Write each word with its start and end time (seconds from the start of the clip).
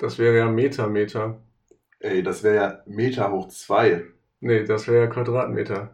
Das 0.00 0.18
wäre 0.18 0.38
ja 0.38 0.48
Metameter. 0.48 1.40
Ey, 1.98 2.22
das 2.22 2.42
wäre 2.42 2.54
ja 2.56 2.82
Meter 2.86 3.30
hoch 3.30 3.48
zwei. 3.48 4.04
Nee, 4.40 4.64
das 4.64 4.88
wäre 4.88 5.04
ja 5.04 5.06
Quadratmeter. 5.06 5.90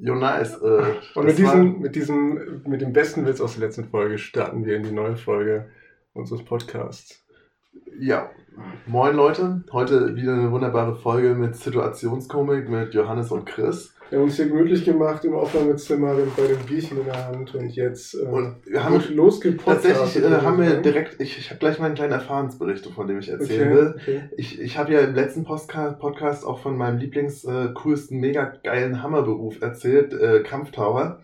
Jo, 0.00 0.14
nice. 0.14 0.62
Äh, 0.62 0.94
Und 1.16 1.26
mit 1.26 1.38
diesem, 1.38 1.80
mit 1.80 1.96
diesem, 1.96 2.62
mit 2.64 2.80
dem 2.80 2.92
besten 2.92 3.26
Witz 3.26 3.40
aus 3.40 3.56
der 3.56 3.66
letzten 3.66 3.84
Folge 3.84 4.16
starten 4.16 4.64
wir 4.64 4.76
in 4.76 4.84
die 4.84 4.92
neue 4.92 5.16
Folge 5.16 5.68
unseres 6.12 6.44
Podcasts. 6.44 7.26
Ja, 7.98 8.30
moin 8.86 9.16
Leute. 9.16 9.64
Heute 9.72 10.14
wieder 10.14 10.34
eine 10.34 10.52
wunderbare 10.52 10.94
Folge 10.94 11.34
mit 11.34 11.56
Situationskomik 11.56 12.68
mit 12.68 12.94
Johannes 12.94 13.32
und 13.32 13.44
Chris. 13.44 13.92
Wir 14.10 14.18
haben 14.18 14.24
uns 14.24 14.36
hier 14.36 14.48
gemütlich 14.48 14.86
gemacht 14.86 15.22
im 15.26 15.34
Aufnahmezimmer 15.34 16.14
bei 16.34 16.46
dem 16.46 16.58
Bierchen 16.66 16.98
in 16.98 17.04
der 17.04 17.26
Hand 17.26 17.54
und 17.54 17.68
jetzt 17.68 18.14
äh, 18.14 18.24
Und 18.24 18.56
wir 18.64 18.82
haben 18.82 19.02
losgepodcastet, 19.14 19.96
tatsächlich 19.96 20.24
äh, 20.24 20.40
haben 20.40 20.58
wir 20.62 20.80
direkt, 20.80 21.20
ich, 21.20 21.38
ich 21.38 21.50
habe 21.50 21.58
gleich 21.58 21.78
mal 21.78 21.86
einen 21.86 21.94
kleinen 21.94 22.12
Erfahrungsbericht, 22.14 22.86
von 22.86 23.06
dem 23.06 23.18
ich 23.18 23.28
erzählen 23.28 23.68
Okay, 23.70 23.76
will. 23.76 23.94
okay. 23.96 24.20
Ich, 24.38 24.60
ich 24.60 24.78
habe 24.78 24.94
ja 24.94 25.00
im 25.00 25.14
letzten 25.14 25.44
Postka 25.44 25.90
Podcast 25.92 26.46
auch 26.46 26.60
von 26.60 26.78
meinem 26.78 26.96
Lieblings, 26.98 27.44
äh, 27.44 27.68
coolsten, 27.74 28.18
mega 28.18 28.50
geilen 28.64 29.02
Hammerberuf 29.02 29.60
erzählt, 29.60 30.14
äh, 30.14 30.40
Kampftaucher. 30.40 31.20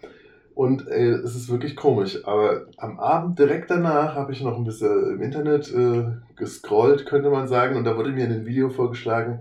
Und 0.55 0.87
äh, 0.87 1.09
es 1.15 1.35
ist 1.35 1.51
wirklich 1.51 1.77
komisch. 1.77 2.19
Aber 2.25 2.67
am 2.77 3.01
Abend 3.01 3.39
direkt 3.39 3.71
danach 3.71 4.15
habe 4.15 4.31
ich 4.33 4.43
noch 4.43 4.57
ein 4.59 4.65
bisschen 4.65 5.15
im 5.15 5.23
Internet 5.23 5.73
äh, 5.73 6.05
gescrollt, 6.37 7.07
könnte 7.07 7.31
man 7.31 7.49
sagen. 7.49 7.77
Und 7.77 7.85
da 7.85 7.97
wurde 7.97 8.11
mir 8.11 8.27
ein 8.27 8.45
Video 8.47 8.69
vorgeschlagen, 8.69 9.41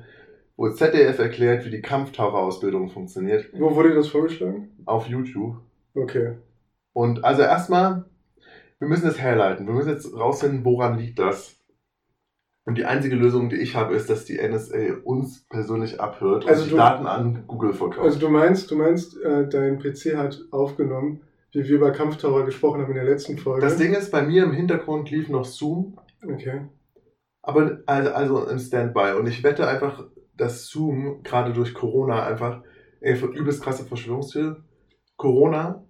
wo 0.56 0.70
ZDF 0.70 1.18
erklärt, 1.20 1.66
wie 1.66 1.70
die 1.72 1.82
Kampftaucherausbildung 1.82 2.90
funktioniert. 2.90 3.50
Wo 3.54 3.76
wurde 3.76 3.94
das 3.96 4.08
vorgeschlagen? 4.08 4.72
Auf 4.86 5.08
YouTube. 5.08 5.58
Okay. 5.96 6.38
Und 6.94 7.24
also 7.26 7.42
erstmal, 7.42 8.06
wir 8.80 8.88
müssen 8.88 9.08
es 9.08 9.20
herleiten. 9.20 9.66
Wir 9.68 9.74
müssen 9.74 9.90
jetzt 9.90 10.14
rausfinden, 10.14 10.64
woran 10.64 10.98
liegt 10.98 11.18
das. 11.20 11.56
Und 12.66 12.78
die 12.78 12.86
einzige 12.86 13.16
Lösung, 13.16 13.50
die 13.50 13.58
ich 13.58 13.76
habe, 13.76 13.94
ist, 13.94 14.10
dass 14.10 14.24
die 14.26 14.38
NSA 14.38 15.02
uns 15.04 15.46
persönlich 15.50 16.00
abhört 16.00 16.48
Also 16.48 16.62
und 16.62 16.68
die 16.68 16.72
du- 16.72 16.78
Daten 16.78 17.08
an 17.08 17.44
Google 17.48 17.74
verkauft. 17.74 18.00
Also 18.06 18.20
du 18.20 18.30
meinst, 18.30 18.72
du 18.72 18.76
meinst, 18.78 19.20
äh, 19.22 19.50
dein 19.50 19.80
PC 19.80 20.16
hat 20.16 20.40
aufgenommen, 20.52 21.22
wie 21.52 21.68
wir 21.68 21.76
über 21.76 21.92
Kampftaucher 21.92 22.46
gesprochen 22.46 22.82
haben 22.82 22.90
in 22.92 22.96
der 22.96 23.04
letzten 23.06 23.38
Folge. 23.38 23.62
das 23.62 23.78
Ding 23.78 23.94
ist, 23.94 24.12
bei 24.12 24.22
mir 24.22 24.44
im 24.44 24.54
Hintergrund 24.54 25.10
lief 25.12 25.28
noch 25.30 25.44
Zoom, 25.46 25.98
Okay. 26.26 26.62
aber 27.42 27.80
also, 27.86 28.12
also 28.14 28.48
im 28.48 28.60
Standby. 28.60 29.14
Und 29.20 29.28
ich 29.28 29.44
wette 29.44 29.68
einfach, 29.68 30.06
dass 30.38 30.68
Zoom 30.68 31.22
gerade 31.24 31.54
durch 31.54 31.74
Corona 31.74 32.26
einfach, 32.26 32.62
ey, 33.02 33.18
übelst 33.34 33.62
krasse 33.64 33.86
Verschwörungstheorie. 33.86 34.56
Corona 35.16 35.84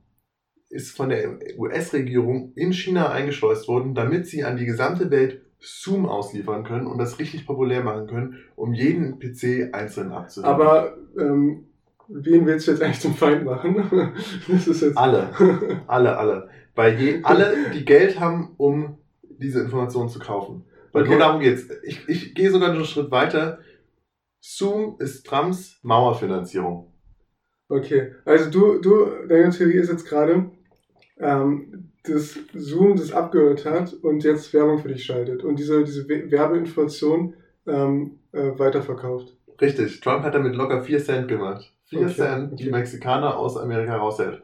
ist 0.69 0.95
von 0.95 1.09
der 1.09 1.37
US-Regierung 1.57 2.53
in 2.55 2.73
China 2.73 3.09
eingeschleust 3.11 3.67
worden, 3.67 3.93
damit 3.93 4.27
sie 4.27 4.43
an 4.43 4.57
die 4.57 4.65
gesamte 4.65 5.11
Welt 5.11 5.41
Zoom 5.59 6.05
ausliefern 6.05 6.63
können 6.65 6.87
und 6.87 6.97
das 6.97 7.19
richtig 7.19 7.45
populär 7.45 7.83
machen 7.83 8.07
können, 8.07 8.37
um 8.55 8.73
jeden 8.73 9.19
PC 9.19 9.73
einzeln 9.73 10.11
abzunehmen. 10.11 10.53
Aber 10.53 10.97
ähm, 11.17 11.65
wen 12.09 12.45
willst 12.45 12.67
du 12.67 12.71
jetzt 12.71 12.81
eigentlich 12.81 12.99
zum 12.99 13.13
Feind 13.13 13.45
machen? 13.45 13.75
das 14.49 14.67
ist 14.67 14.81
jetzt. 14.81 14.97
alle, 14.97 15.29
alle, 15.87 16.17
alle. 16.17 16.49
Weil 16.75 16.99
je, 16.99 17.19
alle, 17.23 17.55
die 17.73 17.85
Geld 17.85 18.19
haben, 18.19 18.55
um 18.57 18.97
diese 19.21 19.61
Informationen 19.61 20.09
zu 20.09 20.19
kaufen. 20.19 20.65
Weil 20.91 21.03
Okay. 21.03 21.11
nur 21.11 21.19
darum 21.19 21.39
geht's. 21.39 21.67
Ich, 21.83 22.07
ich 22.09 22.35
gehe 22.35 22.51
sogar 22.51 22.69
noch 22.69 22.75
einen 22.75 22.85
Schritt 22.85 23.11
weiter. 23.11 23.59
Zoom 24.53 24.97
ist 24.99 25.25
Trumps 25.25 25.79
Mauerfinanzierung. 25.83 26.91
Okay. 27.69 28.11
Also 28.25 28.49
du, 28.51 28.81
du, 28.81 29.25
deine 29.27 29.49
Theorie 29.51 29.77
ist 29.77 29.89
jetzt 29.89 30.05
gerade, 30.05 30.51
ähm, 31.17 31.91
dass 32.03 32.37
Zoom 32.53 32.97
das 32.97 33.13
abgehört 33.13 33.65
hat 33.65 33.93
und 33.93 34.23
jetzt 34.25 34.53
Werbung 34.53 34.79
für 34.79 34.89
dich 34.89 35.05
schaltet 35.05 35.43
und 35.43 35.57
diese, 35.57 35.83
diese 35.85 36.07
We- 36.09 36.29
Werbeinformation 36.29 37.35
ähm, 37.65 38.19
äh, 38.33 38.51
weiterverkauft. 38.59 39.33
Richtig, 39.61 40.01
Trump 40.01 40.23
hat 40.23 40.35
damit 40.35 40.55
locker 40.55 40.83
4 40.83 40.99
Cent 41.01 41.27
gemacht. 41.29 41.71
4 41.85 41.99
Okay, 42.01 42.13
Cent, 42.13 42.59
die 42.59 42.63
okay. 42.63 42.71
Mexikaner 42.71 43.37
aus 43.37 43.55
Amerika 43.55 43.95
raushält. 43.95 44.43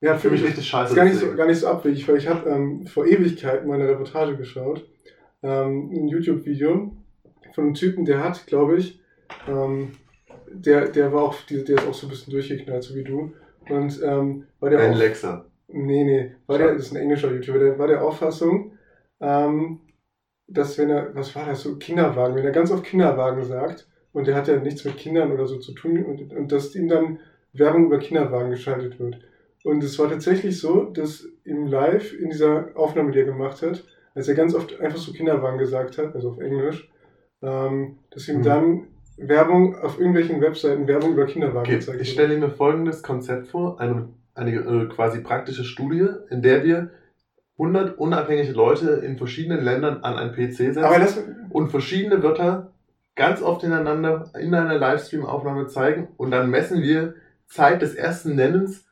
Ja, 0.00 0.16
Für 0.16 0.30
mich 0.30 0.40
richtig 0.42 0.60
ist 0.60 0.66
scheiße. 0.68 0.94
gar 0.94 1.04
nicht, 1.04 1.16
so, 1.16 1.34
gar 1.34 1.46
nicht 1.46 1.58
so 1.58 1.66
abwegig, 1.66 2.08
weil 2.08 2.16
ich 2.16 2.28
habe 2.28 2.48
ähm, 2.48 2.86
vor 2.86 3.04
Ewigkeiten 3.04 3.68
mal 3.68 3.74
eine 3.74 3.88
Reportage 3.88 4.36
geschaut, 4.36 4.88
ähm, 5.42 5.90
ein 5.92 6.08
YouTube-Video 6.08 6.96
von 7.52 7.64
einem 7.64 7.74
Typen, 7.74 8.04
der 8.06 8.22
hat, 8.24 8.46
glaube 8.46 8.76
ich, 8.76 9.00
ähm, 9.46 9.92
der, 10.50 10.88
der 10.88 11.12
war 11.12 11.22
auch, 11.22 11.34
der 11.42 11.62
der 11.64 11.76
ist 11.76 11.86
auch 11.86 11.94
so 11.94 12.06
ein 12.06 12.10
bisschen 12.10 12.32
durchgeknallt, 12.32 12.82
so 12.82 12.94
wie 12.94 13.04
du. 13.04 13.34
Und 13.68 14.00
ähm, 14.02 14.46
war 14.60 14.70
der 14.70 14.80
Ein 14.80 14.94
auch, 14.94 14.96
Lexer. 14.96 15.46
Nee, 15.68 16.04
nee, 16.04 16.32
war 16.46 16.58
der, 16.58 16.74
das 16.74 16.86
ist 16.86 16.92
ein 16.92 17.02
englischer 17.02 17.30
YouTuber, 17.32 17.58
der 17.58 17.78
war 17.78 17.86
der 17.88 18.02
Auffassung, 18.02 18.72
ähm, 19.20 19.80
dass 20.46 20.78
wenn 20.78 20.90
er, 20.90 21.14
was 21.14 21.34
war 21.36 21.46
das, 21.46 21.62
so 21.62 21.76
Kinderwagen, 21.76 22.34
wenn 22.36 22.44
er 22.44 22.52
ganz 22.52 22.70
oft 22.70 22.84
Kinderwagen 22.84 23.44
sagt 23.44 23.86
und 24.12 24.26
der 24.26 24.34
hat 24.34 24.48
ja 24.48 24.56
nichts 24.58 24.84
mit 24.84 24.96
Kindern 24.96 25.30
oder 25.32 25.46
so 25.46 25.58
zu 25.58 25.72
tun 25.74 26.04
und, 26.04 26.32
und 26.32 26.52
dass 26.52 26.74
ihm 26.74 26.88
dann 26.88 27.20
Werbung 27.52 27.86
über 27.86 27.98
Kinderwagen 27.98 28.50
geschaltet 28.50 28.98
wird. 28.98 29.20
Und 29.64 29.82
es 29.84 29.98
war 29.98 30.08
tatsächlich 30.08 30.58
so, 30.58 30.84
dass 30.84 31.26
im 31.44 31.66
Live 31.66 32.12
in 32.14 32.30
dieser 32.30 32.70
Aufnahme, 32.74 33.10
die 33.10 33.18
er 33.18 33.24
gemacht 33.26 33.60
hat, 33.62 33.84
als 34.14 34.28
er 34.28 34.34
ganz 34.34 34.54
oft 34.54 34.80
einfach 34.80 34.98
so 34.98 35.12
Kinderwagen 35.12 35.58
gesagt 35.58 35.98
hat, 35.98 36.14
also 36.14 36.30
auf 36.30 36.38
Englisch, 36.40 36.90
ähm, 37.42 37.98
dass 38.10 38.28
ihm 38.28 38.38
Mhm. 38.38 38.42
dann 38.42 38.86
Werbung 39.18 39.76
auf 39.76 39.98
irgendwelchen 39.98 40.40
Webseiten 40.40 40.86
Werbung 40.86 41.12
über 41.12 41.26
Kinderwagen 41.26 41.60
Okay, 41.60 41.76
gezeigt 41.76 42.00
ich 42.00 42.12
stelle 42.12 42.36
mir 42.38 42.50
folgendes 42.50 43.02
Konzept 43.02 43.48
vor, 43.48 43.80
eine, 43.80 44.08
eine 44.34 44.54
äh, 44.54 44.86
quasi 44.86 45.20
praktische 45.20 45.64
Studie, 45.64 46.06
in 46.30 46.42
der 46.42 46.64
wir 46.64 46.90
100 47.58 47.98
unabhängige 47.98 48.52
Leute 48.52 48.90
in 49.04 49.18
verschiedenen 49.18 49.64
Ländern 49.64 50.04
an 50.04 50.16
einen 50.16 50.32
PC 50.32 50.74
setzen 50.74 51.48
und 51.50 51.70
verschiedene 51.70 52.22
Wörter 52.22 52.72
ganz 53.16 53.42
oft 53.42 53.62
hintereinander 53.62 54.30
in 54.38 54.54
einer 54.54 54.78
Livestream-Aufnahme 54.78 55.66
zeigen 55.66 56.08
und 56.16 56.30
dann 56.30 56.50
messen 56.50 56.82
wir 56.82 57.14
Zeit 57.46 57.82
des 57.82 57.94
ersten 57.94 58.36
Nennens 58.36 58.86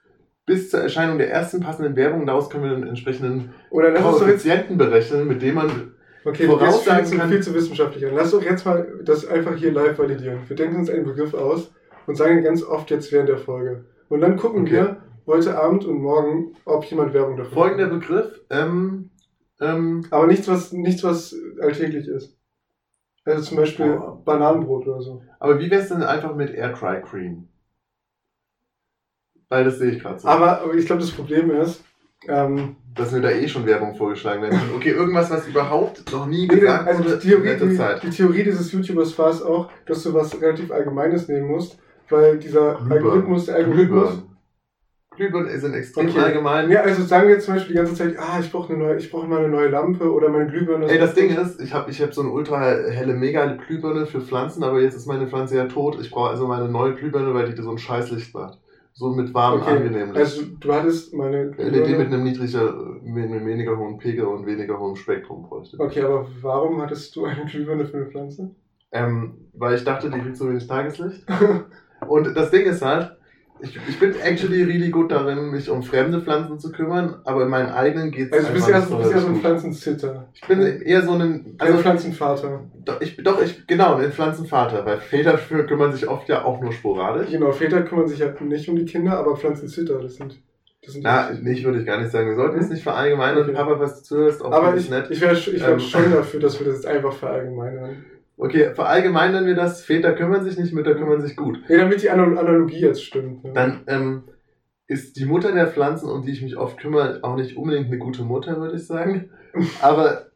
bis 0.46 0.70
zur 0.70 0.80
Erscheinung 0.80 1.18
der 1.18 1.30
ersten 1.30 1.60
passenden 1.60 1.96
Werbung. 1.96 2.26
Daraus 2.26 2.50
können 2.50 2.64
wir 2.64 2.72
einen 2.72 2.88
entsprechenden 2.88 3.52
Koeffizienten 3.70 4.78
berechnen, 4.78 5.28
mit 5.28 5.42
dem 5.42 5.54
man 5.54 5.92
Okay, 6.26 6.46
voraussagen 6.46 7.04
viel 7.04 7.12
zu, 7.12 7.16
kann- 7.18 7.28
viel 7.30 7.42
zu 7.42 7.54
wissenschaftlich 7.54 8.06
an. 8.06 8.14
Lass 8.14 8.32
doch 8.32 8.42
jetzt 8.42 8.64
mal 8.66 9.00
das 9.04 9.26
einfach 9.26 9.54
hier 9.54 9.72
live 9.72 9.98
validieren. 9.98 10.40
Wir 10.48 10.56
denken 10.56 10.76
uns 10.76 10.90
einen 10.90 11.04
Begriff 11.04 11.34
aus 11.34 11.72
und 12.06 12.16
sagen 12.16 12.38
ihn 12.38 12.44
ganz 12.44 12.62
oft 12.64 12.90
jetzt 12.90 13.12
während 13.12 13.28
der 13.28 13.38
Folge. 13.38 13.84
Und 14.08 14.20
dann 14.20 14.36
gucken 14.36 14.62
Okay. 14.62 14.72
wir 14.72 14.96
heute 15.26 15.58
Abend 15.58 15.84
und 15.84 15.98
morgen, 16.00 16.56
ob 16.64 16.84
jemand 16.84 17.14
Werbung 17.14 17.36
dafür 17.36 17.52
folgender 17.52 17.88
macht. 17.88 18.00
Begriff, 18.00 18.40
ähm, 18.50 19.10
ähm, 19.60 20.04
Aber 20.10 20.26
nichts 20.26 20.48
was, 20.48 20.72
nichts, 20.72 21.02
was 21.04 21.34
alltäglich 21.60 22.06
ist. 22.08 22.36
Also 23.24 23.42
zum 23.42 23.56
Beispiel 23.56 23.98
Oh. 24.00 24.16
Bananenbrot 24.24 24.86
oder 24.86 25.00
so. 25.02 25.22
aber 25.40 25.58
wie 25.58 25.70
wär's 25.70 25.88
denn 25.88 26.02
einfach 26.02 26.34
mit 26.34 26.50
Air 26.54 26.72
Dry 26.74 27.00
Cream? 27.02 27.48
Weil 29.48 29.64
das 29.64 29.78
sehe 29.78 29.92
ich 29.92 30.00
gerade 30.02 30.18
so. 30.18 30.26
Aber, 30.28 30.60
aber 30.60 30.74
ich 30.74 30.86
glaube, 30.86 31.00
das 31.02 31.10
Problem 31.12 31.50
ist, 31.50 31.82
ähm, 32.28 32.76
dass 32.94 33.12
mir 33.12 33.20
da 33.20 33.30
eh 33.30 33.46
schon 33.46 33.66
Werbung 33.66 33.94
vorgeschlagen 33.94 34.42
wird. 34.42 34.54
Okay, 34.74 34.90
irgendwas, 34.90 35.30
was 35.30 35.46
überhaupt 35.46 36.10
noch 36.12 36.26
nie 36.26 36.46
gesagt 36.46 36.88
also 36.88 37.04
wurde 37.04 37.18
die 37.18 37.28
Theorie, 37.28 37.48
in 37.50 37.68
die, 37.68 37.76
Zeit. 37.76 38.02
die 38.02 38.10
Theorie 38.10 38.44
dieses 38.44 38.72
YouTubers 38.72 39.18
war 39.18 39.30
es 39.30 39.42
auch, 39.42 39.68
dass 39.86 40.02
du 40.02 40.14
was 40.14 40.40
relativ 40.40 40.70
Allgemeines 40.70 41.28
nehmen 41.28 41.46
musst, 41.48 41.78
weil 42.08 42.38
dieser 42.38 42.74
Glühbirnen. 42.74 42.92
Algorithmus, 42.92 43.46
der 43.46 43.56
Algorithmus, 43.56 44.08
Glühbirnen. 44.08 44.36
Glühbirnen 45.16 45.60
sind 45.60 45.74
extrem 45.74 46.08
Okay. 46.08 46.20
allgemein. 46.20 46.70
Ja, 46.70 46.82
also 46.82 47.02
sagen 47.02 47.28
wir 47.28 47.38
zum 47.38 47.54
Beispiel 47.54 47.72
die 47.72 47.78
ganze 47.78 47.94
Zeit, 47.94 48.18
ah, 48.18 48.38
ich 48.38 48.50
brauche 48.52 48.72
eine 48.72 48.82
neue, 48.82 48.96
ich 48.96 49.10
brauche 49.10 49.26
mal 49.26 49.38
eine 49.38 49.48
neue 49.48 49.68
Lampe 49.68 50.10
oder 50.12 50.28
meine 50.28 50.46
Glühbirne. 50.46 50.86
Ey, 50.86 50.98
das 50.98 51.14
Ding 51.14 51.34
ist, 51.34 51.60
ich 51.60 51.72
habe 51.72 51.90
ich 51.90 52.00
hab 52.02 52.12
so 52.12 52.20
eine 52.20 52.30
ultra 52.30 52.60
helle 52.60 53.14
mega 53.14 53.46
Glühbirne 53.46 54.06
für 54.06 54.20
Pflanzen, 54.20 54.62
aber 54.62 54.80
jetzt 54.80 54.94
ist 54.94 55.06
meine 55.06 55.26
Pflanze 55.26 55.56
ja 55.56 55.64
tot. 55.66 55.98
Ich 56.00 56.10
brauche 56.10 56.30
also 56.30 56.46
meine 56.46 56.68
neue 56.68 56.94
Glühbirne, 56.94 57.32
weil 57.34 57.50
die 57.50 57.60
so 57.62 57.70
ein 57.70 57.78
Scheißlicht 57.78 58.34
macht. 58.34 58.58
So 58.98 59.10
mit 59.10 59.34
warmem, 59.34 59.60
Okay, 59.60 59.72
angenehmem 59.72 60.14
Licht. 60.14 60.16
Also 60.16 60.42
du 60.58 60.72
hattest 60.72 61.12
meine 61.12 61.50
LED 61.50 61.98
mit 61.98 62.06
einem 62.06 62.24
niedriger, 62.24 62.72
mit 63.02 63.26
einem 63.26 63.44
weniger 63.46 63.76
hohen 63.76 63.98
Pegel 63.98 64.24
und 64.24 64.46
weniger 64.46 64.78
hohem 64.78 64.96
Spektrum 64.96 65.42
bräuchte. 65.42 65.78
Okay, 65.78 66.00
aber 66.00 66.26
warum 66.40 66.80
hattest 66.80 67.14
du 67.14 67.26
eine 67.26 67.44
Glühbirne 67.44 67.84
für 67.84 67.98
eine 67.98 68.06
Pflanze? 68.06 68.54
Ähm, 68.92 69.50
weil 69.52 69.74
ich 69.74 69.84
dachte, 69.84 70.08
die 70.08 70.18
kriegt 70.18 70.38
so 70.38 70.48
wenig 70.48 70.66
Tageslicht. 70.66 71.26
Und 72.08 72.34
das 72.34 72.50
Ding 72.50 72.64
ist 72.64 72.80
halt, 72.80 73.15
ich, 73.60 73.78
ich 73.88 73.98
bin 73.98 74.14
actually 74.20 74.62
really 74.62 74.90
gut 74.90 75.10
darin, 75.10 75.50
mich 75.50 75.70
um 75.70 75.82
fremde 75.82 76.20
Pflanzen 76.20 76.58
zu 76.58 76.70
kümmern, 76.72 77.20
aber 77.24 77.44
in 77.44 77.48
meinen 77.48 77.70
eigenen 77.70 78.10
geht 78.10 78.32
es 78.32 78.32
Also 78.32 78.48
du 78.48 78.54
bist 78.54 78.66
bist 78.66 79.12
eher 79.12 79.20
so 79.20 79.28
ein 79.28 79.36
Pflanzenzitter. 79.36 80.28
Ich 80.34 80.40
bin 80.42 80.60
eher 80.60 81.02
so 81.02 81.12
ein, 81.12 81.54
Also 81.58 81.78
Pflanzenvater. 81.78 82.60
doch, 82.84 83.00
ich, 83.00 83.16
doch, 83.16 83.42
ich, 83.42 83.66
genau, 83.66 83.94
ein 83.96 84.12
Pflanzenvater, 84.12 84.84
weil 84.84 84.98
Väter 84.98 85.38
kümmern 85.38 85.92
sich 85.92 86.08
oft 86.08 86.28
ja 86.28 86.44
auch 86.44 86.60
nur 86.60 86.72
sporadisch. 86.72 87.30
Genau, 87.30 87.52
Väter 87.52 87.82
kümmern 87.82 88.06
sich 88.08 88.20
halt 88.20 88.40
nicht 88.42 88.68
um 88.68 88.76
die 88.76 88.84
Kinder, 88.84 89.18
aber 89.18 89.36
Pflanzenzitter, 89.36 90.00
das 90.00 90.16
sind. 90.16 90.40
Das 90.84 90.92
sind 90.92 91.02
Na, 91.02 91.30
nicht 91.32 91.64
würde 91.64 91.80
ich 91.80 91.86
gar 91.86 92.00
nicht 92.00 92.12
sagen. 92.12 92.28
Wir 92.28 92.36
sollten 92.36 92.60
es 92.60 92.68
nicht 92.70 92.84
verallgemeinern. 92.84 93.42
Okay. 93.42 93.52
Papa, 93.54 93.80
was 93.80 93.96
du 93.96 94.02
zuhörst, 94.04 94.44
auch 94.44 94.52
aber 94.52 94.76
ich, 94.76 94.88
nett. 94.88 95.10
ich 95.10 95.20
wäre 95.20 95.34
ich 95.34 95.60
wär 95.60 95.70
Ähm. 95.70 95.80
schon 95.80 96.12
dafür, 96.12 96.38
dass 96.38 96.60
wir 96.60 96.66
das 96.66 96.76
jetzt 96.76 96.86
einfach 96.86 97.12
verallgemeinern. 97.12 98.04
Okay, 98.38 98.74
verallgemeinern 98.74 99.46
wir 99.46 99.54
das. 99.54 99.82
Väter 99.82 100.12
kümmern 100.12 100.44
sich 100.44 100.58
nicht, 100.58 100.72
Mütter 100.74 100.94
kümmern 100.94 101.20
sich 101.22 101.36
gut. 101.36 101.58
Nee, 101.68 101.78
damit 101.78 102.02
die 102.02 102.10
Anal- 102.10 102.36
Analogie 102.38 102.80
jetzt 102.80 103.02
stimmt. 103.02 103.44
Ne? 103.44 103.52
Dann 103.54 103.84
ähm, 103.86 104.24
ist 104.86 105.16
die 105.16 105.24
Mutter 105.24 105.52
der 105.52 105.66
Pflanzen, 105.68 106.10
um 106.10 106.22
die 106.22 106.32
ich 106.32 106.42
mich 106.42 106.56
oft 106.56 106.78
kümmere, 106.78 107.20
auch 107.22 107.36
nicht 107.36 107.56
unbedingt 107.56 107.86
eine 107.86 107.98
gute 107.98 108.22
Mutter, 108.24 108.58
würde 108.60 108.76
ich 108.76 108.86
sagen. 108.86 109.30
Aber 109.80 110.26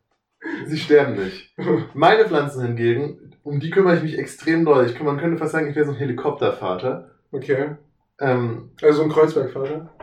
Sie 0.64 0.78
sterben 0.78 1.16
nicht. 1.22 1.54
Meine 1.92 2.24
Pflanzen 2.24 2.64
hingegen, 2.64 3.34
um 3.42 3.60
die 3.60 3.68
kümmere 3.70 3.96
ich 3.96 4.02
mich 4.02 4.18
extrem 4.18 4.64
doll. 4.64 4.86
Ich, 4.86 4.98
man 5.02 5.18
könnte 5.18 5.36
fast 5.36 5.52
sagen, 5.52 5.68
ich 5.68 5.76
wäre 5.76 5.84
so 5.84 5.92
ein 5.92 5.98
Helikoptervater. 5.98 7.10
Okay. 7.30 7.76
Ähm, 8.18 8.70
Also 8.82 9.02
ein 9.02 9.10
Kreuzbergvater. 9.10 9.94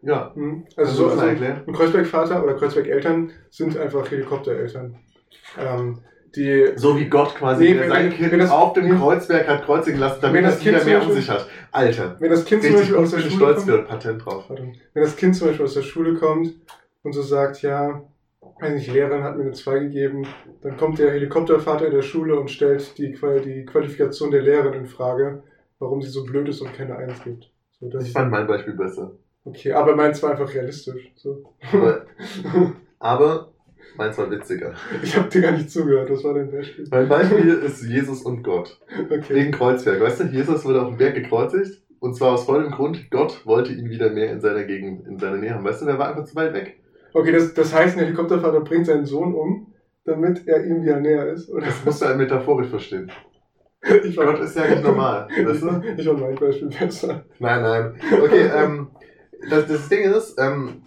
ja, 0.00 0.32
Hm. 0.34 0.64
Kannst 0.74 0.78
Also 0.78 0.90
du 1.10 1.10
so 1.10 1.20
also 1.20 1.44
ein 1.44 1.72
Kreuzbergvater 1.74 2.42
oder 2.42 2.54
Kreuzbergeltern 2.54 3.30
sind 3.50 3.76
einfach 3.76 4.10
Helikoptereltern. 4.10 4.96
Ähm, 5.58 5.98
die 6.36 6.72
so 6.76 6.98
wie 6.98 7.06
Gott 7.08 7.34
quasi, 7.34 7.64
Nee, 7.64 7.80
wenn- 7.80 7.88
sein 7.90 8.04
wenn- 8.06 8.12
Kind 8.14 8.32
wenn 8.32 8.38
das- 8.40 8.50
auf 8.50 8.72
dem. 8.72 8.98
Kreuzberg 8.98 9.46
hat 9.48 9.64
kreuzigen 9.64 10.00
lassen, 10.00 10.18
damit 10.22 10.44
das 10.44 10.64
wieder 10.64 10.78
Kind 10.78 10.86
mehr 10.86 11.00
zum 11.00 11.10
um 11.10 11.14
Beispiel- 11.16 11.22
sich 11.22 11.30
hat. 11.30 11.48
Alter, 11.72 12.16
wenn 12.20 12.30
das 12.30 12.44
Kind 12.44 12.62
zum 12.62 12.72
Beispiel 12.74 12.96
aus 12.96 13.10
der 13.10 13.18
Schule 13.18 13.34
stolz 13.36 13.56
kommt, 13.56 13.66
für 13.70 13.82
Patent 13.82 14.24
drauf. 14.24 14.44
Wenn 14.48 15.02
das 15.02 15.16
Kind 15.16 15.36
zum 15.36 15.48
Beispiel 15.48 15.64
aus 15.66 15.74
der 15.74 15.82
Schule 15.82 16.14
kommt 16.14 16.54
und 17.02 17.12
so 17.12 17.22
sagt, 17.22 17.62
ja, 17.62 18.02
nicht, 18.60 18.92
Lehrerin 18.92 19.22
hat 19.24 19.36
mir 19.36 19.42
eine 19.44 19.52
2 19.52 19.78
gegeben, 19.80 20.26
dann 20.62 20.76
kommt 20.76 20.98
der 20.98 21.10
Helikoptervater 21.12 21.86
in 21.86 21.92
der 21.94 22.02
Schule 22.02 22.38
und 22.38 22.50
stellt 22.50 22.96
die, 22.98 23.12
Qual- 23.12 23.40
die 23.40 23.64
Qualifikation 23.64 24.30
der 24.30 24.42
Lehrerin 24.42 24.74
in 24.74 24.86
Frage, 24.86 25.42
warum 25.78 26.00
sie 26.02 26.08
so 26.10 26.24
blöd 26.24 26.48
ist 26.48 26.60
und 26.60 26.72
keine 26.74 26.96
1 26.96 27.22
gibt. 27.24 27.50
So, 27.80 27.88
das 27.88 28.06
Ich 28.06 28.12
fand 28.12 28.30
mein 28.30 28.46
Beispiel 28.46 28.74
besser. 28.74 29.12
okay, 29.44 29.72
aber 29.72 29.96
meins 29.96 30.22
war 30.22 30.30
einfach 30.30 30.52
realistisch. 30.54 31.12
So. 31.16 31.54
Aber, 31.72 32.06
aber 33.00 33.52
meins 33.96 34.18
war 34.18 34.30
witziger. 34.30 34.74
Ich 35.02 35.16
habe 35.16 35.28
dir 35.28 35.42
gar 35.42 35.52
nicht 35.52 35.70
zugehört, 35.70 36.10
was 36.10 36.24
war 36.24 36.34
dein 36.34 36.50
Beispiel? 36.50 36.86
Mein 36.90 37.08
Beispiel 37.08 37.48
ist 37.54 37.82
Jesus 37.84 38.22
und 38.22 38.42
Gott. 38.42 38.80
Okay. 39.10 39.34
Wegen 39.34 39.52
Kreuzberg. 39.52 40.00
Weißt 40.00 40.20
du, 40.20 40.24
Jesus 40.24 40.64
wurde 40.64 40.82
auf 40.82 40.88
dem 40.88 40.98
Berg 40.98 41.14
gekreuzigt. 41.14 41.82
Und 42.00 42.16
zwar 42.16 42.32
aus 42.32 42.46
vollem 42.46 42.72
Grund, 42.72 43.12
Gott 43.12 43.46
wollte 43.46 43.72
ihn 43.72 43.88
wieder 43.88 44.10
mehr 44.10 44.32
in 44.32 44.40
seiner 44.40 44.64
Gegend, 44.64 45.06
in 45.06 45.18
seiner 45.20 45.36
Nähe 45.36 45.54
haben. 45.54 45.64
Weißt 45.64 45.82
du, 45.82 45.86
der 45.86 46.00
war 46.00 46.08
einfach 46.08 46.24
zu 46.24 46.34
weit 46.34 46.52
weg. 46.52 46.80
Okay, 47.14 47.30
das, 47.30 47.54
das 47.54 47.72
heißt, 47.72 47.96
ein 47.96 48.04
Helikoptervater 48.04 48.60
bringt 48.60 48.86
seinen 48.86 49.06
Sohn 49.06 49.32
um, 49.34 49.72
damit 50.04 50.48
er 50.48 50.64
ihm 50.64 50.82
wieder 50.82 50.98
näher 50.98 51.28
ist. 51.28 51.48
Oder? 51.48 51.66
Das 51.66 51.84
musst 51.84 52.02
du 52.02 52.06
halt 52.06 52.18
metaphorisch 52.18 52.68
verstehen. 52.68 53.10
Ich 54.04 54.14
Gott 54.14 54.38
ist 54.38 54.56
ja 54.56 54.68
nicht 54.68 54.84
normal, 54.84 55.26
weißt 55.28 55.62
du? 55.62 55.82
Ich 55.96 56.06
war 56.06 56.16
mein 56.16 56.36
Beispiel 56.36 56.68
besser. 56.68 57.24
Nein, 57.40 57.62
nein. 57.62 57.94
Okay, 58.22 58.48
ähm, 58.54 58.90
das, 59.50 59.66
das 59.66 59.88
Ding 59.88 60.04
ist, 60.04 60.38
ähm, 60.38 60.82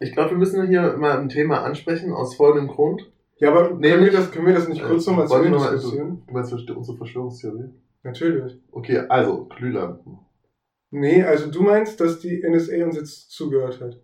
ich 0.00 0.12
glaube, 0.12 0.30
wir 0.30 0.38
müssen 0.38 0.66
hier 0.66 0.96
mal 0.96 1.18
ein 1.18 1.28
Thema 1.28 1.62
ansprechen, 1.62 2.12
aus 2.12 2.34
folgendem 2.34 2.68
Grund. 2.74 3.10
Ja, 3.36 3.50
aber 3.50 3.68
können, 3.68 3.80
Nämlich- 3.80 4.12
wir 4.12 4.18
das, 4.18 4.30
können 4.32 4.46
wir 4.46 4.54
das 4.54 4.68
nicht 4.68 4.82
kurz 4.82 5.06
Äh, 5.06 5.10
nochmal 5.10 5.28
zu 5.28 5.34
Ende 5.36 5.58
diskutieren? 5.72 6.22
Du 6.26 6.32
meinst 6.34 6.52
unsere 6.52 6.96
Verschwörungstheorie? 6.98 7.70
Natürlich. 8.02 8.58
Okay, 8.72 8.98
also, 9.08 9.44
Glühlampen. 9.46 10.18
Nee, 10.90 11.22
also 11.22 11.50
du 11.50 11.62
meinst, 11.62 12.00
dass 12.00 12.18
die 12.18 12.42
NSA 12.42 12.84
uns 12.84 12.96
jetzt 12.96 13.30
zugehört 13.30 13.80
hat. 13.80 14.00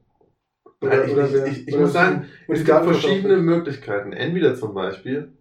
Nein, 0.81 1.00
ich- 1.06 1.10
ich- 1.10 1.16
wer- 1.16 1.46
ich- 1.46 1.69
ich 1.69 1.75
oder 1.75 1.82
muss 1.84 1.93
sagen, 1.94 2.26
Es 2.48 2.64
gibt 2.64 2.78
verschiedene 2.84 3.38
Möglichkeiten. 3.38 4.12
Entweder 4.12 4.54
zum 4.54 4.75
Beispiel 4.75 5.32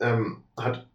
ähm, 0.00 0.42
hat 0.56 0.88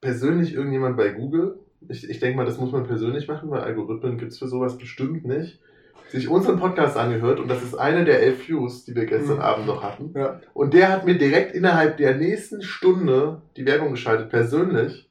persönlich 0.00 0.54
irgendjemand 0.54 0.96
bei 0.96 1.10
Google, 1.10 1.58
ich, 1.88 2.08
ich 2.08 2.20
denke 2.20 2.36
mal, 2.36 2.46
das 2.46 2.58
muss 2.58 2.72
man 2.72 2.86
persönlich 2.86 3.28
machen, 3.28 3.50
weil 3.50 3.60
Algorithmen 3.60 4.18
gibt 4.18 4.32
es 4.32 4.38
für 4.38 4.48
sowas 4.48 4.76
bestimmt 4.78 5.24
nicht, 5.24 5.60
sich 6.08 6.28
unseren 6.28 6.58
Podcast 6.58 6.96
angehört 6.96 7.38
und 7.40 7.48
das 7.48 7.62
ist 7.62 7.74
eine 7.74 8.04
der 8.04 8.22
elf 8.22 8.48
Views, 8.48 8.84
die 8.84 8.94
wir 8.94 9.06
gestern 9.06 9.36
Mhm. 9.36 9.42
Abend 9.42 9.66
noch 9.66 9.82
hatten. 9.82 10.12
Ja. 10.16 10.40
Und 10.54 10.74
der 10.74 10.90
hat 10.90 11.04
mir 11.04 11.18
direkt 11.18 11.54
innerhalb 11.54 11.96
der 11.98 12.16
nächsten 12.16 12.62
Stunde 12.62 13.42
die 13.56 13.66
Werbung 13.66 13.90
geschaltet, 13.90 14.30
persönlich. 14.30 15.10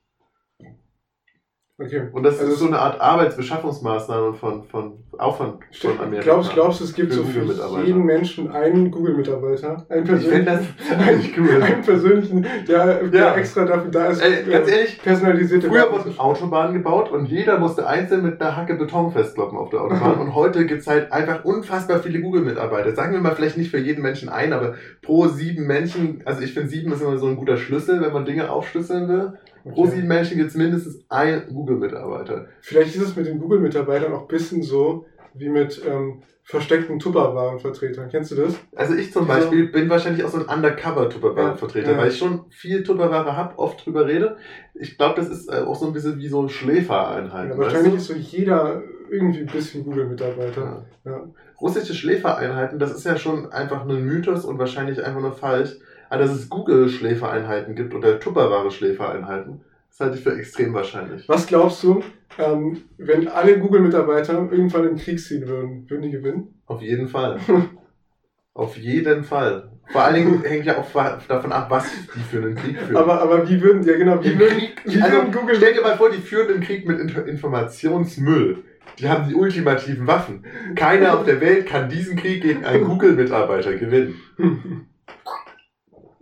Okay. 1.80 2.10
Und 2.12 2.24
das 2.24 2.40
Also 2.40 2.54
ist 2.54 2.60
so 2.60 2.66
eine 2.68 2.80
Art 2.80 3.00
Arbeitsbeschaffungsmaßnahme 3.00 4.34
von, 4.34 4.64
von 4.64 5.04
Aufwand 5.20 5.56
von 5.72 6.00
Amerika. 6.00 6.22
Glaubst, 6.24 6.54
glaubst 6.54 6.80
du, 6.80 6.84
es 6.86 6.94
gibt 6.94 7.14
Für 7.14 7.20
so 7.20 7.24
für 7.26 7.82
jeden 7.86 8.06
Menschen 8.06 8.52
einen 8.52 8.92
Google-Mitarbeiter? 8.92 9.86
Einen 9.90 10.04
Ich 10.04 10.10
persönlichen, 10.10 10.46
das 10.46 10.62
ziemlich 11.08 11.38
cool. 11.38 11.62
einen 11.62 11.82
persönlichen, 11.82 12.46
der, 12.68 13.04
der 13.04 13.22
Ja. 13.22 13.36
extra 13.36 13.66
dafür 13.66 13.92
da 13.92 14.08
ist, 14.08 14.22
Ey, 14.22 14.44
ganz 14.50 14.70
ehrlich, 14.70 15.02
personalisierte 15.02 15.68
Früher 15.68 15.92
wurden 15.92 16.20
Autobahnen 16.20 16.74
gebaut 16.74 17.12
und 17.12 17.26
jeder 17.26 17.58
musste 17.60 17.88
einzeln 17.88 18.24
mit 18.24 18.42
einer 18.42 18.56
Hacke 18.56 18.76
Beton 18.76 19.12
festkloppen 19.12 19.58
auf 19.58 19.70
der 19.70 19.82
Autobahn. 19.82 20.18
und 20.20 20.36
heute 20.36 20.66
gibt's 20.66 20.88
halt 20.88 21.12
einfach 21.12 21.44
unfassbar 21.46 22.00
viele 22.00 22.22
Google-Mitarbeiter. 22.22 22.94
Sagen 22.96 23.14
wir 23.14 23.20
mal 23.20 23.36
vielleicht 23.36 23.58
nicht 23.58 23.72
für 23.72 23.80
jeden 23.80 24.02
Menschen 24.02 24.30
ein, 24.30 24.54
aber 24.54 24.76
pro 25.02 25.28
sieben 25.28 25.66
Menschen, 25.68 26.22
also 26.26 26.42
ich 26.42 26.54
finde 26.54 26.70
sieben 26.70 26.92
ist 26.92 27.02
immer 27.02 27.18
so 27.18 27.28
ein 27.28 27.36
guter 27.38 27.58
Schlüssel, 27.58 28.02
wenn 28.02 28.14
man 28.14 28.26
Dinge 28.26 28.50
aufschlüsseln 28.52 29.08
will. 29.10 29.34
Pro 29.74 29.86
sieben 29.86 30.08
Menschen 30.08 30.38
gibt's 30.38 30.56
mindestens 30.56 31.04
einen 31.10 31.42
Google-Mitarbeiter. 31.54 32.46
Vielleicht 32.62 32.96
ist 32.96 33.02
es 33.02 33.16
mit 33.18 33.26
den 33.28 33.40
Google-Mitarbeitern 33.40 34.14
auch 34.14 34.22
ein 34.22 34.28
bisschen 34.28 34.62
so 34.64 35.07
wie 35.40 35.50
mit 35.50 35.82
ähm, 35.88 36.22
versteckten 36.44 37.00
Tupperwaren-Vertretern. 37.00 38.10
Kennst 38.10 38.32
du 38.32 38.36
das? 38.36 38.56
Also 38.76 38.94
ich 38.96 39.12
zum 39.12 39.30
Also- 39.30 39.50
Beispiel 39.50 39.68
bin 39.68 39.90
wahrscheinlich 39.90 40.24
auch 40.24 40.30
so 40.30 40.38
ein 40.38 40.46
Undercover-Tupperware-Vertreter, 40.46 41.88
Ja, 41.92 41.94
ja. 41.96 42.02
weil 42.02 42.10
ich 42.10 42.18
schon 42.18 42.46
viel 42.50 42.84
Tupperware 42.84 43.36
habe, 43.36 43.58
oft 43.60 43.86
drüber 43.86 44.08
rede. 44.08 44.38
Ich 44.74 44.98
glaube, 44.98 45.16
das 45.20 45.30
ist 45.30 45.50
äh, 45.52 45.58
auch 45.62 45.76
so 45.76 45.88
ein 45.88 45.94
bisschen 45.94 46.18
wie 46.20 46.28
so 46.30 46.48
Schläfereinheiten. 46.48 47.52
Ja, 47.52 47.58
weißt 47.58 47.60
wahrscheinlich 47.60 47.92
du? 47.94 47.98
ist 47.98 48.08
so 48.08 48.14
jeder 48.14 48.82
irgendwie 49.10 49.40
ein 49.42 49.48
bisschen 49.48 49.84
Google-Mitarbeiter. 49.84 50.86
Ja. 51.06 51.12
Ja. 51.12 51.22
russische 51.62 51.94
Schläfereinheiten, 51.94 52.78
das 52.80 52.94
ist 52.94 53.06
ja 53.06 53.18
schon 53.18 53.52
einfach 53.52 53.88
ein 53.88 54.06
Mythos 54.06 54.46
und 54.46 54.60
wahrscheinlich 54.60 55.04
einfach 55.04 55.22
nur 55.22 55.32
falsch. 55.34 55.76
Aber 56.10 56.22
dass 56.22 56.32
es 56.32 56.50
Google-Schläfereinheiten 56.50 57.76
gibt 57.76 57.94
oder 57.94 58.20
Tupperware-Schläfereinheiten, 58.20 59.62
das 59.90 60.00
halte 60.00 60.18
ich 60.18 60.24
für 60.24 60.36
extrem 60.38 60.74
wahrscheinlich. 60.74 61.28
Was 61.28 61.48
glaubst 61.48 61.82
du, 61.84 62.04
ähm, 62.38 62.84
wenn 62.98 63.28
alle 63.28 63.60
Google-Mitarbeiter 63.60 64.34
irgendwann 64.52 64.84
in 64.84 64.96
den 64.96 64.98
Krieg 64.98 65.20
ziehen 65.20 65.48
würden, 65.48 65.90
würden 65.90 66.02
die 66.04 66.12
gewinnen? 66.12 66.62
Auf 66.66 66.82
jeden 66.82 67.08
Fall. 67.08 67.40
Auf 68.54 68.76
jeden 68.76 69.24
Fall. 69.24 69.72
Vor 69.92 70.02
allen 70.02 70.16
Dingen 70.16 70.44
hängt 70.44 70.66
ja 70.66 70.80
auch 70.80 70.90
davon 71.28 71.52
ab, 71.52 71.68
was 71.70 71.86
die 72.16 72.20
für 72.22 72.38
einen 72.38 72.56
Krieg 72.56 72.78
führen. 72.82 72.98
Aber, 72.98 73.22
aber 73.22 73.48
wie 73.48 73.62
würden, 73.62 73.84
ja 73.84 73.96
genau, 73.96 74.22
wie 74.24 74.38
würden, 74.38 74.58
Krieg, 74.58 74.82
wie 74.84 75.02
also 75.02 75.16
würden 75.16 75.32
Google... 75.32 75.56
stell 75.56 75.74
dir 75.76 75.82
mal 75.82 75.96
vor, 75.96 76.10
die 76.10 76.18
führen 76.18 76.50
einen 76.50 76.62
Krieg 76.62 76.88
mit 76.88 77.00
Inf- 77.00 77.24
Informationsmüll. 77.26 78.64
Die 78.98 79.08
haben 79.08 79.30
die 79.30 79.36
ultimativen 79.36 80.08
Waffen. 80.08 80.44
Keiner 80.76 81.18
auf 81.18 81.26
der 81.26 81.40
Welt 81.40 81.68
kann 81.68 81.88
diesen 81.88 82.18
Krieg 82.18 82.42
gegen 82.42 82.66
einen 82.66 82.86
Google-Mitarbeiter 82.86 83.76
gewinnen. 83.76 84.16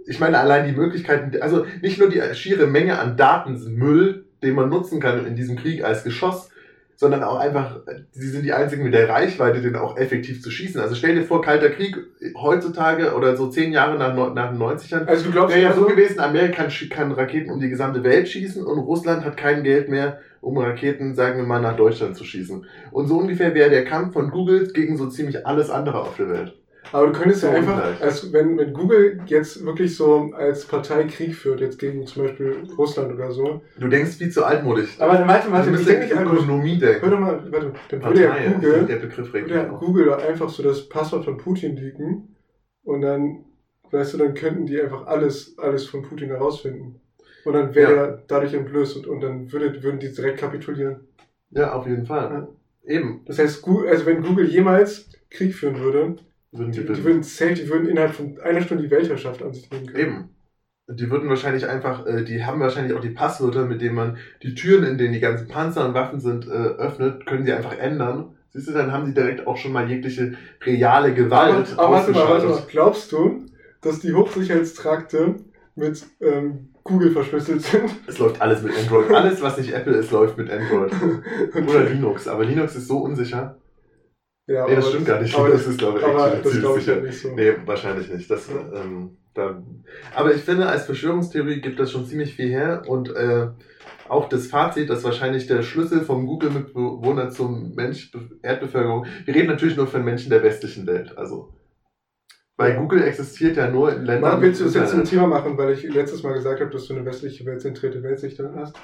ich 0.05 0.19
meine, 0.19 0.39
allein 0.39 0.67
die 0.67 0.77
Möglichkeiten, 0.77 1.41
also 1.41 1.65
nicht 1.81 1.97
nur 1.99 2.09
die 2.09 2.21
schiere 2.33 2.67
Menge 2.67 2.99
an 2.99 3.15
Datenmüll, 3.15 4.24
den 4.45 4.55
man 4.55 4.69
nutzen 4.69 4.99
kann 4.99 5.25
in 5.25 5.35
diesem 5.35 5.57
Krieg 5.57 5.83
als 5.83 6.03
Geschoss, 6.03 6.49
sondern 6.97 7.23
auch 7.23 7.37
einfach, 7.37 7.81
sie 8.11 8.29
sind 8.29 8.45
die 8.45 8.53
einzigen 8.53 8.83
mit 8.83 8.93
der 8.93 9.09
Reichweite, 9.09 9.61
den 9.61 9.75
auch 9.75 9.97
effektiv 9.97 10.41
zu 10.41 10.49
schießen. 10.49 10.79
Also 10.79 10.95
stell 10.95 11.15
dir 11.15 11.23
vor, 11.23 11.41
Kalter 11.41 11.69
Krieg 11.69 11.97
heutzutage 12.37 13.13
oder 13.15 13.35
so 13.35 13.49
zehn 13.49 13.73
Jahre 13.73 13.97
nach, 13.97 14.15
nach 14.33 14.51
den 14.51 14.61
90ern, 14.61 15.05
Also 15.05 15.25
du 15.25 15.31
glaubst, 15.31 15.53
wäre 15.53 15.65
ja 15.65 15.73
so 15.73 15.83
also, 15.83 15.95
gewesen, 15.95 16.19
Amerika 16.19 16.67
kann 16.89 17.11
Raketen 17.11 17.51
um 17.51 17.59
die 17.59 17.69
gesamte 17.69 18.03
Welt 18.03 18.29
schießen 18.29 18.65
und 18.65 18.79
Russland 18.79 19.25
hat 19.25 19.35
kein 19.35 19.63
Geld 19.63 19.89
mehr, 19.89 20.19
um 20.39 20.57
Raketen, 20.57 21.15
sagen 21.15 21.37
wir 21.37 21.45
mal, 21.45 21.61
nach 21.61 21.75
Deutschland 21.75 22.15
zu 22.15 22.23
schießen. 22.23 22.65
Und 22.91 23.07
so 23.07 23.17
ungefähr 23.17 23.53
wäre 23.53 23.69
der 23.69 23.83
Kampf 23.83 24.13
von 24.13 24.29
Google 24.29 24.71
gegen 24.71 24.95
so 24.95 25.09
ziemlich 25.09 25.45
alles 25.45 25.69
andere 25.69 25.99
auf 25.99 26.15
der 26.15 26.29
Welt. 26.29 26.53
Aber 26.91 27.07
du 27.07 27.13
könntest 27.13 27.43
ja 27.43 27.51
einfach, 27.51 27.99
als 28.01 28.31
wenn, 28.31 28.57
wenn 28.57 28.73
Google 28.73 29.21
jetzt 29.25 29.65
wirklich 29.65 29.95
so 29.95 30.31
als 30.33 30.65
Partei 30.65 31.03
Krieg 31.05 31.35
führt, 31.35 31.59
jetzt 31.59 31.79
gegen 31.79 32.05
zum 32.05 32.23
Beispiel 32.23 32.55
Russland 32.77 33.13
oder 33.13 33.31
so. 33.31 33.61
Du 33.79 33.87
denkst 33.87 34.17
viel 34.17 34.29
zu 34.29 34.45
altmodisch. 34.45 34.99
Aber 34.99 35.13
dann 35.13 35.27
warte, 35.27 35.51
warte, 35.51 35.71
du 35.71 35.79
ich 35.79 35.85
denke 35.85 36.03
nicht 36.05 36.15
an 36.17 36.25
Ökonomie 36.27 36.77
denken. 36.77 37.09
doch 37.09 37.19
mal, 37.19 37.51
warte, 37.51 37.73
dann 37.89 38.03
würde 38.03 38.21
ja 38.23 38.35
Google, 38.53 38.85
der 38.85 38.95
Begriff 38.97 39.33
würde 39.33 39.53
ja. 39.53 39.63
Google 39.63 40.13
einfach 40.13 40.49
so 40.49 40.63
das 40.63 40.87
Passwort 40.87 41.25
von 41.25 41.37
Putin 41.37 41.75
leaken 41.75 42.35
und 42.83 43.01
dann, 43.01 43.45
weißt 43.91 44.13
du, 44.13 44.17
dann 44.17 44.33
könnten 44.33 44.65
die 44.65 44.79
einfach 44.81 45.07
alles, 45.07 45.57
alles 45.57 45.85
von 45.85 46.03
Putin 46.03 46.29
herausfinden. 46.29 47.01
Und 47.45 47.53
dann 47.53 47.75
wäre 47.75 47.93
Ja. 47.95 48.05
er 48.05 48.23
dadurch 48.27 48.53
entblößt 48.53 48.97
und, 48.97 49.07
und 49.07 49.21
dann 49.21 49.51
würde, 49.51 49.83
würden 49.83 49.99
die 49.99 50.11
direkt 50.11 50.39
kapitulieren. 50.39 51.07
Ja, 51.51 51.73
auf 51.73 51.85
jeden 51.85 52.05
Fall. 52.05 52.47
Eben. 52.83 53.21
Das 53.25 53.39
heißt, 53.39 53.65
also 53.67 54.05
wenn 54.05 54.23
Google 54.23 54.45
jemals 54.47 55.09
Krieg 55.29 55.53
führen 55.53 55.79
würde, 55.79 56.15
Würden 56.57 56.71
die, 56.71 56.85
die, 56.85 56.93
die 56.93 57.03
würden 57.03 57.23
safe, 57.23 57.53
die 57.53 57.69
würden 57.69 57.87
innerhalb 57.87 58.13
von 58.13 58.39
einer 58.39 58.61
Stunde 58.61 58.83
die 58.83 58.91
Weltherrschaft 58.91 59.43
an 59.43 59.53
sich 59.53 59.69
nehmen 59.69 59.87
können. 59.87 60.07
Eben. 60.07 60.29
Die 60.87 61.09
würden 61.09 61.29
wahrscheinlich 61.29 61.67
einfach, 61.67 62.05
äh, 62.05 62.23
die 62.23 62.45
haben 62.45 62.59
wahrscheinlich 62.59 62.95
auch 62.95 63.01
die 63.01 63.09
Passwörter, 63.09 63.65
mit 63.65 63.81
denen 63.81 63.95
man 63.95 64.17
die 64.43 64.53
Türen, 64.53 64.83
in 64.85 64.97
denen 64.97 65.13
die 65.13 65.19
ganzen 65.19 65.47
Panzer 65.47 65.87
und 65.87 65.95
Waffen 65.95 66.19
sind, 66.19 66.47
äh, 66.47 66.51
öffnet, 66.51 67.25
können 67.25 67.43
sie 67.43 67.53
einfach 67.53 67.77
ändern. 67.77 68.35
Siehst 68.49 68.67
du, 68.67 68.71
dann 68.71 68.91
haben 68.91 69.05
sie 69.05 69.13
direkt 69.13 69.47
auch 69.47 69.57
schon 69.57 69.73
mal 69.73 69.89
jegliche 69.89 70.35
reale 70.63 71.07
Aber, 71.07 71.15
Gewalt 71.15 71.73
aber 71.77 71.91
warte 71.91 72.11
mal, 72.11 72.29
warte 72.29 72.47
mal. 72.47 72.63
Glaubst 72.67 73.11
du, 73.11 73.45
dass 73.81 73.99
die 73.99 74.13
Hochsicherheitstrakte 74.13 75.35
mit 75.75 76.05
ähm, 76.21 76.69
Google 76.83 77.11
verschlüsselt 77.11 77.63
sind? 77.63 77.89
Es 78.07 78.19
läuft 78.19 78.39
alles 78.41 78.61
mit 78.61 78.71
Android. 78.77 79.11
Alles, 79.11 79.41
was 79.41 79.57
nicht 79.57 79.73
Apple 79.73 79.97
ist, 79.97 80.11
läuft 80.11 80.37
mit 80.37 80.49
Android. 80.49 80.93
Oder 81.67 81.83
Linux. 81.83 82.27
Aber 82.27 82.45
Linux 82.45 82.75
ist 82.75 82.87
so 82.87 82.99
unsicher. 82.99 83.57
Ja, 84.47 84.67
Nee, 84.67 84.75
das 84.75 84.89
stimmt 84.89 85.07
gar 85.07 85.21
nicht. 85.21 85.35
Aber 85.35 85.49
Das 85.49 85.65
ist, 85.65 85.77
glaube 85.79 85.99
ich, 85.99 86.05
aber 86.05 86.29
das 86.43 86.59
glaube 86.59 86.79
ich 86.79 86.85
sicher. 86.85 87.01
nicht 87.01 87.19
so. 87.21 87.33
Nee, 87.33 87.53
wahrscheinlich 87.65 88.11
nicht. 88.11 88.29
Das, 88.29 88.47
ähm, 88.49 89.17
da, 89.33 89.63
aber 90.15 90.33
ich 90.35 90.41
finde, 90.43 90.67
als 90.67 90.85
Verschwörungstheorie 90.85 91.61
gibt 91.61 91.79
das 91.79 91.91
schon 91.91 92.05
ziemlich 92.05 92.35
viel 92.35 92.49
her 92.49 92.83
und 92.87 93.09
äh, 93.15 93.47
auch 94.07 94.29
das 94.29 94.47
Fazit, 94.47 94.89
dass 94.89 95.03
wahrscheinlich 95.03 95.47
der 95.47 95.63
Schlüssel 95.63 96.01
vom 96.01 96.27
Google-Mitbewohner 96.27 97.31
zum 97.31 97.73
Mensch, 97.73 98.11
Erdbevölkerung, 98.43 99.07
wir 99.25 99.33
reden 99.33 99.47
natürlich 99.47 99.77
nur 99.77 99.87
von 99.87 100.03
Menschen 100.05 100.29
der 100.29 100.43
westlichen 100.43 100.85
Welt, 100.85 101.17
also 101.17 101.49
Weil 102.55 102.73
Ja. 102.73 102.79
Google 102.79 103.01
existiert 103.03 103.57
ja 103.57 103.69
nur 103.69 103.91
in 103.93 104.05
Ländern. 104.05 104.35
Mal, 104.35 104.41
willst 104.41 104.61
du 104.61 104.65
das 104.65 104.75
jetzt 104.75 104.91
zum. 104.91 105.03
Thema 105.05 105.25
machen, 105.27 105.57
weil 105.57 105.73
ich 105.73 105.83
letztes 105.83 106.21
Mal 106.23 106.33
gesagt 106.33 106.61
habe, 106.61 106.69
dass 106.69 106.85
du 106.87 106.93
eine 106.93 107.03
westliche, 107.03 107.45
weltzentrierte 107.45 108.01
Weltsicht 108.03 108.39
hast? 108.55 108.75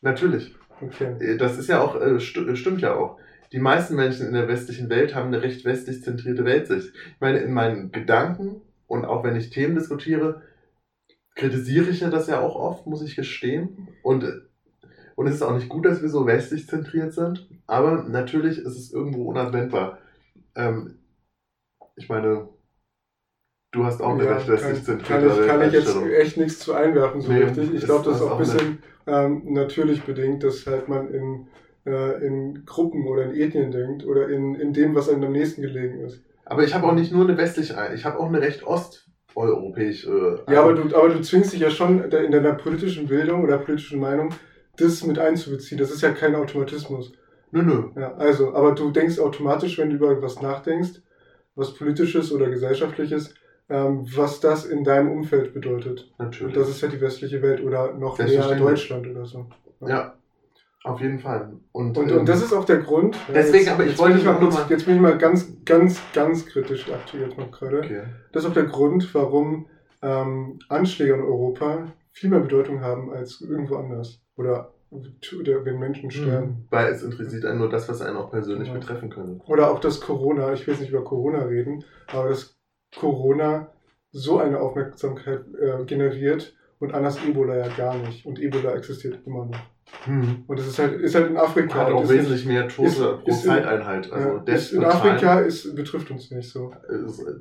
Natürlich. 0.00 0.54
Okay. 0.80 1.14
Äh, 1.20 1.36
Das 1.36 1.58
ist 1.58 1.68
ja 1.68 1.80
auch, 1.82 1.94
äh, 2.00 2.18
st 2.18 2.38
äh, 2.38 2.56
stimmt 2.56 2.80
ja 2.80 2.94
auch. 2.96 3.18
Die 3.54 3.60
meisten 3.60 3.94
Menschen 3.94 4.26
in 4.26 4.34
der 4.34 4.48
westlichen 4.48 4.90
Welt 4.90 5.14
haben 5.14 5.28
eine 5.28 5.40
recht 5.40 5.64
westlich 5.64 6.02
zentrierte 6.02 6.44
Weltsicht. 6.44 6.92
Ich 6.92 7.20
meine, 7.20 7.38
in 7.38 7.52
meinen 7.52 7.92
Gedanken 7.92 8.62
und 8.88 9.04
auch 9.04 9.22
wenn 9.22 9.36
ich 9.36 9.50
Themen 9.50 9.76
diskutiere, 9.76 10.42
kritisiere 11.36 11.88
ich 11.88 12.00
ja 12.00 12.10
das 12.10 12.26
ja 12.26 12.40
auch 12.40 12.56
oft, 12.56 12.88
muss 12.88 13.00
ich 13.00 13.14
gestehen. 13.14 13.86
Und, 14.02 14.24
und 15.14 15.28
es 15.28 15.36
ist 15.36 15.42
auch 15.42 15.54
nicht 15.54 15.68
gut, 15.68 15.86
dass 15.86 16.02
wir 16.02 16.08
so 16.08 16.26
westlich 16.26 16.66
zentriert 16.66 17.12
sind. 17.12 17.48
Aber 17.68 18.02
natürlich 18.02 18.58
ist 18.58 18.76
es 18.76 18.92
irgendwo 18.92 19.28
unabwendbar. 19.28 19.98
Ähm, 20.56 20.98
ich 21.94 22.08
meine, 22.08 22.48
du 23.70 23.84
hast 23.84 24.02
auch 24.02 24.14
eine 24.14 24.24
Ja, 24.24 24.34
recht 24.34 24.48
westlich 24.48 24.82
zentrierte 24.82 25.28
kann, 25.28 25.40
ich, 25.40 25.46
kann 25.46 25.62
ich 25.68 25.72
jetzt 25.74 25.96
echt 26.18 26.36
nichts 26.38 26.58
zu 26.58 26.74
einwerfen, 26.74 27.20
so 27.20 27.30
Nee, 27.30 27.44
richtig. 27.44 27.72
Ich 27.72 27.84
glaube, 27.84 28.04
das 28.04 28.16
ist 28.16 28.22
auch 28.22 28.32
ein 28.32 28.38
bisschen 28.38 28.82
ähm, 29.06 29.52
natürlich 29.52 30.02
bedingt, 30.02 30.42
dass 30.42 30.66
halt 30.66 30.88
man 30.88 31.14
in, 31.14 31.46
äh, 31.86 32.24
in 32.26 32.64
Gruppen 32.64 33.06
oder 33.06 33.24
in 33.24 33.34
Ethnien 33.34 33.70
denkt 33.70 34.04
oder 34.06 34.28
in, 34.28 34.54
in 34.54 34.72
dem, 34.72 34.94
was 34.94 35.08
einem 35.08 35.24
am 35.24 35.32
nächsten 35.32 35.62
gelegen 35.62 36.00
ist. 36.00 36.22
Aber 36.44 36.62
ich 36.64 36.74
habe 36.74 36.86
auch 36.86 36.94
nicht 36.94 37.12
nur 37.12 37.24
eine 37.24 37.36
westliche, 37.36 37.74
ich 37.94 38.04
habe 38.04 38.18
auch 38.18 38.28
eine 38.28 38.40
recht 38.40 38.64
osteuropäische. 38.64 40.44
Ja, 40.50 40.62
aber 40.62 40.74
du, 40.74 40.94
aber 40.94 41.08
du 41.08 41.20
zwingst 41.20 41.52
dich 41.52 41.60
ja 41.60 41.70
schon 41.70 42.02
in 42.04 42.30
deiner 42.30 42.54
politischen 42.54 43.06
Bildung 43.06 43.42
oder 43.42 43.58
politischen 43.58 44.00
Meinung, 44.00 44.30
das 44.76 45.04
mit 45.04 45.18
einzubeziehen. 45.18 45.78
Das 45.78 45.90
ist 45.90 46.02
ja 46.02 46.10
kein 46.10 46.34
Automatismus. 46.34 47.12
Nö, 47.50 47.62
nö. 47.62 47.84
Ja, 47.96 48.14
also, 48.14 48.54
aber 48.54 48.72
du 48.72 48.90
denkst 48.90 49.18
automatisch, 49.18 49.78
wenn 49.78 49.90
du 49.90 49.96
über 49.96 50.20
was 50.20 50.42
nachdenkst, 50.42 51.00
was 51.54 51.74
politisches 51.74 52.32
oder 52.32 52.50
gesellschaftliches, 52.50 53.32
ähm, 53.68 54.04
was 54.14 54.40
das 54.40 54.66
in 54.66 54.84
deinem 54.84 55.12
Umfeld 55.12 55.54
bedeutet. 55.54 56.12
Und 56.18 56.26
Natürlich. 56.26 56.54
das 56.54 56.68
ist 56.68 56.80
ja 56.80 56.88
die 56.88 57.00
westliche 57.00 57.40
Welt 57.42 57.62
oder 57.62 57.94
noch 57.94 58.16
Selbstverständlich. 58.16 58.68
Deutschland 58.68 59.06
oder 59.06 59.24
so. 59.24 59.46
ja, 59.86 60.14
auf 60.84 61.00
jeden 61.00 61.18
Fall. 61.18 61.52
Und, 61.72 61.96
Und, 61.98 62.10
ähm, 62.10 62.18
und 62.18 62.28
das 62.28 62.42
ist 62.42 62.52
auch 62.52 62.64
der 62.64 62.78
Grund. 62.78 63.16
Deswegen, 63.34 63.64
jetzt, 63.64 63.72
aber 63.72 63.82
ich 63.84 63.90
jetzt 63.90 63.98
wollte 63.98 64.18
ich 64.18 64.24
mal 64.24 64.34
kurz, 64.34 64.56
jetzt 64.68 64.84
bin 64.86 64.96
ich 64.96 65.00
mal 65.00 65.18
ganz, 65.18 65.50
ganz, 65.64 66.00
ganz 66.12 66.46
kritisch 66.46 66.90
aktuell 66.92 67.28
noch 67.36 67.50
gerade. 67.50 67.78
okay. 67.78 68.02
Das 68.32 68.44
ist 68.44 68.50
auch 68.50 68.54
der 68.54 68.64
Grund, 68.64 69.12
warum 69.14 69.66
ähm, 70.02 70.58
Anschläge 70.68 71.14
in 71.14 71.22
Europa 71.22 71.86
viel 72.12 72.30
mehr 72.30 72.40
Bedeutung 72.40 72.80
haben 72.82 73.10
als 73.12 73.40
irgendwo 73.40 73.76
anders. 73.76 74.20
Oder, 74.36 74.74
oder 74.90 75.64
wenn 75.64 75.78
Menschen 75.78 76.10
sterben. 76.10 76.66
Weil 76.70 76.92
es 76.92 77.02
interessiert 77.02 77.44
einen 77.46 77.58
nur 77.58 77.70
das, 77.70 77.88
was 77.88 78.02
einen 78.02 78.16
auch 78.16 78.30
persönlich 78.30 78.68
Ja. 78.68 78.74
betreffen 78.74 79.10
könnte. 79.10 79.40
Oder 79.46 79.70
auch 79.70 79.80
das 79.80 80.00
Corona, 80.00 80.52
ich 80.52 80.66
will 80.66 80.74
jetzt 80.74 80.80
nicht 80.82 80.90
über 80.90 81.02
Corona 81.04 81.44
reden, 81.44 81.82
aber 82.12 82.28
dass 82.28 82.56
Corona 82.96 83.68
so 84.12 84.38
eine 84.38 84.60
Aufmerksamkeit 84.60 85.40
äh, 85.60 85.84
generiert 85.86 86.54
und 86.84 86.94
anders 86.94 87.18
Ebola 87.26 87.56
ja 87.56 87.68
gar 87.76 87.96
nicht. 87.96 88.24
Und 88.24 88.40
Ebola 88.40 88.74
existiert 88.74 89.18
immer 89.26 89.46
noch. 89.46 89.60
Hm. 90.04 90.44
Und 90.46 90.58
das 90.58 90.66
ist 90.66 90.78
halt, 90.78 91.00
ist 91.00 91.14
halt 91.14 91.30
in 91.30 91.36
Afrika. 91.36 91.78
Hat 91.78 91.92
auch 91.92 92.08
wesentlich 92.08 92.46
mehr 92.46 92.68
Tote 92.68 93.20
pro 93.22 93.30
Zeiteinheit. 93.30 94.10
Also 94.12 94.42
ja, 94.46 94.54
ist 94.54 94.72
in 94.72 94.84
Afrika 94.84 95.40
ist, 95.40 95.74
betrifft 95.74 96.10
uns 96.10 96.30
nicht 96.30 96.48
so. 96.48 96.72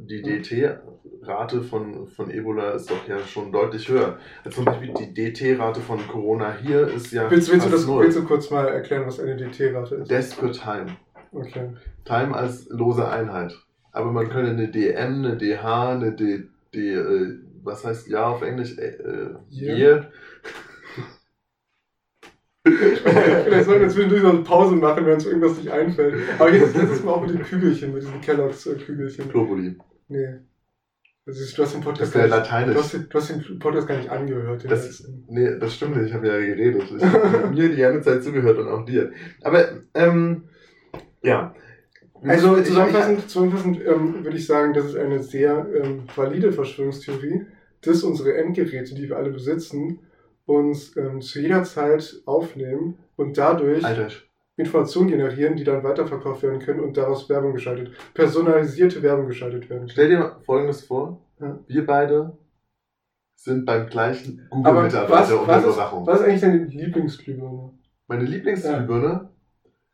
Die 0.08 0.22
DT-Rate 0.22 1.62
von, 1.62 2.08
von 2.08 2.30
Ebola 2.30 2.72
ist 2.72 2.90
doch 2.90 3.08
ja 3.08 3.20
schon 3.20 3.52
deutlich 3.52 3.90
höher. 3.90 4.18
Also 4.44 4.58
zum 4.58 4.66
Beispiel 4.66 4.94
die 4.94 5.14
DT-Rate 5.14 5.82
von 5.82 6.00
Corona 6.08 6.56
hier 6.62 6.88
ist 6.88 7.12
ja 7.12 7.30
Willst, 7.30 7.52
willst, 7.52 7.66
du 7.66 7.72
das, 7.72 7.86
null. 7.86 8.04
willst 8.04 8.18
du 8.18 8.24
kurz 8.24 8.50
mal 8.50 8.68
erklären, 8.68 9.06
was 9.06 9.20
eine 9.20 9.36
DT-Rate 9.36 9.96
ist? 9.96 10.12
Death 10.12 10.40
per 10.40 10.52
Time. 10.52 10.98
Okay. 11.32 11.70
Time 12.06 12.36
als 12.36 12.70
lose 12.70 13.08
Einheit. 13.08 13.58
Aber 13.92 14.12
man 14.12 14.30
könnte 14.30 14.52
eine 14.52 14.70
DM, 14.70 15.26
eine 15.26 15.38
DH, 15.38 15.92
eine 15.92 16.14
D, 16.14 16.44
D 16.74 16.94
äh, 16.94 17.40
was 17.64 17.84
heißt 17.86 18.08
ja 18.08 18.26
auf 18.28 18.42
Englisch? 18.42 18.78
Äh, 18.78 18.98
Year. 19.50 19.78
Year. 19.78 20.12
Vielleicht 22.66 23.66
sollten 23.66 23.82
wir 23.82 23.90
zwischendurch 23.90 24.24
noch 24.24 24.34
eine 24.34 24.44
Pause 24.44 24.76
machen, 24.76 25.06
wenn 25.06 25.14
uns 25.16 25.26
irgendwas 25.26 25.58
nicht 25.58 25.70
einfällt. 25.70 26.16
Aber 26.40 26.52
jetzt 26.54 26.76
letztes 26.76 27.04
Mal 27.04 27.12
auch 27.12 27.22
mit 27.26 27.32
den 27.36 27.44
Kügelchen, 27.44 27.94
mit 27.94 28.04
diesen 28.04 28.22
Kelloggs-Kügelchen. 28.22 29.30
Globuli. 29.30 29.78
Nee. 30.08 30.36
Das 31.26 31.40
ist, 31.40 31.58
du 31.58 31.64
hast 31.64 31.74
den 31.74 31.82
Das 31.82 31.86
Podcast, 31.90 32.16
wäre 32.16 32.30
gar 32.30 32.40
nicht, 32.40 32.50
lateinisch. 32.52 32.76
du 32.76 32.80
hast, 32.82 32.94
du 32.94 33.18
hast 33.18 33.30
den 33.30 33.60
Podcast 33.60 33.88
gar 33.88 33.98
nicht 33.98 34.10
angehört. 34.10 34.64
Das- 34.70 34.86
letzten. 34.86 35.26
Nee, 35.28 35.58
das 35.58 35.74
stimmt 35.76 35.96
nicht, 35.98 36.08
ich 36.08 36.14
habe 36.14 36.28
ja 36.28 36.38
geredet. 36.38 36.84
Ich 36.98 37.04
habe 37.04 37.48
mir 37.50 37.70
die 37.70 37.78
ganze 37.82 38.02
Zeit 38.02 38.24
zugehört 38.24 38.58
und 38.58 38.68
auch 38.68 38.86
dir. 38.86 39.12
Aber, 39.42 39.82
ähm, 39.94 40.50
ja. 41.22 41.54
Also 42.26 42.62
zusammenfassend, 42.62 43.30
zusammenfassend 43.30 43.86
ähm, 43.86 44.24
würde 44.24 44.38
ich 44.38 44.46
sagen, 44.46 44.74
das 44.74 44.86
ist 44.86 44.96
eine 44.96 45.22
sehr 45.22 45.66
ähm, 45.74 46.04
valide 46.16 46.52
Verschwörungstheorie, 46.52 47.46
dass 47.82 48.04
unsere 48.04 48.38
Endgeräte, 48.38 48.96
die 48.96 49.10
wir 49.10 49.18
alle 49.18 49.32
besitzen, 49.32 50.00
uns 50.46 50.96
ähm, 50.98 51.22
zu 51.22 51.40
jeder 51.40 51.64
Zeit 51.64 52.22
aufnehmen 52.26 52.98
und 53.16 53.38
dadurch 53.38 53.84
Alter, 53.84 54.10
Informationen 54.56 55.10
generieren, 55.10 55.56
die 55.56 55.64
dann 55.64 55.84
weiterverkauft 55.84 56.44
werden 56.44 56.60
können 56.60 56.80
und 56.80 56.98
daraus 56.98 57.30
Werbung 57.30 57.54
geschaltet, 57.54 57.92
personalisierte 58.14 59.02
Werbung 59.02 59.28
geschaltet 59.28 59.70
werden 59.70 59.90
stell 59.90 60.10
dir 60.10 60.20
mal 60.20 60.36
Folgendes 60.46 60.82
vor. 60.82 61.22
Ja. 61.40 61.60
Wir 61.68 61.86
beide 61.86 62.38
sind 63.36 63.66
beim 63.66 63.88
gleichen 63.88 64.48
Google-Mitarbeiter 64.50 65.42
unter 65.42 65.60
Überwachung. 65.60 66.06
was 66.06 66.20
ist 66.20 66.26
eigentlich 66.26 66.42
deine 66.42 66.64
Lieblingsglühbirne? 66.66 67.72
Meine 68.08 68.24
Lieblingsglühbirne? 68.24 69.30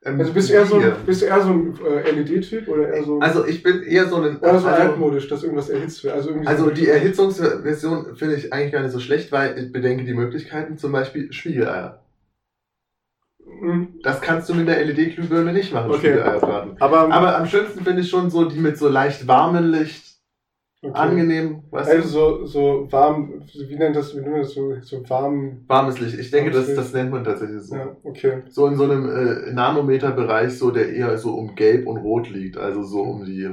Ähm, 0.05 0.19
Also 0.19 0.33
bist 0.33 0.49
du 0.49 0.53
eher 0.53 0.65
so 0.65 0.81
bist 1.05 1.21
du 1.21 1.25
eher 1.25 1.41
so 1.41 1.49
ein 1.49 1.77
äh, 1.85 2.11
LED-Typ 2.11 2.67
oder 2.69 2.87
eher 2.93 3.03
so, 3.03 3.19
Also 3.19 3.45
ich 3.45 3.61
bin 3.61 3.83
eher 3.83 4.07
so 4.07 4.15
ein... 4.17 4.37
oder 4.37 4.59
so 4.59 4.67
also, 4.67 4.81
altmodisch, 4.81 5.27
dass 5.27 5.43
irgendwas 5.43 5.69
erhitzt 5.69 6.03
wird? 6.03 6.13
Also, 6.13 6.29
irgendwie 6.29 6.45
so- 6.45 6.51
also 6.51 6.69
die 6.69 6.87
Erhitzungsversion 6.87 8.15
finde 8.15 8.35
ich 8.35 8.53
eigentlich 8.53 8.71
gar 8.71 8.81
nicht 8.81 8.91
so 8.93 8.99
schlecht, 8.99 9.31
weil 9.33 9.57
ich 9.59 9.71
bedenke 9.73 10.05
die 10.05 10.13
Möglichkeiten, 10.13 10.77
zum 10.77 10.93
Beispiel 10.93 11.33
Spiegeleier. 11.33 12.01
Mhm. 13.45 13.99
Das 14.03 14.21
kannst 14.21 14.47
du 14.47 14.53
mit 14.55 14.67
der 14.69 14.79
LED-Glühbirne 14.85 15.51
nicht 15.51 15.73
machen, 15.73 15.89
Okay. 15.91 15.97
Spiegeleier 15.99 16.39
braten. 16.39 16.75
Aber, 16.79 17.11
Aber 17.11 17.37
am 17.37 17.45
schönsten 17.45 17.83
finde 17.83 18.01
ich 18.01 18.09
schon 18.09 18.29
so 18.29 18.45
die 18.45 18.59
mit 18.59 18.77
so 18.77 18.87
leicht 18.87 19.27
warmem 19.27 19.69
Licht, 19.71 20.08
okay. 20.81 20.91
angenehm, 20.93 21.63
weißt 21.71 21.89
Also 21.89 22.01
du? 22.01 22.45
so, 22.45 22.45
so 22.45 22.91
warm, 22.91 23.41
wie 23.53 23.75
nennt 23.75 23.95
das, 23.95 24.13
wie 24.15 24.21
nennt 24.21 24.31
man 24.31 24.41
das 24.41 24.53
so, 24.53 24.75
so 24.81 25.09
warm, 25.09 25.63
Warmes 25.67 25.99
Licht. 25.99 26.17
Ich 26.19 26.31
denke, 26.31 26.51
das, 26.51 26.67
Licht. 26.67 26.77
das 26.77 26.93
nennt 26.93 27.11
man 27.11 27.23
tatsächlich 27.23 27.61
so. 27.61 27.75
ja, 27.75 27.95
okay. 28.03 28.43
So 28.49 28.67
in 28.67 28.75
so 28.75 28.83
einem 28.85 29.09
äh, 29.09 29.51
Nanometerbereich, 29.53 30.57
so 30.57 30.71
der 30.71 30.93
eher 30.93 31.17
so 31.17 31.35
um 31.35 31.55
Gelb 31.55 31.87
und 31.87 31.97
Rot 31.97 32.29
liegt, 32.29 32.57
also 32.57 32.83
so 32.83 33.01
um 33.01 33.25
die. 33.25 33.49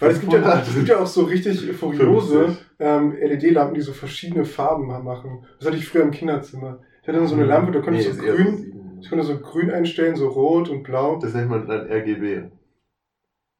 Weil 0.00 0.10
es 0.10 0.20
gibt, 0.20 0.32
ja, 0.32 0.40
500. 0.40 0.68
es 0.68 0.74
gibt 0.74 0.88
ja 0.88 0.98
auch 0.98 1.06
so 1.06 1.22
richtig 1.22 1.72
furiose 1.72 2.44
50. 2.46 2.66
ähm, 2.80 3.12
LED-Lampen, 3.12 3.74
die 3.74 3.80
so 3.80 3.92
verschiedene 3.92 4.44
Farben 4.44 4.86
machen. 4.86 5.46
Das 5.58 5.68
hatte 5.68 5.76
ich 5.78 5.86
früher 5.88 6.02
im 6.02 6.10
Kinderzimmer. 6.10 6.80
Ich 7.02 7.08
hatte 7.08 7.18
dann 7.18 7.28
so 7.28 7.36
eine 7.36 7.44
Lampe, 7.44 7.70
da 7.70 7.80
konnte 7.80 8.00
ich 8.00 8.06
Nee, 8.06 8.12
so 8.12 8.20
ist 8.20 8.26
eher 8.26 8.34
grün, 8.34 8.98
ich 9.00 9.08
konnte 9.08 9.24
so 9.24 9.38
grün 9.38 9.70
einstellen, 9.70 10.16
so 10.16 10.28
rot 10.28 10.68
und 10.68 10.82
blau. 10.82 11.18
Das 11.20 11.34
nennt 11.34 11.50
man 11.50 11.68
dann 11.68 11.86
RGB. 11.86 12.48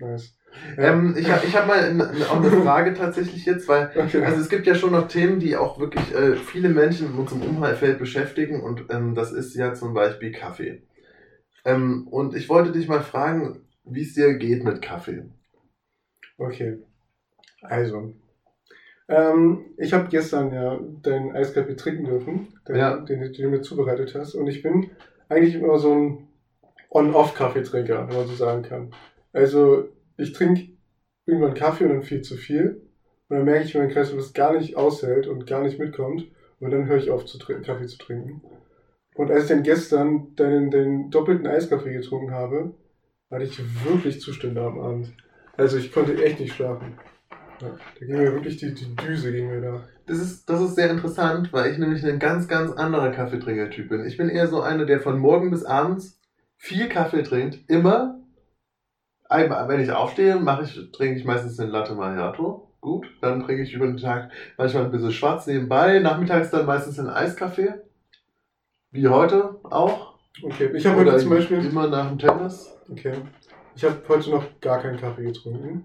Nice. 0.00 0.37
Ähm, 0.76 1.14
ich 1.18 1.30
habe 1.30 1.46
ich 1.46 1.56
hab 1.56 1.66
mal 1.66 1.78
auch 2.30 2.37
eine 2.37 2.50
Frage 2.62 2.94
tatsächlich 2.94 3.44
jetzt, 3.46 3.68
weil 3.68 3.90
okay. 3.96 4.25
also 4.25 4.40
es 4.40 4.49
gibt 4.49 4.66
ja 4.66 4.75
schon 4.75 4.92
noch 4.92 5.08
Themen, 5.08 5.38
die 5.38 5.56
auch 5.56 5.78
wirklich 5.78 6.14
äh, 6.14 6.37
viele 6.37 6.68
Menschen 6.68 7.08
in 7.08 7.14
unserem 7.14 7.42
Umfeld 7.42 7.99
beschäftigen 7.99 8.62
und 8.62 8.87
ähm, 8.90 9.14
das 9.14 9.32
ist 9.32 9.54
ja 9.54 9.75
zum 9.75 9.94
Beispiel 9.94 10.32
Kaffee. 10.32 10.82
Ähm, 11.64 12.06
und 12.08 12.34
ich 12.34 12.49
wollte 12.49 12.73
dich 12.73 12.88
mal 12.88 13.02
fragen, 13.02 13.66
wie 13.84 14.02
es 14.02 14.14
dir 14.14 14.34
geht 14.34 14.64
mit 14.64 14.82
Kaffee. 14.82 15.25
Okay. 16.38 16.78
Also. 17.62 18.14
Ähm, 19.08 19.66
ich 19.76 19.92
habe 19.92 20.08
gestern 20.08 20.52
ja 20.52 20.78
deinen 21.02 21.34
Eiskaffee 21.37 21.76
trinken 21.76 22.04
dürfen, 22.04 22.49
den, 22.66 22.76
Ja. 22.76 22.96
den, 22.99 23.20
den 23.20 23.32
du 23.32 23.49
mir 23.49 23.61
zubereitet 23.61 24.14
hast. 24.14 24.34
Und 24.34 24.46
ich 24.46 24.62
bin 24.62 24.90
eigentlich 25.28 25.54
immer 25.54 25.78
so 25.78 25.94
ein 25.94 26.28
On-Off-Kaffeetrinker, 26.90 28.08
wenn 28.08 28.16
man 28.16 28.26
so 28.26 28.34
sagen 28.34 28.62
kann. 28.62 28.94
Also, 29.32 29.88
ich 30.16 30.33
trinke 30.33 30.68
irgendwann 31.26 31.54
Kaffee 31.54 31.85
und 31.85 31.90
dann 31.90 32.02
viel 32.02 32.23
zu 32.23 32.37
viel. 32.37 32.83
Und 33.28 33.37
dann 33.37 33.44
merke 33.44 33.64
ich, 33.64 33.75
wie 33.75 33.78
mein 33.78 33.90
Kreislauf 33.90 34.18
das 34.18 34.33
gar 34.33 34.56
nicht 34.56 34.76
aushält 34.76 35.26
und 35.26 35.47
gar 35.47 35.62
nicht 35.62 35.78
mitkommt. 35.78 36.26
Und 36.61 36.71
dann 36.71 36.87
höre 36.87 36.99
ich 36.99 37.11
auf, 37.11 37.25
zu 37.25 37.38
Kaffee 37.38 37.87
zu 37.87 37.99
trinken. 37.99 38.42
Und 39.14 39.30
als 39.30 39.44
ich 39.44 39.49
dann 39.49 39.62
gestern 39.62 40.35
deinen, 40.37 40.71
den 40.71 41.11
doppelten 41.11 41.47
Eiskaffee 41.47 41.92
getrunken 41.92 42.33
habe, 42.33 42.75
hatte 43.30 43.44
ich 43.44 43.59
wirklich 43.85 44.21
Zustände 44.21 44.61
am 44.62 44.80
Abend. 44.80 45.12
Also 45.56 45.76
ich 45.76 45.92
konnte 45.92 46.23
echt 46.23 46.40
nicht 46.40 46.54
schlafen. 46.54 46.99
Ja, 47.61 47.68
da 47.68 48.06
ging 48.06 48.16
mir 48.16 48.33
wirklich 48.33 48.56
die, 48.56 48.75
die 48.75 48.97
Düse 48.97 49.33
ging 49.33 49.49
mir 49.49 49.61
da. 49.61 49.88
Das 50.06 50.18
ist, 50.18 50.49
das 50.50 50.61
ist 50.61 50.75
sehr 50.75 50.90
interessant, 50.90 51.52
weil 51.52 51.71
ich 51.71 51.78
nämlich 51.78 52.04
ein 52.04 52.18
ganz, 52.18 52.49
ganz 52.49 52.73
anderer 52.73 53.11
Kaffeetrinker-Typ 53.11 53.88
bin. 53.88 54.04
Ich 54.04 54.16
bin 54.16 54.28
eher 54.28 54.49
so 54.49 54.61
einer, 54.61 54.85
der 54.85 55.00
von 55.00 55.18
morgen 55.18 55.50
bis 55.50 55.64
abends 55.64 56.21
viel 56.56 56.88
Kaffee 56.88 57.23
trinkt. 57.23 57.59
Immer. 57.68 58.21
Wenn 59.28 59.81
ich 59.81 59.90
aufstehe, 59.90 60.37
mache 60.37 60.64
ich, 60.64 60.93
trinke 60.93 61.19
ich 61.19 61.25
meistens 61.25 61.57
den 61.57 61.71
Latte 61.71 61.95
Macchiato. 61.95 62.69
Gut. 62.81 63.07
Dann 63.23 63.40
trinke 63.45 63.62
ich 63.62 63.73
über 63.73 63.87
den 63.87 63.97
Tag 63.97 64.31
manchmal 64.59 64.85
ein 64.85 64.90
bisschen 64.90 65.11
schwarz 65.12 65.47
nebenbei. 65.47 66.00
Nachmittags 66.00 66.50
dann 66.50 66.66
meistens 66.66 66.99
einen 66.99 67.09
Eiskaffee. 67.09 67.75
Wie 68.90 69.09
heute 69.09 69.57
auch. 69.64 70.14
Okay, 70.43 70.71
ich 70.75 70.87
habe 70.87 70.99
heute 71.00 71.16
zum 71.19 71.31
Beispiel. 71.31 71.64
immer 71.64 71.88
nach 71.88 72.09
dem 72.09 72.19
Tennis. 72.19 72.76
Okay. 72.90 73.14
Ich 73.75 73.85
habe 73.85 73.97
heute 74.09 74.31
noch 74.31 74.45
gar 74.61 74.81
keinen 74.81 74.99
Kaffee 75.00 75.25
getrunken. 75.25 75.85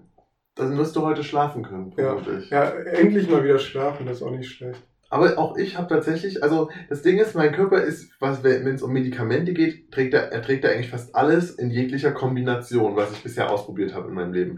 dann 0.54 0.76
wirst 0.76 0.94
du 0.94 1.02
heute 1.02 1.24
schlafen 1.24 1.62
können, 1.62 1.92
Ja. 1.96 2.16
Ja, 2.50 2.64
endlich 2.70 3.28
mal 3.30 3.42
wieder 3.42 3.58
schlafen, 3.58 4.06
das 4.06 4.16
ist 4.18 4.22
auch 4.22 4.30
nicht 4.30 4.50
schlecht. 4.50 4.82
Aber 5.10 5.36
auch 5.38 5.56
ich 5.56 5.76
habe 5.76 5.88
tatsächlich, 5.88 6.42
also 6.42 6.70
das 6.88 7.02
Ding 7.02 7.18
ist, 7.18 7.34
mein 7.34 7.52
Körper 7.52 7.82
ist, 7.82 8.12
was 8.20 8.44
wenn 8.44 8.66
es 8.68 8.82
um 8.82 8.92
Medikamente 8.92 9.52
geht, 9.52 9.90
trägt 9.90 10.14
er, 10.14 10.30
er 10.32 10.40
trägt 10.40 10.64
er 10.64 10.70
eigentlich 10.70 10.90
fast 10.90 11.14
alles 11.16 11.50
in 11.50 11.70
jeglicher 11.70 12.12
Kombination, 12.12 12.94
was 12.94 13.10
ich 13.12 13.22
bisher 13.22 13.50
ausprobiert 13.50 13.92
habe 13.92 14.08
in 14.08 14.14
meinem 14.14 14.32
Leben. 14.32 14.56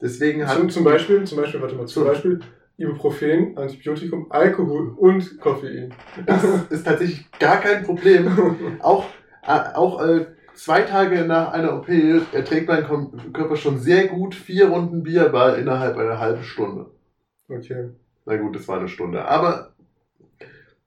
Deswegen 0.00 0.46
hat 0.48 0.56
Zum, 0.56 0.70
zum 0.70 0.84
Beispiel, 0.84 1.24
zum 1.24 1.38
Beispiel, 1.38 1.60
warte 1.60 1.74
mal, 1.74 1.86
zum 1.86 2.02
So. 2.02 2.08
Beispiel 2.08 2.40
Ibuprofen, 2.78 3.58
Antibiotikum, 3.58 4.26
Alkohol 4.30 4.94
und 4.96 5.38
Koffein. 5.38 5.92
das 6.24 6.42
ist 6.70 6.84
tatsächlich 6.84 7.30
gar 7.38 7.60
kein 7.60 7.84
Problem. 7.84 8.78
Auch, 8.80 9.04
äh, 9.46 9.74
auch 9.74 10.02
äh, 10.02 10.26
zwei 10.54 10.80
Tage 10.82 11.26
nach 11.26 11.52
einer 11.52 11.76
OP 11.76 11.88
erträgt 12.32 12.68
mein 12.68 12.86
Körper 13.34 13.56
schon 13.56 13.78
sehr 13.78 14.08
gut 14.08 14.34
vier 14.34 14.68
Runden 14.68 15.02
Bierball 15.02 15.58
innerhalb 15.58 15.98
einer 15.98 16.18
halben 16.18 16.42
Stunde. 16.42 16.86
Okay. 17.50 17.90
Na 18.24 18.36
gut, 18.36 18.56
das 18.56 18.66
war 18.66 18.78
eine 18.78 18.88
Stunde. 18.88 19.26
Aber 19.26 19.69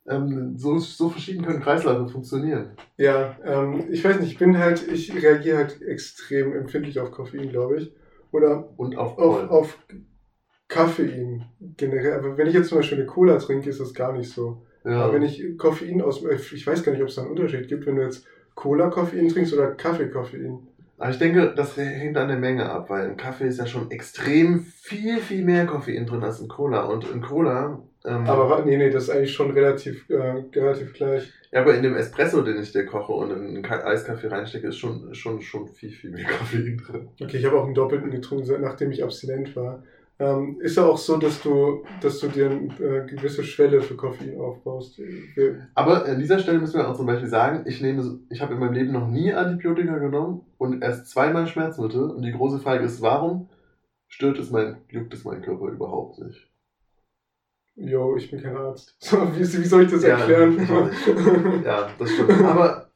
ähm, 0.07 0.57
so, 0.57 0.77
so 0.79 1.09
verschieden 1.09 1.45
können 1.45 1.61
Kreisläufe 1.61 2.09
funktionieren. 2.09 2.71
Ja, 2.97 3.37
ähm, 3.45 3.85
ich 3.89 4.03
weiß 4.03 4.19
nicht, 4.19 4.31
ich 4.31 4.37
bin 4.37 4.57
halt, 4.57 4.87
ich 4.91 5.13
reagiere 5.13 5.57
halt 5.57 5.81
extrem 5.81 6.53
empfindlich 6.53 6.99
auf 6.99 7.11
Koffein, 7.11 7.49
glaube 7.49 7.77
ich. 7.77 7.93
Oder 8.31 8.69
Und 8.77 8.97
auf 8.97 9.17
auf, 9.17 9.49
auf 9.49 9.77
Koffein 10.67 11.45
generell. 11.77 12.13
Aber 12.13 12.37
wenn 12.37 12.47
ich 12.47 12.53
jetzt 12.53 12.69
zum 12.69 12.79
Beispiel 12.79 12.97
eine 12.97 13.07
Cola 13.07 13.37
trinke, 13.37 13.69
ist 13.69 13.79
das 13.79 13.93
gar 13.93 14.11
nicht 14.11 14.31
so. 14.31 14.65
Ja. 14.83 15.03
Aber 15.03 15.13
wenn 15.13 15.23
ich 15.23 15.57
Koffein 15.57 16.01
aus, 16.01 16.23
äh, 16.23 16.35
ich 16.35 16.67
weiß 16.67 16.83
gar 16.83 16.91
nicht, 16.91 17.01
ob 17.01 17.07
es 17.07 17.15
da 17.15 17.21
einen 17.21 17.31
Unterschied 17.31 17.67
gibt, 17.67 17.85
wenn 17.85 17.95
du 17.95 18.01
jetzt 18.01 18.25
Cola-Koffein 18.55 19.29
trinkst 19.29 19.53
oder 19.53 19.71
Kaffee-Koffein. 19.71 20.67
Aber 20.97 21.09
ich 21.09 21.17
denke, 21.17 21.53
das 21.55 21.77
hängt 21.77 22.17
an 22.17 22.27
der 22.27 22.37
Menge 22.37 22.69
ab, 22.69 22.89
weil 22.89 23.09
im 23.09 23.17
Kaffee 23.17 23.47
ist 23.47 23.59
ja 23.59 23.65
schon 23.65 23.89
extrem 23.91 24.59
viel, 24.59 25.19
viel 25.19 25.43
mehr 25.43 25.65
Koffein 25.65 26.05
drin 26.05 26.23
als 26.23 26.39
in 26.39 26.47
Cola. 26.47 26.83
Und 26.83 27.09
in 27.09 27.21
Cola. 27.21 27.81
Ähm, 28.05 28.27
Aber 28.27 28.65
nee, 28.65 28.75
nee, 28.77 28.89
das 28.89 29.03
ist 29.03 29.09
eigentlich 29.11 29.33
schon 29.33 29.51
relativ, 29.51 30.09
äh, 30.09 30.43
relativ 30.55 30.93
gleich. 30.93 31.31
ja, 31.51 31.61
aber 31.61 31.73
in 31.75 31.83
dem 31.83 31.95
Espresso, 31.95 32.41
den 32.41 32.61
ich 32.61 32.71
dir 32.73 32.85
koche 32.85 33.13
und 33.13 33.31
in 33.31 33.37
einen 33.37 33.61
Ka- 33.63 33.83
Eiskaffee 33.85 34.27
reinstecke, 34.27 34.67
ist 34.67 34.77
schon, 34.77 35.13
schon, 35.15 35.41
schon 35.41 35.67
viel, 35.69 35.91
viel 35.91 36.11
mehr 36.11 36.25
Koffein 36.37 36.77
drin. 36.77 37.07
Okay, 37.21 37.37
ich 37.37 37.45
habe 37.45 37.57
auch 37.59 37.65
einen 37.65 37.73
doppelten 37.75 38.11
getrunken, 38.11 38.61
nachdem 38.61 38.91
ich 38.91 39.03
abstinent 39.03 39.55
war. 39.55 39.83
Ähm, 40.19 40.57
ist 40.61 40.77
ja 40.77 40.85
auch 40.85 40.97
so, 40.97 41.17
dass 41.17 41.41
du, 41.41 41.83
dass 42.01 42.19
du 42.19 42.27
dir 42.27 42.45
eine 42.49 42.67
äh, 42.79 43.05
gewisse 43.07 43.43
Schwelle 43.43 43.81
für 43.81 43.95
Koffein 43.95 44.37
aufbaust. 44.39 44.99
Aber 45.73 46.05
an 46.05 46.19
dieser 46.19 46.37
Stelle 46.39 46.59
müssen 46.59 46.77
wir 46.77 46.87
auch 46.87 46.95
zum 46.95 47.07
Beispiel 47.07 47.27
sagen, 47.29 47.63
ich 47.65 47.81
nehme, 47.81 48.19
ich 48.29 48.41
habe 48.41 48.53
in 48.53 48.59
meinem 48.59 48.73
Leben 48.73 48.91
noch 48.91 49.07
nie 49.07 49.33
Antibiotika 49.33 49.97
genommen 49.97 50.41
und 50.57 50.83
erst 50.83 51.07
zweimal 51.09 51.47
Schmerzmittel. 51.47 52.11
Und 52.11 52.21
die 52.23 52.31
große 52.31 52.59
Frage 52.59 52.85
ist, 52.85 53.01
warum 53.01 53.49
stört 54.07 54.37
es 54.37 54.51
mein, 54.51 54.77
juckt 54.89 55.13
es 55.13 55.23
meinen 55.23 55.41
Körper 55.41 55.67
überhaupt 55.69 56.19
nicht? 56.19 56.47
Yo, 57.75 58.15
ich 58.17 58.29
bin 58.31 58.41
kein 58.41 58.55
Arzt. 58.55 58.95
So, 58.99 59.17
wie, 59.35 59.39
wie 59.39 59.45
soll 59.65 59.83
ich 59.83 59.91
das 59.91 60.03
Ja, 60.03 60.17
erklären? 60.17 60.57
Ja, 61.65 61.89
das 61.97 62.09
stimmt. 62.11 62.31
Aber 62.43 62.89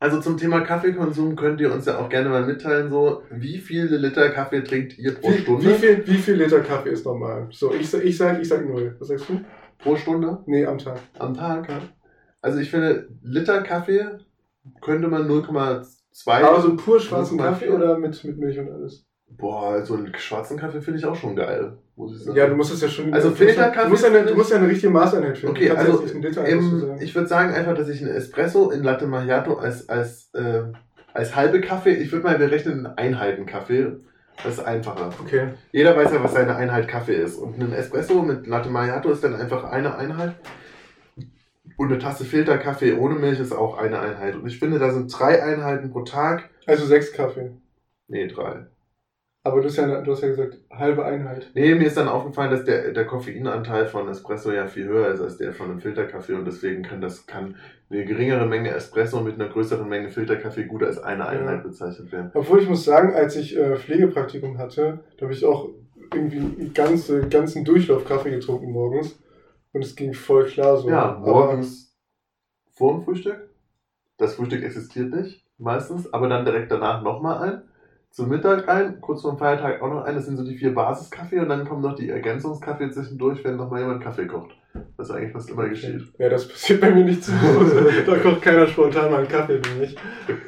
also 0.00 0.20
zum 0.20 0.36
Thema 0.36 0.60
Kaffeekonsum 0.60 1.34
könnt 1.34 1.60
ihr 1.60 1.72
uns 1.72 1.86
ja 1.86 1.98
auch 1.98 2.08
gerne 2.08 2.28
mal 2.28 2.46
mitteilen, 2.46 2.88
so 2.90 3.22
wie 3.30 3.58
viele 3.58 3.96
Liter 3.96 4.30
Kaffee 4.30 4.62
trinkt 4.62 4.96
ihr 4.96 5.14
pro 5.14 5.30
wie, 5.30 5.38
Stunde? 5.38 5.64
wie, 5.66 5.74
viel, 5.74 6.06
wie 6.06 6.18
viel 6.18 6.34
Liter 6.36 6.60
Kaffee 6.60 6.90
ist 6.90 7.04
normal? 7.04 7.48
So, 7.50 7.74
ich, 7.74 7.92
ich 7.92 8.16
sag, 8.16 8.40
ich 8.40 8.48
sag 8.48 8.64
null. 8.64 8.94
Was 9.00 9.08
sagst 9.08 9.28
du? 9.28 9.40
Pro 9.78 9.96
Stunde 9.96 10.38
Nee, 10.46 10.64
am 10.66 10.78
Tag. 10.78 11.00
am 11.18 11.34
Tag? 11.34 11.68
Ja. 11.68 11.80
Also 12.40 12.58
ich 12.60 12.70
finde, 12.70 13.08
Liter 13.22 13.62
Kaffee 13.62 14.06
könnte 14.80 15.08
man 15.08 15.28
0,2. 15.28 16.42
Aber 16.44 16.60
so 16.60 16.76
pur 16.76 17.00
schwarzen 17.00 17.38
0,4. 17.40 17.42
Kaffee 17.44 17.70
oder 17.70 17.98
mit, 17.98 18.22
mit 18.22 18.38
Milch 18.38 18.58
und 18.60 18.70
alles? 18.70 19.04
Boah, 19.30 19.84
so 19.84 19.94
einen 19.94 20.12
schwarzen 20.16 20.58
Kaffee 20.58 20.80
finde 20.80 20.98
ich 20.98 21.06
auch 21.06 21.14
schon 21.14 21.36
geil, 21.36 21.74
muss 21.96 22.16
ich 22.16 22.24
sagen. 22.24 22.36
Ja, 22.36 22.46
du 22.46 22.56
musst 22.56 22.72
es 22.72 22.80
ja 22.80 22.88
schon. 22.88 23.12
Also 23.12 23.30
Filterkaffee 23.30 23.84
Du 23.84 23.90
musst 23.90 24.02
ja 24.02 24.10
eine, 24.10 24.24
du 24.24 24.34
musst 24.34 24.50
ja 24.50 24.56
eine 24.56 24.68
richtige 24.68 24.90
Maßeinheit 24.90 25.38
finden. 25.38 25.56
Okay, 25.56 25.70
also, 25.70 26.02
Ähm, 26.44 26.80
sagen. 26.80 26.98
ich 27.00 27.14
würde 27.14 27.28
sagen 27.28 27.54
einfach, 27.54 27.74
dass 27.74 27.88
ich 27.88 28.02
einen 28.02 28.14
Espresso 28.14 28.70
in 28.70 28.82
Latte 28.82 29.06
Macchiato 29.06 29.54
als, 29.54 29.88
als, 29.88 30.30
äh, 30.34 30.62
als 31.12 31.36
halbe 31.36 31.60
Kaffee, 31.60 31.92
ich 31.94 32.10
würde 32.10 32.24
mal 32.24 32.38
berechnen, 32.38 32.86
einen 32.86 32.98
Einheiten-Kaffee. 32.98 33.92
Das 34.42 34.54
ist 34.54 34.60
einfacher. 34.64 35.10
Okay. 35.20 35.48
Jeder 35.72 35.96
weiß 35.96 36.12
ja, 36.12 36.22
was 36.22 36.32
seine 36.32 36.54
Einheit 36.56 36.88
Kaffee 36.88 37.16
ist. 37.16 37.36
Und 37.36 37.60
ein 37.60 37.72
Espresso 37.72 38.22
mit 38.22 38.46
Latte 38.46 38.70
Macchiato 38.70 39.10
ist 39.10 39.22
dann 39.24 39.34
einfach 39.34 39.64
eine 39.64 39.96
Einheit. 39.96 40.36
Und 41.76 41.92
eine 41.92 41.98
Tasse 41.98 42.24
Filterkaffee 42.24 42.94
ohne 42.94 43.16
Milch 43.16 43.40
ist 43.40 43.52
auch 43.52 43.78
eine 43.78 44.00
Einheit. 44.00 44.36
Und 44.36 44.46
ich 44.46 44.58
finde, 44.58 44.78
da 44.78 44.90
sind 44.90 45.16
drei 45.16 45.42
Einheiten 45.42 45.90
pro 45.90 46.02
Tag. 46.02 46.50
Also 46.66 46.86
sechs 46.86 47.12
Kaffee. 47.12 47.52
Nee, 48.08 48.26
drei. 48.28 48.66
Aber 49.48 49.60
du 49.60 49.68
hast, 49.68 49.76
ja, 49.76 50.00
du 50.00 50.12
hast 50.12 50.22
ja 50.22 50.28
gesagt, 50.28 50.58
halbe 50.70 51.04
Einheit. 51.04 51.50
Nee, 51.54 51.74
mir 51.74 51.86
ist 51.86 51.96
dann 51.96 52.08
aufgefallen, 52.08 52.50
dass 52.50 52.64
der, 52.64 52.92
der 52.92 53.06
Koffeinanteil 53.06 53.86
von 53.86 54.08
Espresso 54.08 54.52
ja 54.52 54.66
viel 54.66 54.86
höher 54.86 55.08
ist 55.08 55.20
als 55.20 55.36
der 55.38 55.52
von 55.52 55.70
einem 55.70 55.80
Filterkaffee 55.80 56.34
und 56.34 56.44
deswegen 56.44 56.82
kann 56.82 57.00
das 57.00 57.26
kann 57.26 57.56
eine 57.90 58.04
geringere 58.04 58.46
Menge 58.46 58.70
Espresso 58.70 59.20
mit 59.20 59.34
einer 59.34 59.48
größeren 59.48 59.88
Menge 59.88 60.10
Filterkaffee 60.10 60.64
gut 60.64 60.82
als 60.82 60.98
eine 60.98 61.26
Einheit 61.26 61.62
bezeichnet 61.62 62.12
werden. 62.12 62.30
Obwohl 62.34 62.60
ich 62.62 62.68
muss 62.68 62.84
sagen, 62.84 63.14
als 63.14 63.36
ich 63.36 63.56
äh, 63.56 63.76
Pflegepraktikum 63.76 64.58
hatte, 64.58 65.00
da 65.16 65.22
habe 65.24 65.32
ich 65.32 65.44
auch 65.44 65.70
irgendwie 66.12 66.38
einen 66.38 66.72
ganzen, 66.74 67.28
ganzen 67.30 67.64
Durchlauf 67.64 68.04
Kaffee 68.04 68.30
getrunken 68.30 68.70
morgens. 68.70 69.18
Und 69.72 69.84
es 69.84 69.94
ging 69.94 70.14
voll 70.14 70.46
klar 70.46 70.76
so. 70.76 70.88
Ja, 70.88 71.02
Aber- 71.16 71.20
morgens 71.20 71.94
vor 72.72 72.94
dem 72.94 73.02
Frühstück. 73.04 73.48
Das 74.16 74.34
Frühstück 74.34 74.64
existiert 74.64 75.14
nicht, 75.14 75.44
meistens, 75.58 76.12
aber 76.12 76.28
dann 76.28 76.44
direkt 76.44 76.72
danach 76.72 77.02
nochmal 77.02 77.38
ein. 77.48 77.62
Zum 78.10 78.30
Mittag 78.30 78.68
ein, 78.68 79.00
kurz 79.00 79.22
vor 79.22 79.32
dem 79.32 79.38
Feiertag 79.38 79.80
auch 79.82 79.90
noch 79.92 80.02
ein. 80.02 80.14
Das 80.14 80.26
sind 80.26 80.36
so 80.36 80.44
die 80.44 80.56
vier 80.56 80.74
Basiskaffee 80.74 81.38
und 81.38 81.48
dann 81.48 81.68
kommen 81.68 81.82
noch 81.82 81.94
die 81.94 82.08
Ergänzungskaffee 82.08 82.90
zwischendurch, 82.90 83.44
wenn 83.44 83.56
nochmal 83.56 83.80
jemand 83.82 84.02
Kaffee 84.02 84.26
kocht. 84.26 84.56
Was 84.96 85.10
eigentlich 85.10 85.32
fast 85.32 85.50
immer 85.50 85.68
geschieht. 85.68 86.02
Ja, 86.18 86.28
das 86.28 86.48
passiert 86.48 86.80
bei 86.80 86.90
mir 86.90 87.04
nicht 87.04 87.22
zu 87.22 87.32
Hause. 87.40 88.02
da 88.06 88.16
kocht 88.18 88.42
keiner 88.42 88.66
spontan 88.66 89.10
mal 89.10 89.18
einen 89.18 89.28
Kaffee 89.28 89.60
für 89.62 89.78
mich. 89.78 89.96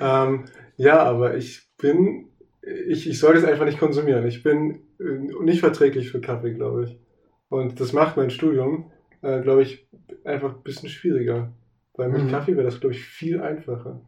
Ähm, 0.00 0.44
ja, 0.76 1.02
aber 1.02 1.36
ich 1.36 1.68
bin, 1.78 2.28
ich, 2.62 3.08
ich 3.08 3.18
soll 3.18 3.34
das 3.34 3.44
einfach 3.44 3.66
nicht 3.66 3.78
konsumieren. 3.78 4.26
Ich 4.26 4.42
bin 4.42 4.82
äh, 4.98 5.42
nicht 5.44 5.60
verträglich 5.60 6.10
für 6.10 6.20
Kaffee, 6.20 6.54
glaube 6.54 6.84
ich. 6.84 6.98
Und 7.48 7.80
das 7.80 7.92
macht 7.92 8.16
mein 8.16 8.30
Studium, 8.30 8.90
äh, 9.22 9.40
glaube 9.42 9.62
ich, 9.62 9.88
einfach 10.24 10.56
ein 10.56 10.62
bisschen 10.62 10.88
schwieriger. 10.88 11.52
Weil 11.94 12.08
mit 12.08 12.24
Mhm. 12.24 12.30
Kaffee 12.30 12.54
wäre 12.56 12.64
das, 12.64 12.80
glaube 12.80 12.94
ich, 12.94 13.04
viel 13.04 13.40
einfacher. 13.40 14.00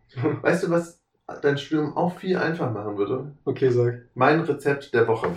Weißt 0.42 0.64
du, 0.64 0.70
was 0.70 1.01
dein 1.40 1.56
Studium 1.56 1.96
auch 1.96 2.18
viel 2.18 2.36
einfacher 2.36 2.70
machen 2.70 2.96
würde? 2.98 3.36
Okay, 3.44 3.70
sag. 3.70 4.02
Mein 4.14 4.40
Rezept 4.40 4.92
der 4.92 5.06
Woche. 5.08 5.28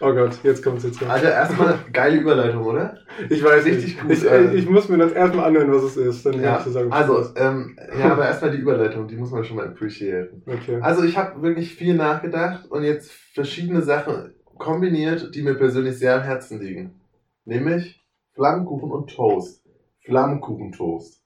Oh 0.00 0.12
Gott, 0.12 0.38
jetzt 0.42 0.62
kommt's 0.62 0.84
jetzt. 0.84 1.00
Rein. 1.02 1.10
Also 1.10 1.26
erstmal 1.26 1.78
geile 1.92 2.16
Überleitung, 2.18 2.64
oder? 2.64 2.98
Ich 3.28 3.42
weiß 3.44 3.64
richtig 3.64 3.94
nicht. 3.94 4.00
gut, 4.00 4.10
Ich, 4.10 4.24
äh, 4.24 4.54
ich 4.54 4.68
muss 4.68 4.88
mir 4.88 4.98
das 4.98 5.12
erstmal 5.12 5.46
anhören, 5.46 5.72
was 5.72 5.82
es 5.82 5.96
ist. 5.96 6.26
Dann 6.26 6.40
Ja, 6.40 6.62
ich 6.64 6.72
sagen, 6.72 6.92
also, 6.92 7.24
ähm, 7.36 7.76
ja, 7.98 8.12
aber 8.12 8.26
erstmal 8.26 8.50
die 8.50 8.58
Überleitung, 8.58 9.06
die 9.06 9.16
muss 9.16 9.30
man 9.30 9.44
schon 9.44 9.56
mal 9.56 9.68
appreciaten. 9.68 10.42
Okay. 10.46 10.78
Also 10.80 11.04
ich 11.04 11.16
habe 11.16 11.42
wirklich 11.42 11.74
viel 11.74 11.94
nachgedacht 11.94 12.70
und 12.70 12.82
jetzt 12.82 13.12
verschiedene 13.12 13.82
Sachen 13.82 14.34
kombiniert, 14.58 15.34
die 15.34 15.42
mir 15.42 15.54
persönlich 15.54 15.98
sehr 15.98 16.16
am 16.16 16.22
Herzen 16.22 16.60
liegen. 16.60 17.00
Nämlich 17.44 18.02
Flammkuchen 18.34 18.90
und 18.90 19.10
Toast. 19.10 19.62
Flammkuchentoast. 20.04 21.22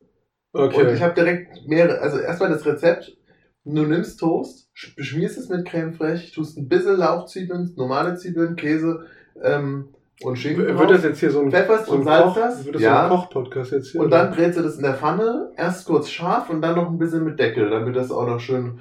Okay. 0.53 0.81
Und 0.83 0.95
ich 0.95 1.03
habe 1.03 1.15
direkt 1.15 1.67
mehrere, 1.67 2.01
also 2.01 2.19
erstmal 2.19 2.51
das 2.51 2.65
Rezept. 2.67 3.18
Du 3.65 3.83
nimmst 3.85 4.19
Toast, 4.21 4.71
sch- 4.75 4.97
beschmierst 4.97 5.37
es 5.39 5.49
mit 5.49 5.67
Creme 5.67 5.93
fraiche, 5.93 6.33
tust 6.33 6.57
ein 6.57 6.69
bisschen 6.69 6.97
Lauchzwiebeln, 6.97 7.75
normale 7.77 8.17
Zwiebeln, 8.17 8.57
Käse 8.57 9.07
ähm, 9.43 9.89
und 10.23 10.37
Schinken 10.39 10.65
W- 10.67 10.71
drauf, 10.73 10.81
Wird 10.81 10.91
das 10.93 11.03
jetzt 11.05 11.21
hier 11.21 11.31
so 11.31 11.41
ein, 11.43 11.51
pfefferst 11.51 11.89
und 11.89 12.05
Koch, 12.05 12.35
das. 12.35 12.65
wird 12.65 12.77
das 12.77 12.83
ja. 12.83 13.09
so 13.09 13.15
ein 13.15 13.21
Koch-Podcast 13.21 13.73
jetzt 13.73 13.93
hier? 13.93 14.01
Und 14.01 14.11
dann 14.11 14.31
brätst 14.33 14.59
du 14.59 14.63
das 14.63 14.77
in 14.77 14.83
der 14.83 14.95
Pfanne, 14.95 15.53
erst 15.57 15.87
kurz 15.87 16.09
scharf 16.09 16.49
und 16.51 16.63
dann 16.63 16.77
noch 16.77 16.89
ein 16.89 16.99
bisschen 16.99 17.25
mit 17.25 17.39
Deckel, 17.39 17.69
damit 17.69 17.95
das 17.95 18.11
auch 18.11 18.27
noch 18.27 18.41
schön 18.41 18.81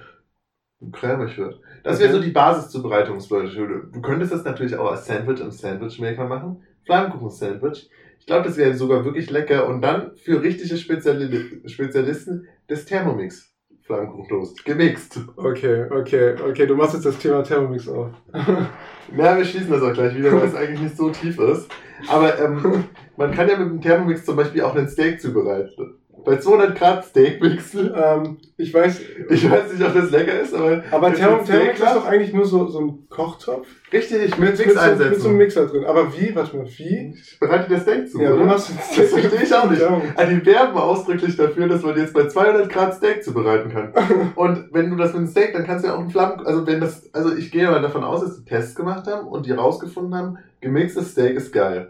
cremig 0.92 1.38
wird. 1.38 1.60
Das 1.84 2.00
wäre 2.00 2.14
so 2.14 2.22
die 2.22 2.32
Basiszubereitungsmethode. 2.32 3.90
Du 3.92 4.02
könntest 4.02 4.32
das 4.32 4.44
natürlich 4.46 4.76
auch 4.78 4.92
als 4.92 5.06
Sandwich 5.06 5.40
im 5.42 5.52
Sandwichmaker 5.52 6.28
machen. 6.28 6.62
Flammkuchen-Sandwich. 6.86 7.90
Ich 8.20 8.26
glaube, 8.26 8.44
das 8.46 8.58
wäre 8.58 8.74
sogar 8.76 9.04
wirklich 9.06 9.30
lecker. 9.32 9.68
Und 9.68 9.82
dann 9.82 10.16
für 10.18 10.42
richtige 10.42 10.78
Speziali 10.78 11.62
Spezialisten 11.68 12.48
das 12.68 12.86
Thermomix. 12.86 13.54
Flammkuchentoast. 13.88 14.66
Gemixt. 14.66 15.20
Okay, 15.38 15.86
okay, 15.90 16.36
okay, 16.42 16.68
du 16.68 16.76
machst 16.76 16.94
jetzt 16.94 17.06
das 17.06 17.18
Thema 17.18 17.44
Thermomix 17.44 17.88
auf. 17.88 18.10
Ja, 19.16 19.38
wir 19.38 19.46
schließen 19.46 19.72
das 19.72 19.82
auch 19.82 19.94
gleich 19.94 20.14
wieder, 20.18 20.34
weil 20.34 20.50
es 20.50 20.56
eigentlich 20.58 20.82
nicht 20.82 20.98
so 20.98 21.10
tief 21.10 21.40
ist. 21.40 21.70
Aber 22.10 22.38
ähm, 22.38 22.84
man 23.16 23.32
kann 23.32 23.48
ja 23.48 23.58
mit 23.58 23.70
dem 23.70 23.80
Thermomix 23.80 24.26
zum 24.26 24.36
Beispiel 24.36 24.62
auch 24.64 24.76
einen 24.76 24.90
Steak 24.90 25.22
zubereiten. 25.22 25.96
Bei 26.28 26.38
200 26.38 26.78
Grad 26.78 27.06
Steakmixen. 27.06 27.90
Ähm, 27.96 28.38
ich 28.58 28.74
weiß, 28.74 29.00
Ich 29.30 29.50
weiß 29.50 29.72
nicht, 29.72 29.88
ob 29.88 29.94
das 29.94 30.12
lecker 30.12 30.40
ist, 30.42 30.54
aber. 30.54 30.84
aber 30.92 31.12
Ist 31.12 31.20
Thermomix 31.20 31.50
ist 31.50 31.56
Steak 31.56 31.78
doch 31.80 32.06
eigentlich 32.06 32.34
nur 32.34 32.46
so, 32.46 32.68
so 32.68 32.82
ein 32.82 33.08
Kochtopf 33.10 33.66
Richtig, 33.94 34.38
mit, 34.38 34.50
mit 34.50 34.58
so, 34.58 34.64
mit 34.66 35.22
so 35.22 35.30
einem. 35.30 35.38
Mixer 35.38 35.68
drin. 35.68 35.86
Aber 35.86 36.12
wie? 36.14 36.36
Warte 36.36 36.58
mal, 36.58 36.66
wie? 36.66 37.14
Ich 37.16 37.40
bereite 37.40 37.70
dir 37.70 37.80
Steak 37.80 38.12
zu, 38.12 38.22
Ja, 38.22 38.34
oder? 38.34 38.42
wie 38.42 38.46
machst 38.46 38.70
du 38.70 38.74
Das 39.02 39.10
verstehe 39.10 39.42
ich 39.42 39.56
auch 39.56 39.70
nicht. 39.70 39.82
Also 39.82 40.36
die 40.36 40.46
werben 40.46 40.78
ausdrücklich 40.78 41.38
dafür, 41.38 41.70
dass 41.70 41.84
man 41.84 41.98
jetzt 41.98 42.14
bei 42.14 42.28
200 42.28 42.70
Grad 42.70 42.94
Steak 42.94 43.24
zubereiten 43.24 43.72
kann. 43.72 43.94
Und 44.36 44.68
wenn 44.74 44.90
du 44.90 44.98
das 44.98 45.14
mit 45.14 45.20
einem 45.20 45.28
Steak, 45.28 45.54
dann 45.54 45.66
kannst 45.66 45.86
du 45.86 45.90
ja 45.90 45.96
auch 45.96 46.00
einen 46.02 46.10
Flammen, 46.10 46.46
also 46.46 46.68
wenn 46.68 46.82
das, 46.82 47.10
also 47.14 47.34
ich 47.34 47.52
gehe 47.52 47.70
mal 47.72 47.82
davon 47.82 48.04
aus, 48.04 48.20
dass 48.22 48.36
die 48.38 48.44
Tests 48.46 48.76
gemacht 48.76 49.08
haben 49.08 49.28
und 49.28 49.46
die 49.46 49.54
rausgefunden 49.54 50.14
haben, 50.14 50.38
gemixtes 50.60 51.12
Steak 51.12 51.38
ist 51.38 51.54
geil. 51.54 51.90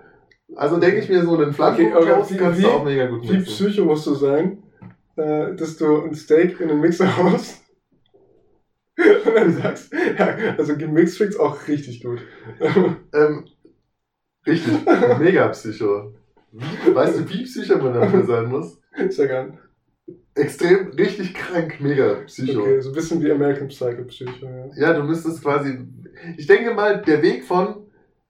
Also 0.55 0.77
denke 0.79 0.97
ich 0.99 1.10
mir 1.10 1.23
so, 1.23 1.38
einen 1.38 1.53
Flammkuchen 1.53 1.93
wie- 1.93 2.38
kannst 2.38 2.60
wie- 2.60 2.63
du 2.63 2.69
auch 2.69 2.83
mega 2.86 3.05
gut 3.07 3.23
Wie 3.23 3.33
mixen. 3.38 3.53
Psycho 3.67 3.86
musst 3.86 4.07
du 4.07 4.13
sein, 4.15 4.63
äh, 5.17 5.53
dass 5.55 5.77
du 5.77 6.03
ein 6.03 6.15
Steak 6.15 6.60
in 6.60 6.69
den 6.69 6.79
Mixer 6.79 7.15
haust 7.17 7.62
und 8.97 9.36
dann 9.36 9.53
sagst, 9.53 9.93
ja, 9.93 10.36
also 10.57 10.75
gemixt 10.77 11.17
schmeckt's 11.17 11.38
auch 11.38 11.67
richtig 11.67 12.03
gut. 12.03 12.19
Ähm, 13.13 13.45
richtig, 14.47 14.73
mega 15.19 15.47
Psycho. 15.49 16.13
Wie, 16.51 16.95
weißt 16.95 17.19
du, 17.19 17.29
wie 17.29 17.43
Psycho 17.43 17.77
man 17.77 17.93
dafür 17.93 18.23
sein 18.25 18.45
muss? 18.47 18.79
Ist 18.95 19.19
ja 19.19 19.25
gern. 19.27 19.60
Extrem, 20.33 20.91
richtig 20.91 21.33
krank, 21.33 21.79
mega 21.81 22.15
Psycho. 22.25 22.62
Okay, 22.62 22.79
so 22.81 22.89
ein 22.89 22.95
bisschen 22.95 23.21
wie 23.21 23.31
American 23.31 23.67
Psycho 23.67 24.03
Psycho, 24.05 24.45
ja. 24.45 24.65
Ja, 24.77 24.93
du 24.93 25.03
müsstest 25.03 25.41
quasi. 25.43 25.79
Ich 26.38 26.47
denke 26.47 26.73
mal, 26.73 27.01
der 27.01 27.21
Weg 27.21 27.43
von 27.43 27.87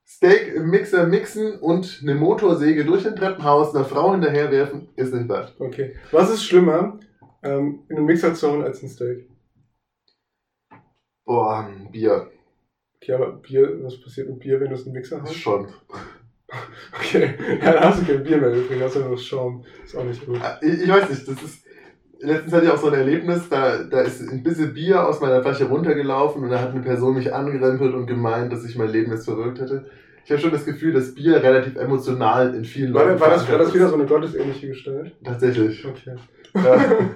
Steak 0.08 0.54
im 0.54 0.70
Mixer 0.70 1.06
mixen 1.06 1.58
und 1.58 2.00
eine 2.02 2.14
Motorsäge 2.14 2.86
durch 2.86 3.06
ein 3.06 3.14
Treppenhaus 3.14 3.74
einer 3.74 3.84
Frau 3.84 4.12
hinterherwerfen, 4.12 4.88
ist 4.96 5.12
nicht 5.12 5.28
weit. 5.28 5.52
Okay. 5.58 5.96
Was 6.12 6.30
ist 6.30 6.44
schlimmer, 6.44 6.98
ähm, 7.42 7.80
in 7.90 7.96
den 7.96 8.06
Mixer 8.06 8.34
zu 8.34 8.48
als 8.62 8.82
ein 8.82 8.88
Steak? 8.88 9.28
Boah, 11.26 11.66
ein 11.66 11.92
Bier. 11.92 12.30
Okay, 12.96 13.12
aber 13.12 13.32
Bier, 13.32 13.84
was 13.84 14.00
passiert 14.00 14.30
mit 14.30 14.40
Bier, 14.40 14.58
wenn 14.60 14.70
du 14.70 14.76
es 14.76 14.84
den 14.84 14.94
Mixer 14.94 15.22
haust? 15.22 15.34
Schon. 15.34 15.68
Okay, 16.94 17.34
ja, 17.62 17.72
da 17.74 17.90
hast 17.90 18.00
du 18.00 18.06
kein 18.06 18.24
Bier 18.24 18.38
mehr 18.38 18.50
übrig, 18.50 18.80
hast 18.80 18.96
du 18.96 19.00
nur 19.00 19.18
Schaum. 19.18 19.66
Ist 19.84 19.94
auch 19.94 20.04
nicht 20.04 20.24
gut. 20.24 20.40
Ich, 20.62 20.80
ich 20.80 20.88
weiß 20.88 21.10
nicht, 21.10 21.28
das 21.28 21.42
ist. 21.42 21.66
Letztens 22.20 22.52
hatte 22.52 22.66
ich 22.66 22.72
auch 22.72 22.78
so 22.78 22.88
ein 22.88 22.94
Erlebnis, 22.94 23.48
da, 23.48 23.84
da 23.84 24.00
ist 24.00 24.20
ein 24.20 24.42
bisschen 24.42 24.74
Bier 24.74 25.06
aus 25.06 25.20
meiner 25.20 25.40
Flasche 25.40 25.66
runtergelaufen 25.66 26.42
und 26.42 26.50
da 26.50 26.60
hat 26.60 26.72
eine 26.72 26.80
Person 26.80 27.14
mich 27.14 27.32
angerempelt 27.32 27.94
und 27.94 28.06
gemeint, 28.06 28.52
dass 28.52 28.64
ich 28.64 28.76
mein 28.76 28.88
Leben 28.88 29.12
jetzt 29.12 29.26
verrückt 29.26 29.60
hätte. 29.60 29.86
Ich 30.24 30.30
habe 30.32 30.40
schon 30.40 30.50
das 30.50 30.64
Gefühl, 30.64 30.92
dass 30.92 31.14
Bier 31.14 31.42
relativ 31.42 31.76
emotional 31.76 32.54
in 32.54 32.64
vielen 32.64 32.92
War, 32.92 33.04
Leuten 33.06 33.20
war, 33.20 33.30
das, 33.30 33.48
war 33.50 33.58
das 33.58 33.72
wieder 33.72 33.88
so 33.88 33.94
eine 33.94 34.06
gottesähnliche 34.06 34.68
Gestalt? 34.68 35.12
Tatsächlich. 35.24 35.86
Okay. 35.86 36.16
Ja. 36.54 36.84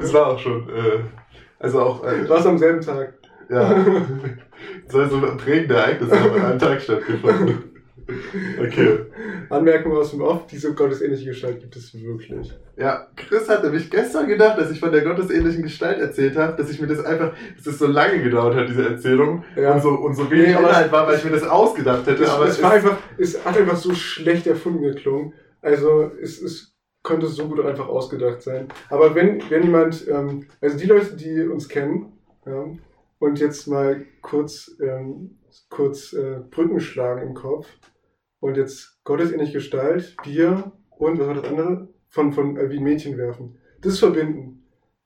Das 0.00 0.12
war 0.12 0.26
auch 0.26 0.38
schon. 0.38 0.68
Äh, 0.68 0.98
also 1.58 1.80
auch. 1.80 2.04
Äh, 2.04 2.28
War 2.28 2.38
es 2.38 2.46
am 2.46 2.58
selben 2.58 2.82
Tag? 2.82 3.14
Ja. 3.48 3.86
Soll 4.88 5.08
so 5.08 5.20
prägende 5.38 5.74
Ereignisse 5.74 6.20
haben 6.20 6.34
an 6.34 6.44
einem 6.44 6.58
Tag 6.58 6.82
stattgefunden. 6.82 7.75
Okay. 8.60 8.98
Anmerkung 9.50 9.92
aus 9.96 10.10
dem 10.12 10.20
Off, 10.20 10.46
diese 10.46 10.72
gottesähnliche 10.74 11.26
Gestalt 11.26 11.60
gibt 11.60 11.76
es 11.76 11.92
wirklich. 11.94 12.52
Ja, 12.76 13.08
Chris 13.16 13.48
hat 13.48 13.64
nämlich 13.64 13.90
gestern 13.90 14.28
gedacht, 14.28 14.58
dass 14.58 14.70
ich 14.70 14.78
von 14.80 14.92
der 14.92 15.02
gottesähnlichen 15.02 15.62
Gestalt 15.62 15.98
erzählt 15.98 16.36
habe, 16.36 16.56
dass 16.56 16.70
ich 16.70 16.80
mir 16.80 16.86
das 16.86 17.04
einfach, 17.04 17.32
dass 17.56 17.66
es 17.66 17.78
so 17.78 17.86
lange 17.86 18.22
gedauert 18.22 18.54
hat, 18.54 18.68
diese 18.68 18.88
Erzählung, 18.88 19.44
Ja. 19.56 19.74
und 19.74 19.82
so, 19.82 19.90
und 19.90 20.14
so 20.14 20.30
wenig 20.30 20.46
Nee, 20.48 20.52
Inhalt 20.52 20.92
war, 20.92 21.06
weil 21.06 21.16
ich 21.18 21.24
mir 21.24 21.30
das 21.30 21.44
ausgedacht 21.44 22.06
hätte. 22.06 22.24
Es, 22.24 22.30
aber 22.30 22.46
es, 22.46 22.62
war 22.62 22.72
einfach, 22.72 22.98
es 23.18 23.44
hat 23.44 23.56
einfach 23.56 23.76
so 23.76 23.92
schlecht 23.94 24.46
erfunden 24.46 24.82
geklungen. 24.82 25.32
Also 25.60 26.12
es, 26.22 26.40
es 26.40 26.76
konnte 27.02 27.26
so 27.26 27.48
gut 27.48 27.64
einfach 27.64 27.88
ausgedacht 27.88 28.42
sein. 28.42 28.68
Aber 28.90 29.14
wenn, 29.14 29.42
wenn 29.50 29.62
jemand, 29.64 30.06
ähm, 30.08 30.46
also 30.60 30.76
die 30.76 30.86
Leute, 30.86 31.16
die 31.16 31.42
uns 31.42 31.68
kennen, 31.68 32.12
ja, 32.44 32.66
und 33.18 33.38
jetzt 33.40 33.66
mal 33.66 34.04
kurz, 34.22 34.70
ähm, 34.80 35.38
kurz 35.70 36.12
äh, 36.12 36.40
Brücken 36.50 36.80
schlagen 36.80 37.22
im 37.22 37.34
Kopf 37.34 37.66
und 38.46 38.56
jetzt 38.56 39.02
gottesähnliche 39.04 39.54
Gestalt, 39.54 40.16
Bier 40.24 40.72
und 40.90 41.18
was 41.18 41.26
war 41.26 41.34
das 41.34 41.44
andere? 41.44 41.88
Von, 42.08 42.32
von 42.32 42.56
äh, 42.56 42.70
wie 42.70 42.78
ein 42.78 42.84
Mädchen 42.84 43.18
werfen. 43.18 43.56
Das 43.82 43.98
verbinden. 43.98 44.62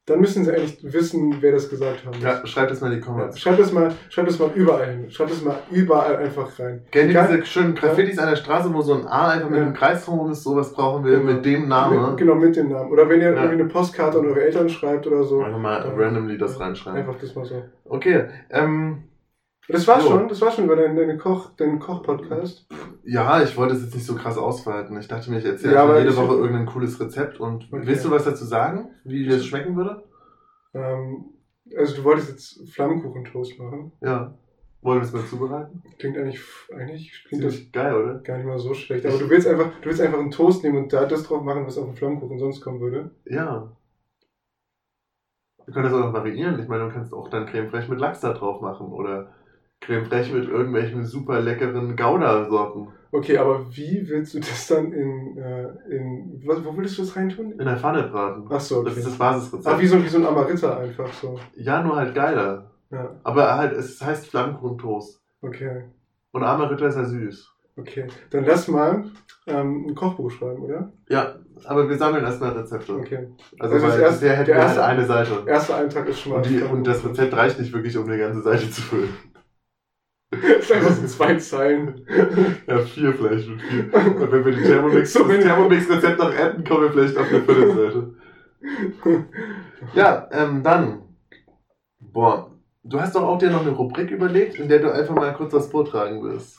Dann 0.07 0.21
müssen 0.21 0.45
sie 0.45 0.51
eigentlich 0.53 0.79
wissen, 0.83 1.37
wer 1.41 1.53
das 1.53 1.69
gesagt 1.69 2.05
haben 2.05 2.15
muss. 2.17 2.23
ja, 2.23 2.45
schreibt 2.47 2.71
das 2.73 2.81
mal 2.81 2.89
in 2.93 2.95
die 2.95 3.01
Ja, 3.01 3.07
Comments. 3.13 3.39
schreibt 3.39 3.61
das 3.61 3.73
mal, 3.73 3.93
schreibt 4.09 4.29
das 4.29 4.39
mal 4.41 4.51
überall 4.55 4.91
hin. 4.91 5.11
Schreibt 5.11 5.31
das 5.31 5.43
mal 5.45 5.59
überall 5.71 6.17
einfach 6.17 6.59
rein. 6.59 6.83
Kennt 6.91 7.13
ihr 7.13 7.23
diese 7.23 7.47
schönen 7.47 7.75
Graffitis 7.77 8.19
an 8.19 8.29
der 8.29 8.37
Straße, 8.37 8.73
wo 8.75 8.81
so 8.81 8.95
ein 8.95 9.07
A 9.07 9.29
einfach 9.31 9.51
mit 9.51 9.59
Ja. 9.59 9.67
einem 9.67 9.75
Kreis 9.75 10.05
drum 10.05 10.29
ist? 10.31 10.43
Sowas 10.43 10.73
brauchen 10.73 11.05
wir 11.05 11.19
Genau. 11.19 11.33
mit 11.33 11.45
dem 11.45 11.69
Namen. 11.69 12.09
Mit, 12.11 12.17
genau, 12.17 12.35
mit 12.35 12.57
dem 12.57 12.69
Namen. 12.71 12.91
Oder 12.91 13.09
wenn 13.09 13.21
ihr 13.21 13.29
Ja. 13.33 13.35
irgendwie 13.43 13.61
eine 13.61 13.67
Postkarte 13.69 14.19
an 14.19 14.27
eure 14.27 14.43
Eltern 14.43 14.69
schreibt 14.69 15.07
oder 15.07 15.23
so. 15.23 15.43
Einfach 15.43 15.59
mal 15.61 15.85
Ja. 15.85 15.93
randomly 15.95 16.39
das 16.39 16.59
reinschreiben. 16.59 16.99
Einfach 17.01 17.19
das 17.21 17.35
mal 17.37 17.45
so. 17.45 17.63
Okay, 17.85 18.25
ähm, 18.51 19.05
Das 19.73 19.87
war 19.89 20.01
So. 20.01 20.09
schon, 20.11 20.29
das 20.29 20.41
war 20.41 20.51
schon 20.51 20.65
über 20.65 20.77
deinen, 20.77 20.97
deinen 20.97 21.19
Koch, 21.19 21.51
deinen 21.57 21.79
Koch-Podcast. 21.79 22.67
ja, 23.05 23.43
ich 23.43 23.57
wollte 23.57 23.75
es 23.75 23.83
jetzt 23.85 23.95
nicht 23.95 24.07
so 24.07 24.15
krass 24.15 24.37
ausweiten. 24.39 24.99
Ich 24.99 25.09
dachte 25.09 25.31
mir, 25.31 25.39
ich 25.39 25.45
erzähle 25.45 25.75
Ja, 25.75 25.99
jede 25.99 26.17
Woche 26.17 26.35
irgendein 26.37 26.67
cooles 26.67 27.01
Rezept. 27.01 27.41
Und 27.41 27.69
Okay. 27.73 27.83
willst 27.87 28.05
du 28.05 28.11
was 28.11 28.25
dazu 28.25 28.45
sagen, 28.45 28.91
wie 29.05 29.27
das 29.29 29.45
schmecken 29.45 29.77
würde? 29.77 30.03
Ähm, 30.75 31.27
also 31.77 31.97
du 31.97 32.05
wolltest 32.05 32.31
jetzt 32.31 32.73
Flammkuchentoast 32.75 33.59
machen. 33.59 33.93
Ja. 34.03 34.35
Wollen 34.83 35.01
wir 35.01 35.05
es 35.05 35.13
mal 35.13 35.25
zubereiten? 35.27 35.83
Klingt 35.99 36.17
eigentlich, 36.17 36.41
eigentlich 36.75 37.25
klingt 37.29 37.45
das 37.45 37.71
geil, 37.71 37.95
oder? 37.95 38.15
gar 38.21 38.39
nicht 38.39 38.47
mal 38.47 38.59
so 38.59 38.73
schlecht. 38.73 39.05
Aber 39.05 39.19
du 39.19 39.29
willst 39.29 39.47
einfach, 39.47 39.71
du 39.81 39.85
willst 39.89 40.01
einfach 40.01 40.19
einen 40.19 40.31
Toast 40.31 40.65
nehmen 40.65 40.79
und 40.79 40.93
da 40.93 41.05
das 41.05 41.25
drauf 41.25 41.43
machen, 41.43 41.67
was 41.67 41.77
auf 41.77 41.85
dem 41.85 41.97
Flammkuchen 41.97 42.39
sonst 42.39 42.63
kommen 42.63 42.81
würde. 42.81 43.11
Ja. 43.27 43.77
Wir 45.67 45.75
können 45.75 45.85
das 45.85 45.93
auch 45.93 46.01
noch 46.07 46.13
variieren. 46.15 46.59
Ich 46.59 46.67
meine, 46.69 46.85
du 46.87 46.91
kannst 46.95 47.13
auch 47.13 47.29
dann 47.29 47.45
Creme 47.47 47.69
Fraiche 47.69 47.91
mit 47.91 48.01
Lachs 48.01 48.21
da 48.21 48.33
drauf 48.33 48.61
machen 48.63 48.87
oder 48.93 49.33
Creme 49.81 50.05
Fraiche 50.07 50.35
mit 50.35 50.49
irgendwelchen 50.49 51.05
super 51.07 51.41
leckeren 51.41 51.97
Gouda-Sorten. 51.97 52.89
Okay, 53.13 53.39
aber 53.39 53.67
wie 53.75 54.07
willst 54.09 54.35
du 54.35 54.39
das 54.41 54.67
dann 54.69 54.93
in, 54.93 55.37
äh, 55.39 55.69
in 55.89 56.41
was, 56.47 56.65
wo 56.65 56.77
willst 56.77 56.99
du 56.99 57.03
das 57.03 57.17
reintun? 57.17 57.53
In 57.53 57.65
der 57.65 57.77
Pfanne 57.77 58.05
braten. 58.05 58.45
Ach 58.51 58.61
so, 58.61 58.83
Das 58.85 58.93
okay. 58.93 59.01
ist 59.01 59.09
das 59.09 59.19
Basisrezept. 59.19 59.67
Ah, 59.75 59.81
wie 59.81 59.87
so, 59.87 60.03
wie 60.03 60.09
so 60.09 60.19
ein 60.19 60.27
Amaritta 60.27 60.77
einfach 60.79 61.13
so. 61.15 61.39
ja, 61.57 61.83
nur 61.83 61.97
halt 61.97 62.15
geiler. 62.15 62.71
Ja, 62.91 63.17
Aber 63.25 63.57
halt, 63.57 63.73
es 63.73 64.01
heißt 64.03 64.27
Flammkuchentoast. 64.29 65.21
okay. 65.43 65.85
Und 66.33 66.45
Amaretto 66.45 66.85
ist 66.87 66.95
ja 66.97 67.05
süß. 67.05 67.51
Okay. 67.77 68.07
Dann 68.31 68.45
lass 68.45 68.69
mal 68.69 69.05
ähm, 69.49 69.87
ein 69.89 69.95
Kochbuch 69.97 70.31
schreiben, 70.31 70.63
oder? 70.63 70.93
Ja, 71.09 71.37
aber 71.65 71.89
wir 71.89 71.97
sammeln 71.97 72.23
erstmal 72.25 72.51
Rezepte. 72.53 72.95
Okay. 72.95 73.29
Also, 73.59 73.75
Also 73.75 73.87
das 73.87 73.97
erste- 73.99 74.13
bisher 74.21 74.37
hätten 74.37 74.47
der 74.47 74.55
wir 74.57 74.61
halt 74.61 74.69
erste- 74.77 74.85
eine 74.85 75.07
Seite. 75.07 75.31
Erster 75.47 75.77
Eintrag 75.79 76.09
ist 76.09 76.21
schon 76.21 76.33
mal. 76.33 76.37
Und, 76.39 76.47
die, 76.49 76.63
und 76.63 76.87
das 76.87 77.05
Rezept 77.05 77.35
reicht 77.35 77.59
nicht 77.59 77.73
wirklich, 77.73 77.97
um 77.99 78.05
eine 78.07 78.19
ganze 78.19 78.43
Seite 78.43 78.71
zu 78.71 78.83
füllen. 78.83 79.09
Das 80.31 80.41
ist 80.61 80.73
einfach 80.73 80.93
so 80.95 81.07
zwei 81.07 81.35
Zeilen. 81.37 82.07
Ja, 82.67 82.79
vier 82.79 83.13
vielleicht 83.15 83.49
mit 83.49 83.63
vier. 83.63 83.95
Und 83.95 84.31
wenn 84.33 84.45
wir 84.45 84.53
die 84.53 84.63
Thermomix, 84.63 85.13
So, 85.13 85.25
das 85.27 85.43
Thermomix-Rezept 85.43 86.19
noch 86.19 86.33
enden, 86.33 86.63
kommen 86.65 86.83
wir 86.85 86.93
vielleicht 86.93 87.17
auf 87.19 87.29
eine 87.29 87.41
Viertelseite. 87.43 88.15
Ja, 89.95 90.29
ähm, 90.33 90.63
dann. 90.63 91.03
Boah, 91.99 92.53
du 92.85 93.01
hast 93.01 93.15
doch 93.17 93.23
auch 93.23 93.39
dir 93.39 93.51
noch 93.51 93.63
eine 93.63 93.71
Rubrik 93.71 94.11
überlegt, 94.11 94.59
in 94.59 94.69
der 94.69 94.79
du 94.81 94.93
einfach 94.93 95.15
mal 95.15 95.33
kurz 95.35 95.53
was 95.53 95.69
vortragen 95.69 96.23
wirst. 96.23 96.59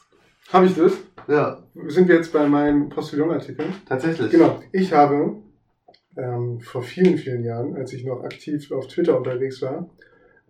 Habe 0.52 0.66
ich 0.66 0.76
das? 0.76 0.94
Ja, 1.28 1.64
Sind 1.88 2.08
wir 2.10 2.16
jetzt 2.16 2.34
bei 2.34 2.48
meinem 2.48 2.90
Postillon-Artikel? 2.90 3.66
tatsächlich. 3.88 4.32
Genau. 4.32 4.60
Ich 4.74 4.92
habe 4.92 5.38
ähm, 6.18 6.60
vor 6.60 6.82
vielen, 6.84 7.18
vielen 7.18 7.44
Jahren, 7.44 7.76
als 7.76 7.94
ich 7.94 8.04
noch 8.04 8.24
aktiv 8.24 8.72
auf 8.72 8.88
Twitter 8.88 9.18
unterwegs 9.18 9.62
war 9.62 9.90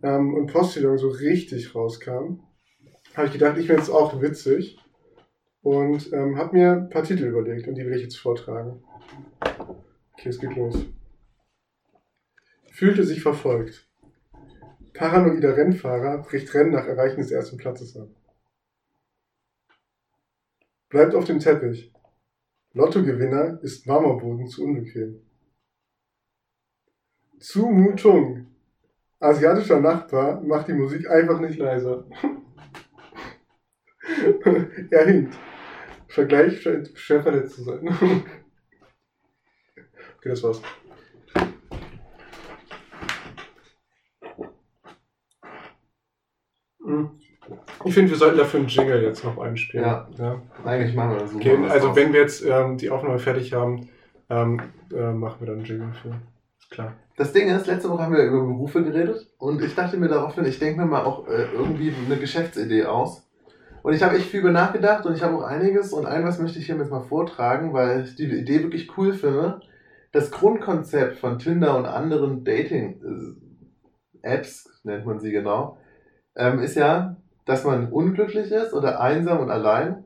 ähm, 0.01 0.33
und 0.33 0.47
Postillon 0.51 0.97
so 0.97 1.09
richtig 1.09 1.75
rauskam, 1.75 2.39
habe 3.15 3.27
ich 3.27 3.33
gedacht, 3.33 3.57
ich 3.57 3.67
finde 3.67 3.81
es 3.81 3.89
auch 3.89 4.21
witzig 4.21 4.79
und 5.61 6.11
ähm, 6.13 6.37
habe 6.37 6.57
mir 6.57 6.71
ein 6.71 6.89
paar 6.89 7.03
Titel 7.03 7.25
überlegt 7.25 7.67
und 7.67 7.75
die 7.75 7.85
will 7.85 7.95
ich 7.95 8.03
jetzt 8.03 8.17
vortragen. 8.17 8.83
Okay, 10.13 10.29
es 10.29 10.39
geht 10.39 10.55
los. 10.55 10.85
Fühlte 12.71 13.03
sich 13.03 13.21
verfolgt. 13.21 13.87
Paranoider 14.93 15.55
Rennfahrer 15.57 16.19
bricht 16.19 16.53
Rennen 16.53 16.71
nach 16.71 16.85
Erreichen 16.85 17.21
des 17.21 17.31
ersten 17.31 17.57
Platzes 17.57 17.97
ab. 17.97 18.07
Bleibt 20.89 21.15
auf 21.15 21.25
dem 21.25 21.39
Teppich. 21.39 21.91
Lottogewinner 22.73 23.59
ist 23.63 23.87
Marmorboden 23.87 24.47
zu 24.47 24.63
unbequem. 24.63 25.21
Zumutung. 27.39 28.47
Asiatischer 29.19 29.79
Nachbar 29.79 30.41
macht 30.41 30.67
die 30.67 30.73
Musik 30.73 31.09
einfach 31.09 31.39
nicht 31.39 31.57
leiser. 31.57 32.05
er 34.91 35.05
hinkt. 35.05 35.37
Vergleich 36.07 36.61
scheint 36.61 36.91
schwer 36.95 37.23
verletzt 37.23 37.55
zu 37.55 37.63
sein. 37.63 37.87
okay, 40.17 40.29
das 40.29 40.43
war's. 40.43 40.61
Hm. 46.83 47.11
Ich 47.85 47.93
finde, 47.93 48.11
wir 48.11 48.17
sollten 48.17 48.37
dafür 48.37 48.59
einen 48.59 48.69
Jingle 48.69 49.01
jetzt 49.01 49.23
noch 49.23 49.37
einspielen. 49.37 49.85
Ja. 49.85 50.07
ja. 50.17 50.41
Eigentlich 50.65 50.95
machen 50.95 51.11
wir 51.11 51.19
das 51.19 51.31
so. 51.31 51.37
Okay, 51.37 51.57
also 51.69 51.89
aus. 51.89 51.95
wenn 51.95 52.13
wir 52.13 52.21
jetzt 52.21 52.45
ähm, 52.45 52.77
die 52.77 52.89
Aufnahme 52.89 53.19
fertig 53.19 53.53
haben, 53.53 53.89
ähm, 54.29 54.61
äh, 54.93 55.11
machen 55.11 55.37
wir 55.39 55.47
dann 55.47 55.57
einen 55.57 55.65
Jingle 55.65 55.93
für. 55.93 56.13
Klar. 56.69 56.93
Das 57.17 57.33
Ding 57.33 57.49
ist, 57.49 57.67
letzte 57.67 57.89
Woche 57.89 58.03
haben 58.03 58.15
wir 58.15 58.23
über 58.23 58.45
Berufe 58.45 58.83
geredet 58.83 59.27
und 59.37 59.61
ich 59.61 59.75
dachte 59.75 59.97
mir 59.97 60.07
daraufhin, 60.07 60.45
ich 60.45 60.59
denke 60.59 60.79
mir 60.79 60.87
mal 60.87 61.03
auch 61.03 61.27
äh, 61.27 61.45
irgendwie 61.53 61.93
eine 62.05 62.17
Geschäftsidee 62.17 62.85
aus. 62.85 63.27
Und 63.83 63.93
ich 63.93 64.01
habe 64.03 64.15
echt 64.15 64.27
viel 64.27 64.41
über 64.41 64.51
nachgedacht 64.51 65.05
und 65.05 65.15
ich 65.15 65.23
habe 65.23 65.37
auch 65.37 65.43
einiges 65.43 65.93
und 65.93 66.05
ein 66.05 66.23
was 66.23 66.37
möchte 66.39 66.59
ich 66.59 66.67
hier 66.67 66.75
jetzt 66.75 66.91
mal 66.91 67.01
vortragen, 67.01 67.73
weil 67.73 68.03
ich 68.03 68.15
die 68.15 68.25
Idee 68.25 68.61
wirklich 68.63 68.95
cool 68.97 69.13
finde. 69.13 69.61
Das 70.11 70.29
Grundkonzept 70.29 71.17
von 71.19 71.39
Tinder 71.39 71.77
und 71.77 71.85
anderen 71.85 72.43
Dating-Apps, 72.43 74.81
nennt 74.83 75.05
man 75.05 75.19
sie 75.19 75.31
genau, 75.31 75.77
ähm, 76.35 76.59
ist 76.59 76.75
ja, 76.75 77.15
dass 77.45 77.63
man 77.63 77.91
unglücklich 77.91 78.51
ist 78.51 78.73
oder 78.73 78.99
einsam 78.99 79.39
und 79.39 79.49
allein. 79.49 80.03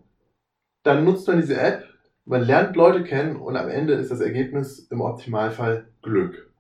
Dann 0.84 1.04
nutzt 1.04 1.28
man 1.28 1.38
diese 1.38 1.60
App, 1.60 1.84
man 2.26 2.44
lernt 2.44 2.76
Leute 2.76 3.04
kennen 3.04 3.36
und 3.36 3.58
am 3.58 3.70
Ende 3.70 3.94
ist 3.94 4.12
das 4.12 4.22
Ergebnis 4.22 4.88
im 4.92 5.02
Optimalfall 5.02 5.88
Glück. 6.02 6.52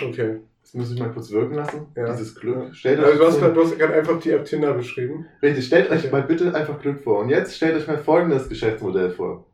Okay. 0.00 0.40
Das 0.68 0.74
muss 0.74 0.92
ich 0.92 1.00
mal 1.00 1.10
kurz 1.10 1.30
wirken 1.30 1.54
lassen, 1.54 1.86
Ja. 1.96 2.12
dieses 2.12 2.34
Glück. 2.34 2.56
Ja. 2.66 2.74
Stellt 2.74 2.98
Also 3.00 3.12
euch 3.12 3.18
du 3.18 3.26
hast 3.26 3.38
vor- 3.38 3.48
du 3.54 3.64
hast 3.64 3.78
gerade 3.78 3.94
einfach 3.94 4.20
die 4.20 4.32
App 4.32 4.44
Tinder 4.44 4.74
beschrieben. 4.74 5.24
Richtig, 5.40 5.66
stellt 5.66 5.90
euch 5.90 6.00
Okay. 6.00 6.12
mal 6.12 6.22
bitte 6.24 6.54
einfach 6.54 6.78
Glück 6.78 7.00
vor. 7.00 7.20
Und 7.20 7.30
jetzt 7.30 7.56
stellt 7.56 7.74
euch 7.74 7.86
mal 7.86 7.96
folgendes 7.96 8.50
Geschäftsmodell 8.50 9.08
vor. 9.10 9.46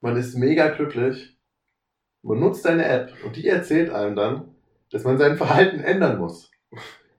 Man 0.00 0.16
ist 0.16 0.34
mega 0.38 0.68
glücklich, 0.68 1.36
man 2.22 2.40
nutzt 2.40 2.66
eine 2.66 2.86
App 2.88 3.12
und 3.22 3.36
die 3.36 3.46
erzählt 3.46 3.90
einem 3.90 4.16
dann, 4.16 4.54
dass 4.90 5.04
man 5.04 5.18
sein 5.18 5.36
Verhalten 5.36 5.80
ändern 5.80 6.18
muss. 6.18 6.50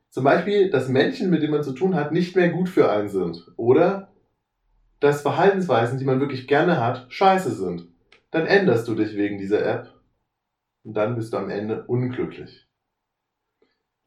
Zum 0.09 0.23
Beispiel, 0.23 0.71
dass 0.71 0.87
Menschen, 0.87 1.29
mit 1.29 1.43
denen 1.43 1.51
man 1.53 1.63
zu 1.63 1.73
tun 1.73 1.93
hat, 1.93 2.11
nicht 2.11 2.35
mehr 2.35 2.49
gut 2.49 2.69
für 2.69 2.89
einen 2.89 3.09
sind. 3.09 3.51
Oder 3.55 4.11
dass 4.99 5.21
Verhaltensweisen, 5.21 5.99
die 5.99 6.05
man 6.05 6.19
wirklich 6.19 6.47
gerne 6.47 6.79
hat, 6.83 7.05
scheiße 7.09 7.51
sind. 7.51 7.87
Dann 8.31 8.47
änderst 8.47 8.87
du 8.87 8.95
dich 8.95 9.15
wegen 9.15 9.37
dieser 9.37 9.63
App 9.63 9.93
und 10.85 10.93
dann 10.93 11.15
bist 11.15 11.33
du 11.33 11.37
am 11.37 11.49
Ende 11.49 11.83
unglücklich. 11.87 12.67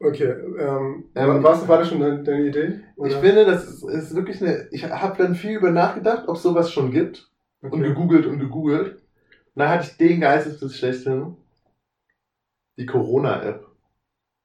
Okay, 0.01 0.31
ähm, 0.61 1.11
Ähm, 1.17 1.43
war, 1.43 1.67
war 1.69 1.79
das 1.79 1.89
schon 1.89 1.99
deine, 2.01 2.23
deine 2.23 2.47
Idee? 2.47 2.81
Ich 2.97 2.97
Oder? 2.97 3.21
finde, 3.21 3.45
das 3.45 3.65
ist, 3.67 3.83
ist 3.83 4.15
wirklich 4.15 4.41
eine. 4.41 4.69
Ich 4.71 4.85
habe 4.85 5.19
dann 5.21 5.35
viel 5.35 5.57
über 5.57 5.71
nachgedacht, 5.73 6.29
ob 6.29 6.37
sowas 6.37 6.71
schon 6.73 6.93
gibt. 6.93 7.29
Und 7.61 7.73
Okay. 7.73 7.89
gegoogelt 7.89 8.27
und 8.27 8.39
gegoogelt. 8.39 8.95
Und 8.95 9.57
dann 9.57 9.69
hatte 9.71 9.89
ich 9.91 9.97
den 9.97 10.21
Geistesblitz 10.21 10.77
schlechthin. 10.77 11.37
Die 12.79 12.87
Corona-App. 12.87 13.67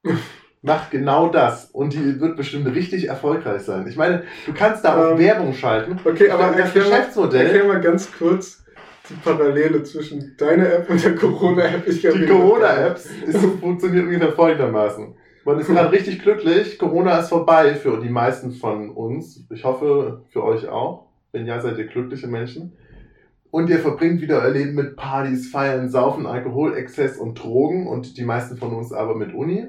Macht 0.64 0.90
genau 0.90 1.28
das. 1.30 1.66
Und 1.70 1.94
die 1.94 2.20
wird 2.20 2.36
bestimmt 2.36 2.66
richtig 2.74 3.08
erfolgreich 3.10 3.62
sein. 3.62 3.86
Ich 3.86 3.96
meine, 3.98 4.24
du 4.48 4.54
kannst 4.54 4.84
da 4.84 4.96
auch 4.98 5.12
Ähm, 5.12 5.20
Werbung 5.20 5.54
schalten. 5.54 6.00
Okay, 6.04 6.32
aber 6.32 6.48
das 6.48 6.58
erklär 6.58 6.84
mal, 6.86 6.90
Geschäftsmodell. 6.90 7.46
erklär 7.46 7.66
mal 7.66 7.82
ganz 7.82 8.12
kurz 8.18 8.63
die 9.10 9.16
Parallele 9.16 9.84
zwischen 9.84 10.36
deiner 10.38 10.72
App 10.72 10.90
und 10.90 11.04
der 11.04 11.16
Corona-App. 11.16 11.86
Die 11.86 12.26
Corona-Apps 12.26 13.10
funktioniert 13.60 14.06
ungefähr 14.06 14.32
folgendermaßen. 14.32 15.16
Man 15.46 15.60
ist 15.60 15.68
gerade 15.68 15.92
richtig 15.92 16.22
glücklich, 16.22 16.80
Corona 16.80 17.20
ist 17.20 17.30
vorbei 17.30 17.76
für 17.76 18.00
die 18.00 18.10
meisten 18.10 18.54
von 18.54 18.92
uns. 18.92 19.46
Ich 19.50 19.66
hoffe, 19.66 20.24
für 20.32 20.44
euch 20.44 20.70
auch. 20.70 21.10
Wenn 21.34 21.46
ja, 21.46 21.60
seid 21.60 21.78
ihr 21.78 21.88
glückliche 21.88 22.28
Menschen. 22.28 22.78
Und 23.52 23.70
ihr 23.70 23.80
verbringt 23.80 24.22
wieder 24.22 24.42
euer 24.42 24.52
Leben 24.52 24.74
mit 24.74 24.96
Partys, 24.96 25.52
Feiern, 25.52 25.90
Saufen, 25.90 26.26
Alkohol, 26.26 26.76
Exzess 26.76 27.18
und 27.18 27.44
Drogen 27.44 27.88
und 27.88 28.18
die 28.18 28.24
meisten 28.24 28.58
von 28.58 28.74
uns 28.74 28.94
aber 28.94 29.16
mit 29.16 29.34
Uni. 29.34 29.68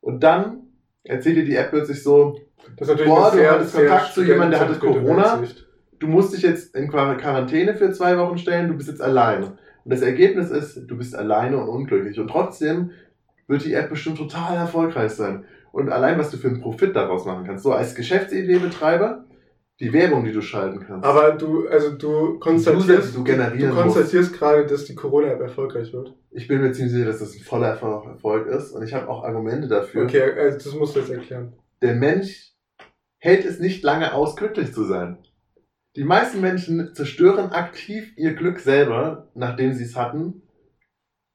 Und 0.00 0.22
dann 0.22 0.68
erzählt 1.02 1.36
dir 1.36 1.44
die 1.44 1.56
App 1.56 1.70
plötzlich 1.70 2.02
so, 2.02 2.38
Das 2.76 2.88
ist 2.88 2.94
natürlich 2.94 3.12
Boah, 3.12 3.32
du 3.34 3.50
hattest 3.50 3.74
Kontakt 3.74 4.14
zu 4.14 4.22
jemandem, 4.22 4.52
der 4.52 4.60
hatte 4.60 4.78
Corona. 4.78 5.40
Weltsicht. 5.40 5.61
Du 6.02 6.08
musst 6.08 6.34
dich 6.34 6.42
jetzt 6.42 6.74
in 6.74 6.90
Quar- 6.90 7.16
Quarantäne 7.16 7.74
für 7.74 7.92
zwei 7.92 8.18
Wochen 8.18 8.38
stellen, 8.38 8.68
du 8.68 8.74
bist 8.74 8.88
jetzt 8.88 9.00
alleine. 9.00 9.56
Und 9.84 9.92
das 9.92 10.02
Ergebnis 10.02 10.50
ist, 10.50 10.82
du 10.88 10.96
bist 10.96 11.14
alleine 11.14 11.56
und 11.58 11.68
unglücklich. 11.68 12.18
Und 12.20 12.28
trotzdem 12.28 12.90
wird 13.48 13.64
die 13.64 13.74
App 13.74 13.90
bestimmt 13.90 14.18
total 14.18 14.56
erfolgreich 14.56 15.12
sein. 15.12 15.44
Und 15.72 15.88
allein, 15.90 16.18
was 16.18 16.30
du 16.30 16.36
für 16.36 16.48
einen 16.48 16.60
Profit 16.60 16.94
daraus 16.94 17.24
machen 17.24 17.44
kannst. 17.46 17.64
So 17.64 17.72
als 17.72 17.94
Geschäftsidee-Betreiber, 17.94 19.24
die 19.80 19.92
Werbung, 19.92 20.24
die 20.24 20.32
du 20.32 20.42
schalten 20.42 20.84
kannst. 20.86 21.04
Aber 21.04 21.32
du, 21.32 21.66
also 21.66 21.96
du 21.96 22.38
konstatierst, 22.38 23.16
du 23.16 23.24
du 23.24 23.74
konstatierst 23.74 24.32
gerade, 24.34 24.66
dass 24.66 24.84
die 24.84 24.94
Corona-App 24.94 25.40
erfolgreich 25.40 25.92
wird. 25.92 26.14
ich 26.30 26.46
bin 26.46 26.60
mir 26.60 26.72
ziemlich 26.72 26.92
sicher, 26.92 27.06
dass 27.06 27.18
das 27.18 27.34
ein 27.34 27.40
voller 27.42 27.68
Erfolg 27.68 28.06
Erfolg 28.06 28.46
ist. 28.48 28.72
Und 28.72 28.82
ich 28.84 28.94
habe 28.94 29.08
auch 29.08 29.24
Argumente 29.24 29.66
dafür. 29.68 30.04
Okay, 30.04 30.22
also 30.22 30.58
das 30.58 30.74
musst 30.78 30.94
du 30.94 31.00
jetzt 31.00 31.10
erklären. 31.10 31.54
Der 31.80 31.94
Mensch 31.94 32.52
hält 33.18 33.44
es 33.44 33.58
nicht 33.58 33.82
lange 33.82 34.14
aus, 34.14 34.36
glücklich 34.36 34.72
zu 34.72 34.84
sein. 34.84 35.18
Die 35.94 36.04
meisten 36.04 36.40
Menschen 36.40 36.94
zerstören 36.94 37.50
aktiv 37.50 38.12
ihr 38.16 38.34
Glück 38.34 38.60
selber, 38.60 39.28
nachdem 39.34 39.74
sie 39.74 39.84
es 39.84 39.94
hatten, 39.94 40.42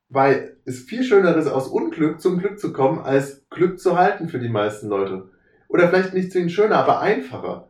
weil 0.10 0.58
es 0.66 0.80
viel 0.80 1.04
schöner 1.04 1.36
ist, 1.36 1.48
aus 1.48 1.68
Unglück 1.68 2.20
zum 2.20 2.40
Glück 2.40 2.60
zu 2.60 2.74
kommen, 2.74 3.00
als 3.00 3.48
Glück 3.50 3.80
zu 3.80 3.98
halten 3.98 4.30
für 4.30 4.40
die 4.40 4.50
meisten 4.50 4.88
Leute. 4.88 5.30
Oder 5.68 5.90
vielleicht 5.90 6.14
nicht 6.14 6.32
zwingend 6.32 6.52
schöner, 6.52 6.78
aber 6.78 7.02
einfacher. 7.02 7.70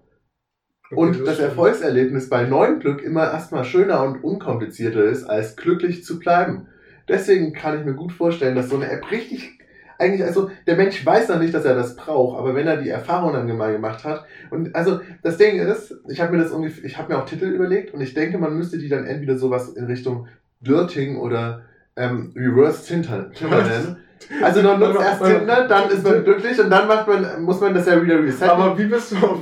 Okay, 0.89 0.95
Und 0.95 1.27
das. 1.27 1.39
Erfolgserlebnis 1.39 2.29
bei 2.29 2.45
neuem 2.45 2.79
Glück 2.79 3.01
immer 3.01 3.25
erstmal 3.25 3.65
schöner 3.65 4.03
und 4.03 4.23
unkomplizierter 4.23 5.03
ist, 5.03 5.25
als 5.25 5.57
glücklich 5.57 6.05
zu 6.05 6.19
bleiben. 6.19 6.67
Deswegen 7.09 7.53
kann 7.53 7.79
ich 7.79 7.85
mir 7.85 7.95
gut 7.95 8.13
vorstellen, 8.13 8.55
dass 8.55 8.69
so 8.69 8.77
eine 8.77 8.89
App 8.89 9.11
richtig, 9.11 9.56
eigentlich, 9.99 10.23
also 10.23 10.49
der 10.65 10.75
Mensch 10.75 11.05
weiß 11.05 11.29
noch 11.29 11.39
nicht, 11.39 11.53
dass 11.53 11.65
er 11.65 11.75
das 11.75 11.95
braucht, 11.95 12.37
aber 12.37 12.55
wenn 12.55 12.67
er 12.67 12.77
die 12.77 12.89
Erfahrung 12.89 13.33
dann 13.33 13.57
mal 13.57 13.71
gemacht 13.71 14.03
hat, 14.03 14.25
und 14.49 14.75
also 14.75 14.99
das 15.23 15.37
Ding 15.37 15.59
ist, 15.59 15.95
ich 16.07 16.21
habe 16.21 16.35
mir 16.35 16.43
das 16.43 16.51
ungefähr, 16.51 16.85
ich 16.85 16.97
habe 16.97 17.13
mir 17.13 17.19
auch 17.19 17.25
Titel 17.25 17.45
überlegt 17.45 17.93
und 17.93 18.01
ich 18.01 18.13
denke, 18.13 18.37
man 18.37 18.55
müsste 18.57 18.77
die 18.77 18.89
dann 18.89 19.05
entweder 19.05 19.37
sowas 19.37 19.69
in 19.69 19.85
Richtung 19.85 20.27
Dirting 20.61 21.17
oder 21.17 21.63
ähm, 21.95 22.33
Reverse 22.35 22.85
Tinder, 22.85 23.31
nennen. 23.41 23.97
Also 24.41 24.61
man 24.61 24.79
nutzt 24.79 24.99
erst 24.99 25.23
Tinder, 25.23 25.67
dann 25.67 25.89
ist 25.89 26.03
man 26.03 26.23
glücklich 26.23 26.59
und 26.59 26.69
dann 26.69 26.87
macht 26.87 27.07
man, 27.07 27.43
muss 27.43 27.59
man 27.59 27.73
das 27.73 27.85
ja 27.85 28.01
wieder 28.01 28.21
resetten. 28.21 28.49
Aber 28.49 28.77
wie 28.77 28.85
bist 28.85 29.11
du 29.11 29.17
auf 29.17 29.39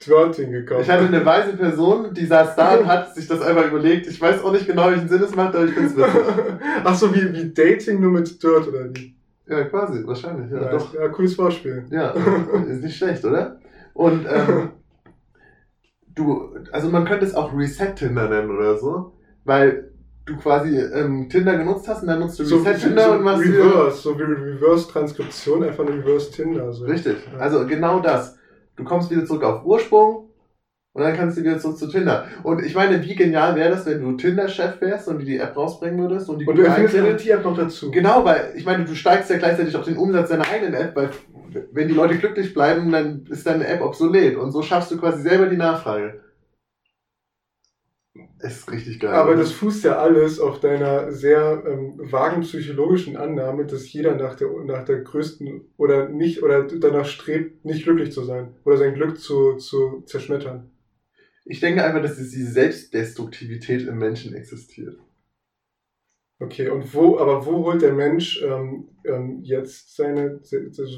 Twirting 0.00 0.52
gekommen? 0.52 0.82
Ich 0.82 0.90
hatte 0.90 1.06
eine 1.06 1.24
weise 1.24 1.56
Person, 1.56 2.14
die 2.14 2.26
saß 2.26 2.54
da 2.56 2.76
und 2.76 2.86
hat 2.86 3.14
sich 3.14 3.26
das 3.26 3.40
einfach 3.40 3.66
überlegt. 3.66 4.06
Ich 4.06 4.20
weiß 4.20 4.42
auch 4.42 4.52
nicht 4.52 4.66
genau, 4.66 4.90
welchen 4.90 5.08
Sinn 5.08 5.22
es 5.22 5.34
macht, 5.34 5.54
aber 5.54 5.64
ich 5.64 5.72
finde 5.72 5.88
es 5.88 5.96
witzig. 5.96 6.34
Ach 6.84 6.94
so, 6.94 7.14
wie, 7.14 7.32
wie 7.32 7.52
Dating 7.52 8.00
nur 8.00 8.12
mit 8.12 8.42
Dirt 8.42 8.68
oder 8.68 8.94
wie? 8.94 9.14
Ja, 9.46 9.64
quasi, 9.64 10.06
wahrscheinlich. 10.06 10.50
Ja, 10.50 10.62
Ja, 10.62 10.70
doch. 10.70 10.94
ja 10.94 11.08
cooles 11.08 11.34
Vorspiel. 11.34 11.84
Ja, 11.90 12.10
ist 12.68 12.82
nicht 12.82 12.96
schlecht, 12.96 13.24
oder? 13.24 13.58
Und 13.94 14.26
ähm, 14.26 14.70
du, 16.14 16.54
also 16.70 16.88
man 16.88 17.04
könnte 17.04 17.26
es 17.26 17.34
auch 17.34 17.52
Reset 17.54 17.94
Tinder 17.94 18.28
nennen 18.28 18.50
oder 18.50 18.76
so, 18.76 19.12
weil 19.44 19.90
du 20.24 20.36
quasi 20.36 20.78
ähm, 20.78 21.28
Tinder 21.28 21.56
genutzt 21.56 21.88
hast 21.88 22.02
und 22.02 22.08
dann 22.08 22.20
nutzt 22.20 22.38
du 22.38 22.44
So, 22.44 22.58
Reset 22.58 22.74
so, 22.78 22.86
Tinder 22.86 23.04
so 23.04 23.12
und 23.12 23.22
machst 23.22 23.42
Reverse, 23.44 23.96
so 23.96 24.18
wie 24.18 24.22
Reverse-Transkription, 24.22 25.64
einfach 25.64 25.84
eine 25.86 25.96
Reverse-Tinder. 25.96 26.72
So. 26.72 26.84
Richtig, 26.84 27.16
also 27.38 27.66
genau 27.66 28.00
das. 28.00 28.38
Du 28.76 28.84
kommst 28.84 29.10
wieder 29.10 29.24
zurück 29.24 29.42
auf 29.42 29.64
Ursprung 29.64 30.28
und 30.94 31.02
dann 31.02 31.16
kannst 31.16 31.38
du 31.38 31.42
wieder 31.42 31.58
zurück 31.58 31.78
zu 31.78 31.88
Tinder. 31.88 32.26
Und 32.42 32.62
ich 32.62 32.74
meine, 32.74 33.02
wie 33.02 33.14
genial 33.14 33.56
wäre 33.56 33.70
das, 33.70 33.86
wenn 33.86 34.02
du 34.02 34.12
Tinder-Chef 34.12 34.78
wärst 34.80 35.08
und 35.08 35.20
die 35.20 35.24
die 35.24 35.38
App 35.38 35.56
rausbringen 35.56 35.98
würdest 35.98 36.28
und 36.28 36.38
die 36.38 36.46
Und 36.46 36.56
du 36.56 36.62
erfindest 36.62 36.96
eine 36.96 37.16
T-App 37.16 37.44
noch 37.44 37.56
dazu. 37.56 37.90
Genau, 37.90 38.24
weil 38.24 38.52
ich 38.56 38.66
meine, 38.66 38.84
du 38.84 38.94
steigst 38.94 39.30
ja 39.30 39.38
gleichzeitig 39.38 39.74
auch 39.74 39.84
den 39.84 39.96
Umsatz 39.96 40.28
deiner 40.28 40.48
eigenen 40.48 40.74
App, 40.74 40.94
weil 40.94 41.10
wenn 41.72 41.88
die 41.88 41.94
Leute 41.94 42.18
glücklich 42.18 42.52
bleiben, 42.52 42.92
dann 42.92 43.24
ist 43.30 43.46
deine 43.46 43.66
App 43.66 43.80
obsolet. 43.80 44.36
Und 44.36 44.50
so 44.50 44.62
schaffst 44.62 44.90
du 44.90 44.98
quasi 44.98 45.22
selber 45.22 45.46
die 45.46 45.56
Nachfrage. 45.56 46.20
Ist 48.40 48.70
richtig 48.70 49.00
geil. 49.00 49.14
Aber 49.14 49.36
das 49.36 49.52
fußt 49.52 49.84
ja 49.84 49.98
alles 49.98 50.40
auf 50.40 50.60
deiner 50.60 51.10
sehr 51.12 51.62
ähm, 51.66 51.94
vagen 51.96 52.42
psychologischen 52.42 53.16
Annahme, 53.16 53.64
dass 53.64 53.90
jeder 53.90 54.16
nach 54.16 54.34
der, 54.34 54.48
nach 54.64 54.84
der 54.84 54.98
größten 54.98 55.62
oder 55.78 56.08
nicht 56.08 56.42
oder 56.42 56.64
danach 56.64 57.06
strebt, 57.06 57.64
nicht 57.64 57.84
glücklich 57.84 58.12
zu 58.12 58.24
sein 58.24 58.54
oder 58.64 58.76
sein 58.76 58.94
Glück 58.94 59.18
zu, 59.18 59.54
zu 59.56 60.02
zerschmettern. 60.06 60.68
Ich 61.44 61.60
denke 61.60 61.84
einfach, 61.84 62.02
dass 62.02 62.16
diese 62.16 62.50
Selbstdestruktivität 62.50 63.86
im 63.86 63.98
Menschen 63.98 64.34
existiert. 64.34 64.98
Okay, 66.38 66.68
und 66.68 66.92
wo, 66.92 67.18
aber 67.18 67.46
wo 67.46 67.64
holt 67.64 67.82
der 67.82 67.92
Mensch 67.92 68.42
ähm, 68.42 68.88
ähm, 69.04 69.40
jetzt 69.42 69.94
seine, 69.94 70.40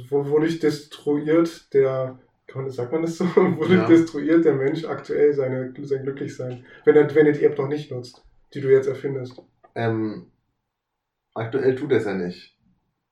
wo, 0.08 0.30
wodurch 0.30 0.58
destruiert 0.58 1.72
der, 1.74 2.18
kann 2.46 2.62
man, 2.62 2.70
sagt 2.70 2.92
man 2.92 3.02
das 3.02 3.18
so, 3.18 3.24
wodurch 3.36 3.72
Ja. 3.72 3.86
destruiert 3.86 4.44
der 4.44 4.54
Mensch 4.54 4.84
aktuell 4.84 5.34
seine, 5.34 5.74
sein 5.82 6.02
Glücklichsein, 6.02 6.64
wenn 6.84 6.96
er, 6.96 7.14
wenn 7.14 7.26
er 7.26 7.32
die 7.32 7.44
App 7.44 7.58
noch 7.58 7.68
nicht 7.68 7.90
nutzt, 7.90 8.24
die 8.54 8.60
du 8.62 8.70
jetzt 8.70 8.86
erfindest? 8.86 9.42
Ähm, 9.74 10.30
aktuell 11.34 11.74
tut 11.74 11.90
er 11.92 11.98
es 11.98 12.04
ja 12.06 12.14
nicht. 12.14 12.58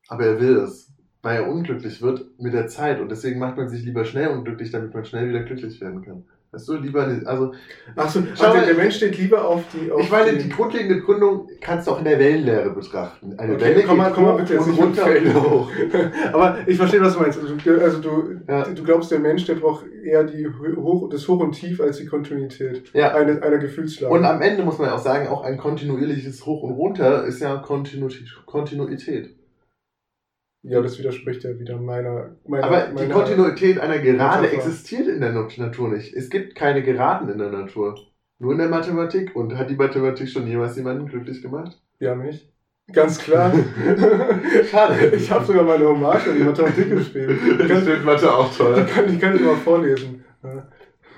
Aber 0.08 0.24
er 0.24 0.40
will 0.40 0.56
es. 0.56 0.90
Weil 1.22 1.36
er 1.42 1.48
unglücklich 1.48 2.02
wird 2.02 2.38
mit 2.38 2.52
der 2.52 2.66
Zeit. 2.66 3.00
Und 3.00 3.10
deswegen 3.10 3.38
macht 3.38 3.56
man 3.56 3.68
sich 3.68 3.84
lieber 3.84 4.04
schnell 4.04 4.28
unglücklich, 4.28 4.70
damit 4.70 4.92
man 4.92 5.04
schnell 5.04 5.28
wieder 5.28 5.44
glücklich 5.44 5.80
werden 5.80 6.02
kann. 6.02 6.24
Weißt 6.54 6.68
du, 6.68 6.74
lieber, 6.74 7.06
also, 7.24 7.52
Achso, 7.96 8.20
Schau 8.34 8.48
also 8.52 8.66
der 8.66 8.74
Mensch 8.74 8.96
steht 8.96 9.16
lieber 9.16 9.42
auf 9.42 9.64
die. 9.72 9.90
Auf 9.90 10.02
ich 10.02 10.10
meine, 10.10 10.36
die, 10.36 10.50
grundlegende 10.50 11.00
Gründung 11.00 11.48
kannst 11.62 11.86
du 11.86 11.92
auch 11.92 11.98
in 11.98 12.04
der 12.04 12.18
Wellenlehre 12.18 12.68
betrachten. 12.74 13.32
Eine 13.38 13.54
Okay, 13.54 13.62
Welle 13.64 13.82
komm 13.84 13.96
mal- 13.96 14.12
komm 14.12 14.24
mal 14.24 14.36
bitte 14.36 14.52
jetzt 14.54 14.68
runter 14.68 15.06
hoch. 15.32 15.70
Aber 16.34 16.58
ich 16.66 16.76
verstehe, 16.76 17.00
was 17.00 17.14
du 17.14 17.20
meinst. 17.20 17.40
Also, 17.40 17.54
du- 17.56 17.80
also 17.80 17.98
du, 18.00 18.34
Ja. 18.46 18.64
du 18.64 18.82
glaubst, 18.82 19.10
der 19.10 19.20
Mensch, 19.20 19.46
der 19.46 19.54
braucht 19.54 19.86
eher 20.04 20.24
die 20.24 20.46
Hoch, 20.76 21.08
das 21.08 21.26
Hoch 21.26 21.40
und 21.40 21.52
Tief 21.52 21.80
als 21.80 21.96
die 21.96 22.04
Kontinuität 22.06 22.82
Ja. 22.92 23.14
einer, 23.14 23.42
einer 23.42 23.56
Gefühlslage. 23.56 24.12
Und 24.12 24.26
am 24.26 24.42
Ende 24.42 24.62
muss 24.62 24.78
man 24.78 24.90
auch 24.90 24.98
sagen, 24.98 25.28
auch 25.28 25.44
ein 25.44 25.56
kontinuierliches 25.56 26.44
Hoch 26.44 26.62
und 26.64 26.72
Runter 26.72 27.24
ist 27.24 27.40
ja 27.40 27.56
Kontinu 27.56 28.08
Kontinuität. 28.44 29.34
Ja, 30.62 30.80
das 30.80 30.98
widerspricht 30.98 31.42
ja 31.44 31.58
wieder 31.58 31.76
meiner. 31.78 32.36
meiner 32.46 32.64
Aber 32.64 32.80
die 32.88 32.94
meiner- 32.94 33.14
Kontinuität 33.14 33.78
einer 33.80 33.98
Gerade 33.98 34.50
existiert 34.50 35.08
in 35.08 35.20
der 35.20 35.32
Nat- 35.32 35.58
Natur 35.58 35.88
nicht. 35.88 36.14
Es 36.14 36.30
gibt 36.30 36.54
keine 36.54 36.82
Geraden 36.82 37.28
in 37.28 37.38
der 37.38 37.50
Natur. 37.50 37.96
Nur 38.38 38.52
in 38.52 38.58
der 38.58 38.68
Mathematik. 38.68 39.34
Und 39.36 39.56
hat 39.56 39.70
die 39.70 39.76
Mathematik 39.76 40.28
schon 40.28 40.46
jemals 40.46 40.76
jemanden 40.76 41.06
glücklich 41.06 41.42
gemacht? 41.42 41.80
Ja, 42.00 42.14
mich. 42.14 42.48
Ganz 42.92 43.18
klar. 43.18 43.52
Schade. 44.70 45.12
ich 45.14 45.30
habe 45.30 45.44
sogar 45.44 45.62
meine 45.64 45.86
Hommage 45.86 46.28
an 46.30 46.36
die 46.36 46.42
Mathematik 46.44 46.90
geschrieben. 46.90 47.38
Die 47.44 47.50
Ich 47.62 47.68
kann, 47.68 47.82
finde 47.82 48.04
Mathe 48.04 48.32
auch 48.34 48.50
die 48.50 48.58
toll. 48.58 48.86
kann, 48.92 49.06
die 49.08 49.18
kann 49.18 49.36
ich 49.36 49.42
mal 49.42 49.56
vorlesen. 49.56 50.24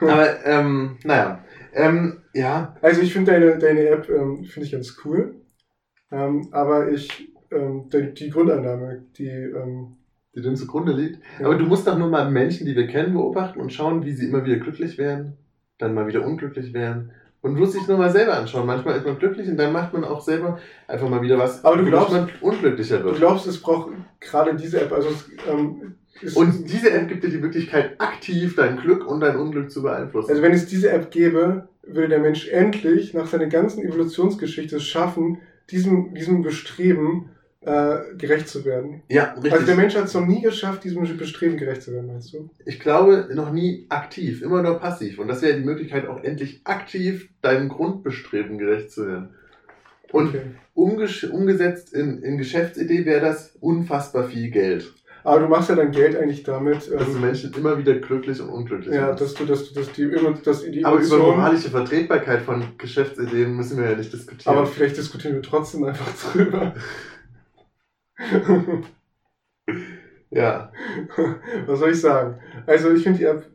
Aber, 0.00 0.44
ähm, 0.44 0.96
naja. 1.04 1.44
Ähm, 1.72 2.22
ja, 2.34 2.76
Also 2.82 3.00
ich 3.00 3.12
finde 3.12 3.32
deine, 3.32 3.58
deine 3.58 3.88
App 3.88 4.08
ähm, 4.08 4.44
finde 4.44 4.66
ich 4.66 4.72
ganz 4.72 4.96
cool. 5.04 5.36
Ähm, 6.12 6.48
aber 6.52 6.88
ich 6.90 7.33
ähm, 7.50 7.84
die, 7.92 8.14
die 8.14 8.30
Grundannahme, 8.30 9.02
die 9.18 9.28
ähm, 9.28 9.96
die 10.34 10.42
dem 10.42 10.56
zugrunde 10.56 10.92
liegt. 10.92 11.20
ja. 11.38 11.46
Aber 11.46 11.54
du 11.56 11.64
musst 11.64 11.86
doch 11.86 11.96
nur 11.96 12.08
mal 12.08 12.28
Menschen, 12.30 12.66
die 12.66 12.74
wir 12.74 12.86
kennen, 12.88 13.14
beobachten 13.14 13.60
und 13.60 13.72
schauen, 13.72 14.04
wie 14.04 14.12
sie 14.12 14.26
immer 14.28 14.44
wieder 14.44 14.56
glücklich 14.56 14.98
werden, 14.98 15.34
dann 15.78 15.94
mal 15.94 16.06
wieder 16.08 16.26
unglücklich 16.26 16.72
werden. 16.74 17.12
Und 17.40 17.54
du 17.54 17.60
musst 17.60 17.74
dich 17.76 17.86
nur 17.86 17.98
mal 17.98 18.10
selber 18.10 18.38
anschauen. 18.38 18.66
Manchmal 18.66 18.96
ist 18.96 19.04
man 19.06 19.18
glücklich 19.18 19.46
und 19.48 19.56
dann 19.58 19.72
macht 19.72 19.92
man 19.92 20.02
auch 20.02 20.20
selber 20.22 20.58
einfach 20.88 21.08
mal 21.08 21.20
wieder 21.22 21.38
was, 21.38 21.62
Aber 21.64 21.76
du 21.76 21.84
glaubst- 21.84 22.12
man 22.12 22.28
unglücklicher 22.40 22.98
Du 22.98 23.04
wird. 23.04 23.16
glaubst, 23.18 23.46
es 23.46 23.60
braucht 23.60 23.90
gerade 24.18 24.56
diese 24.56 24.80
App, 24.80 24.92
also 24.92 25.10
es, 25.10 25.28
ähm, 25.48 25.94
Und 26.34 26.64
diese 26.72 26.90
App 26.90 27.06
gibt 27.06 27.22
dir 27.22 27.28
die 27.30 27.38
Möglichkeit, 27.38 28.00
aktiv 28.00 28.56
dein 28.56 28.78
Glück 28.78 29.06
und 29.06 29.20
dein 29.20 29.36
Unglück 29.36 29.70
zu 29.70 29.82
beeinflussen. 29.82 30.30
also 30.30 30.42
wenn 30.42 30.52
es 30.52 30.66
diese 30.66 30.90
App 30.90 31.10
gäbe, 31.10 31.68
würde 31.82 32.08
der 32.08 32.20
Mensch 32.20 32.48
endlich 32.48 33.12
nach 33.14 33.26
seiner 33.26 33.46
ganzen 33.46 33.84
Evolutionsgeschichte 33.84 34.76
es 34.76 34.84
schaffen, 34.84 35.38
diesem, 35.70 36.14
diesem 36.14 36.42
Bestreben 36.42 37.30
äh, 37.66 38.16
gerecht 38.16 38.48
zu 38.48 38.64
werden. 38.64 39.02
ja, 39.08 39.32
richtig. 39.34 39.52
Also 39.52 39.66
der 39.66 39.76
Mensch 39.76 39.94
hat 39.96 40.04
es 40.04 40.14
noch 40.14 40.26
nie 40.26 40.42
geschafft, 40.42 40.84
diesem 40.84 41.02
Bestreben 41.16 41.56
gerecht 41.56 41.82
zu 41.82 41.92
werden, 41.92 42.06
meinst 42.06 42.32
du? 42.34 42.50
ich 42.64 42.78
glaube, 42.80 43.28
noch 43.34 43.52
nie 43.52 43.86
aktiv, 43.88 44.42
immer 44.42 44.62
nur 44.62 44.78
passiv. 44.78 45.18
Und 45.18 45.28
das 45.28 45.42
wäre 45.42 45.58
die 45.58 45.64
Möglichkeit, 45.64 46.06
auch 46.06 46.22
endlich 46.22 46.60
aktiv 46.64 47.28
deinem 47.42 47.68
Grundbestreben 47.68 48.58
gerecht 48.58 48.90
zu 48.90 49.06
werden. 49.06 49.28
Und 50.12 50.28
Okay. 50.28 50.42
umgesetzt 50.74 51.92
in, 51.94 52.22
in 52.22 52.38
Geschäftsidee 52.38 53.04
wäre 53.04 53.20
das 53.20 53.56
unfassbar 53.60 54.24
viel 54.24 54.50
Geld. 54.50 54.92
Aber 55.26 55.40
du 55.40 55.48
machst 55.48 55.70
ja 55.70 55.74
dein 55.74 55.90
Geld 55.90 56.16
eigentlich 56.16 56.42
damit, 56.42 56.76
Dass 56.92 57.06
du 57.06 57.12
ähm, 57.14 57.20
Menschen 57.22 57.54
immer 57.54 57.78
wieder 57.78 57.94
glücklich 57.94 58.40
und 58.42 58.50
unglücklich 58.50 58.94
ja, 58.94 59.06
machst. 59.08 59.22
dass 59.22 59.32
du, 59.34 59.46
dass 59.46 59.72
du, 59.72 59.74
dass 59.80 59.90
die, 59.92 60.02
immer- 60.02 60.34
dass 60.44 60.62
die 60.70 60.84
Aber 60.84 60.98
über 61.00 61.16
moralische 61.16 61.70
Vertretbarkeit 61.70 62.42
von 62.42 62.62
Geschäftsideen 62.76 63.56
müssen 63.56 63.78
wir 63.78 63.90
ja 63.90 63.96
nicht 63.96 64.12
diskutieren. 64.12 64.54
Aber 64.54 64.66
vielleicht 64.66 64.98
diskutieren 64.98 65.36
wir 65.36 65.42
trotzdem 65.42 65.84
einfach 65.84 66.12
drüber. 66.32 66.74
ja. 70.30 70.72
Was 71.66 71.78
soll 71.78 71.90
ich 71.90 72.00
sagen? 72.00 72.40
Also 72.66 72.92
ich 72.92 73.02
finde 73.02 73.18
die 73.18 73.24
App 73.24 73.46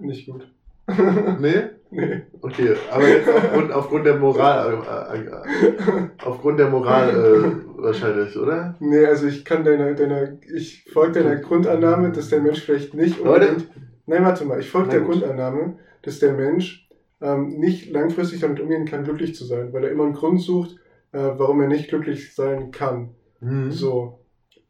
nicht 0.00 0.26
gut. 0.26 0.50
Nee? 1.38 1.62
nee. 1.90 2.22
Okay, 2.40 2.74
aber 2.90 3.08
jetzt 3.08 3.28
aufgrund, 3.28 3.72
aufgrund 3.72 4.06
der 4.06 4.16
Moral, 4.16 4.78
äh, 5.12 5.18
äh, 5.18 6.08
aufgrund 6.24 6.58
der 6.58 6.68
Moral 6.68 7.10
äh, 7.10 7.82
wahrscheinlich, 7.82 8.36
oder? 8.36 8.76
Nee, 8.80 9.04
also 9.04 9.26
ich 9.26 9.44
kann 9.44 9.64
deiner, 9.64 9.94
deiner, 9.94 10.36
ich 10.52 10.84
folge 10.92 11.22
deiner 11.22 11.36
Grundannahme, 11.36 12.10
dass 12.10 12.28
der 12.28 12.40
Mensch 12.40 12.60
vielleicht 12.60 12.94
nicht 12.94 13.22
Leute. 13.22 13.50
unbedingt. 13.50 13.70
Nein, 14.06 14.24
warte 14.24 14.44
mal, 14.44 14.58
ich 14.58 14.70
folge 14.70 14.90
der 14.90 15.00
gut. 15.00 15.20
Grundannahme, 15.20 15.78
dass 16.02 16.18
der 16.18 16.32
Mensch 16.32 16.88
ähm, 17.20 17.58
nicht 17.58 17.90
langfristig 17.90 18.40
damit 18.40 18.60
umgehen 18.60 18.86
kann, 18.86 19.04
glücklich 19.04 19.34
zu 19.34 19.44
sein, 19.44 19.72
weil 19.72 19.84
er 19.84 19.90
immer 19.90 20.04
einen 20.04 20.14
Grund 20.14 20.40
sucht, 20.40 20.76
äh, 21.12 21.18
warum 21.36 21.60
er 21.60 21.68
nicht 21.68 21.88
glücklich 21.88 22.34
sein 22.34 22.70
kann. 22.70 23.14
Hm. 23.40 23.70
So. 23.70 24.24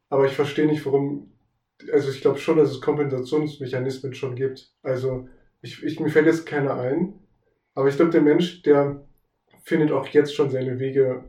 Aber 0.09 0.27
ich 0.27 0.33
verstehe 0.33 0.67
nicht, 0.67 0.85
warum. 0.87 1.33
Also 1.93 2.11
ich 2.11 2.21
glaube 2.21 2.39
schon, 2.39 2.59
dass 2.59 2.71
es 2.71 2.81
Kompensationsmechanismen 2.81 4.15
schon 4.15 4.35
gibt. 4.35 4.73
Also 4.83 5.29
ich, 5.63 5.83
ich, 5.83 6.01
mir 6.01 6.11
fällt 6.11 6.27
jetzt 6.27 6.47
keiner 6.47 6.75
ein. 6.75 7.15
Aber 7.75 7.89
ich 7.89 7.97
glaube, 7.97 8.11
der 8.11 8.23
Mensch, 8.23 8.63
der 8.63 9.07
findet 9.63 9.93
auch 9.93 10.07
jetzt 10.09 10.35
schon 10.35 10.51
seine 10.51 10.79
Wege, 10.79 11.25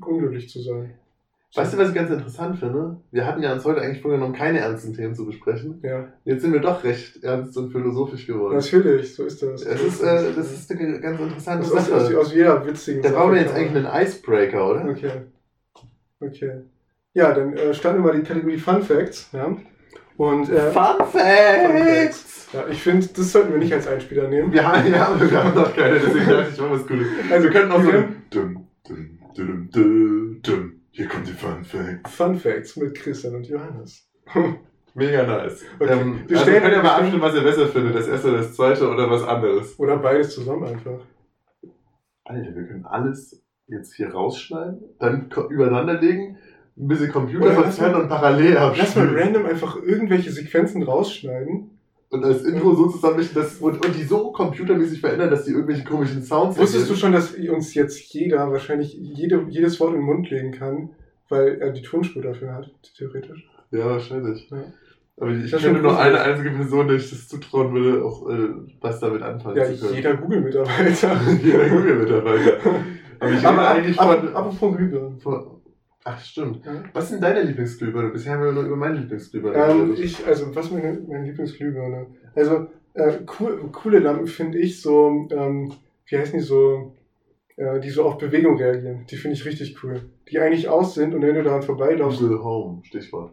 unglücklich 0.00 0.48
zu 0.48 0.60
sein. 0.60 0.94
Weißt 1.54 1.74
du, 1.74 1.78
was 1.78 1.88
ich 1.88 1.94
ganz 1.96 2.10
interessant 2.10 2.60
finde? 2.60 3.00
Wir 3.10 3.26
hatten 3.26 3.42
ja 3.42 3.52
uns 3.52 3.64
heute 3.64 3.80
eigentlich 3.80 4.00
vorgenommen, 4.00 4.34
keine 4.34 4.60
ernsten 4.60 4.94
Themen 4.94 5.16
zu 5.16 5.26
besprechen. 5.26 5.80
Ja, 5.82 6.12
Jetzt 6.24 6.42
sind 6.42 6.52
wir 6.52 6.60
doch 6.60 6.84
recht 6.84 7.24
ernst 7.24 7.56
und 7.56 7.72
philosophisch 7.72 8.24
geworden. 8.24 8.54
natürlich, 8.54 9.16
so 9.16 9.24
ist 9.24 9.42
das. 9.42 9.62
Es 9.62 9.82
ist, 9.82 10.00
äh, 10.00 10.32
das 10.32 10.52
ist 10.52 10.70
eine 10.70 11.00
ganz 11.00 11.18
interessante 11.20 11.66
aus, 11.66 11.72
aus, 11.72 11.90
aus, 11.90 12.02
Sache. 12.06 12.18
aus 12.20 12.32
jeder 12.32 12.64
witzigen 12.64 13.02
Da 13.02 13.10
brauchen 13.10 13.32
wir 13.32 13.40
Sache 13.40 13.48
jetzt 13.48 13.54
eigentlich 13.56 13.84
einen 13.84 14.06
Icebreaker, 14.06 14.70
oder? 14.70 14.88
Okay. 14.88 15.22
Okay. 16.20 16.62
Ja, 17.14 17.32
dann 17.32 17.54
äh, 17.56 17.74
starten 17.74 18.02
wir 18.02 18.12
mal 18.12 18.20
die 18.20 18.26
Kategorie 18.26 18.58
Fun 18.58 18.82
Facts. 18.82 19.30
Ja. 19.32 19.56
Und 20.16 20.48
äh, 20.50 20.70
Fun 20.70 20.96
Fun 20.98 21.06
Facts! 21.20 22.48
ja, 22.52 22.66
ich 22.68 22.82
finde, 22.82 23.06
das 23.06 23.32
sollten 23.32 23.52
wir 23.52 23.58
nicht 23.58 23.72
als 23.72 23.86
Einspieler 23.86 24.28
nehmen. 24.28 24.52
Wir 24.52 24.66
haben, 24.66 24.86
ja, 24.92 25.18
wir 25.18 25.44
haben 25.44 25.54
noch 25.54 25.74
keine, 25.74 25.98
deswegen 25.98 26.28
dachte 26.28 26.50
ich, 26.52 26.60
machen 26.60 26.72
was 26.72 26.86
Cooles. 26.86 27.08
Also 27.30 27.44
wir 27.44 27.50
könnten 27.50 27.72
auch 27.72 27.82
so 27.82 27.90
dum, 27.90 28.66
dum, 28.86 29.18
dum, 29.34 29.70
dum, 29.72 30.40
dum. 30.42 30.72
Hier 30.92 31.08
kommt 31.08 31.26
die 31.26 31.32
Fun 31.32 31.64
Facts. 31.64 32.14
Fun 32.14 32.36
Facts 32.36 32.76
mit 32.76 32.94
Christian 32.94 33.34
und 33.36 33.46
Johannes. 33.48 34.06
Mega 34.94 35.22
nice. 35.22 35.64
Okay. 35.78 35.92
Ähm, 35.92 36.24
Wir 36.26 36.36
also 36.38 36.50
stellen- 36.50 36.62
könnt 36.62 36.74
ihr 36.76 36.82
mal 36.82 36.96
abstimmen, 36.96 37.22
was 37.22 37.34
ihr 37.34 37.42
besser 37.42 37.68
findet, 37.68 37.94
das 37.94 38.08
erste 38.08 38.32
das 38.32 38.54
zweite 38.54 38.88
oder 38.90 39.08
was 39.08 39.22
anderes. 39.22 39.78
Oder 39.78 39.96
beides 39.96 40.34
zusammen 40.34 40.64
einfach. 40.64 40.98
Alter, 42.24 42.54
wir 42.54 42.64
können 42.66 42.84
alles 42.84 43.39
jetzt 43.70 43.94
hier 43.94 44.10
rausschneiden, 44.12 44.78
dann 44.98 45.30
übereinander 45.48 46.00
legen, 46.00 46.36
ein 46.76 46.88
bisschen 46.88 47.12
Computer 47.12 47.52
verzerren 47.52 48.02
und 48.02 48.08
parallel 48.08 48.54
Lass 48.54 48.76
mal 48.96 49.04
abspielen. 49.04 49.14
random 49.16 49.46
einfach 49.46 49.76
irgendwelche 49.82 50.30
Sequenzen 50.30 50.82
rausschneiden. 50.82 51.70
Und 52.12 52.22
das 52.22 52.42
Intro 52.44 52.74
so 52.74 52.88
zusammenmischen 52.88 53.34
dass, 53.36 53.58
und, 53.58 53.84
und 53.86 53.96
die 53.96 54.02
so 54.02 54.32
computermäßig 54.32 55.00
verändern, 55.00 55.30
dass 55.30 55.44
die 55.44 55.52
irgendwelche 55.52 55.84
komischen 55.84 56.24
Sounds 56.24 56.58
Wusstest 56.58 56.88
du 56.88 56.94
ergeben. 56.94 56.98
schon, 56.98 57.12
dass 57.12 57.34
uns 57.34 57.74
jetzt 57.74 58.00
jeder 58.12 58.50
wahrscheinlich 58.50 58.94
jede, 58.94 59.44
jedes 59.48 59.78
Wort 59.78 59.90
in 59.90 60.00
den 60.00 60.06
Mund 60.06 60.28
legen 60.28 60.50
kann, 60.50 60.90
weil 61.28 61.58
er 61.60 61.70
die 61.70 61.82
Tonspur 61.82 62.20
dafür 62.22 62.52
hat, 62.54 62.68
theoretisch? 62.96 63.48
Ja, 63.70 63.84
wahrscheinlich. 63.90 64.48
Ja. 64.50 64.56
Aber 65.18 65.30
ich 65.30 65.50
Das 65.52 65.62
kenne 65.62 65.80
nur 65.80 65.96
eine 66.00 66.20
einzige 66.20 66.50
Person, 66.50 66.88
der 66.88 66.96
ich 66.96 67.10
das 67.10 67.28
zutrauen 67.28 67.72
würde, 67.74 68.04
auch 68.04 68.28
äh, 68.28 68.48
was 68.80 68.98
damit 68.98 69.22
anfangen 69.22 69.58
Ja, 69.58 69.64
zu 69.66 69.78
können. 69.78 69.94
jeder 69.94 70.16
Google-Mitarbeiter. 70.16 71.20
jeder 71.44 71.68
Google-Mitarbeiter. 71.68 72.56
Aber 73.20 73.32
ich 73.32 73.46
Aber 73.46 73.68
eigentlich 73.68 74.00
ab, 74.00 74.18
von, 74.18 74.34
apropos 74.34 74.76
Glühbirnen. 74.76 75.20
Ach, 76.04 76.20
stimmt. 76.24 76.64
Ja. 76.64 76.82
Was 76.94 77.10
sind 77.10 77.22
deine 77.22 77.42
Lieblingsglühbirne? 77.42 78.08
Bisher 78.08 78.32
haben 78.32 78.44
wir 78.44 78.52
nur 78.52 78.64
über 78.64 78.76
meine 78.76 78.98
Lieblingsglühbirne 78.98 79.56
Ähm, 79.56 79.94
ich, 79.98 80.26
also, 80.26 80.54
was 80.54 80.70
meine, 80.70 80.98
meine 81.06 81.26
Lieblingsglühbirne? 81.26 82.06
Also, 82.34 82.68
äh, 82.94 83.18
cool, 83.38 83.68
coole 83.70 83.98
Lampen 83.98 84.26
finde 84.26 84.58
ich 84.58 84.80
so, 84.80 85.28
ähm, 85.30 85.72
wie 86.06 86.16
heißen 86.16 86.38
die 86.38 86.44
so, 86.44 86.96
äh, 87.56 87.78
die 87.80 87.90
so 87.90 88.04
auf 88.04 88.16
Bewegung 88.16 88.56
reagieren. 88.56 89.04
Die 89.10 89.16
finde 89.16 89.36
ich 89.36 89.44
richtig 89.44 89.76
cool. 89.84 90.00
Die 90.30 90.38
eigentlich 90.38 90.68
aus 90.68 90.94
sind 90.94 91.14
und 91.14 91.22
wenn 91.22 91.34
du 91.34 91.42
daran 91.42 91.62
vorbeilaufst, 91.62 92.20
Google 92.20 92.42
Home, 92.42 92.82
Stichwort. 92.84 93.32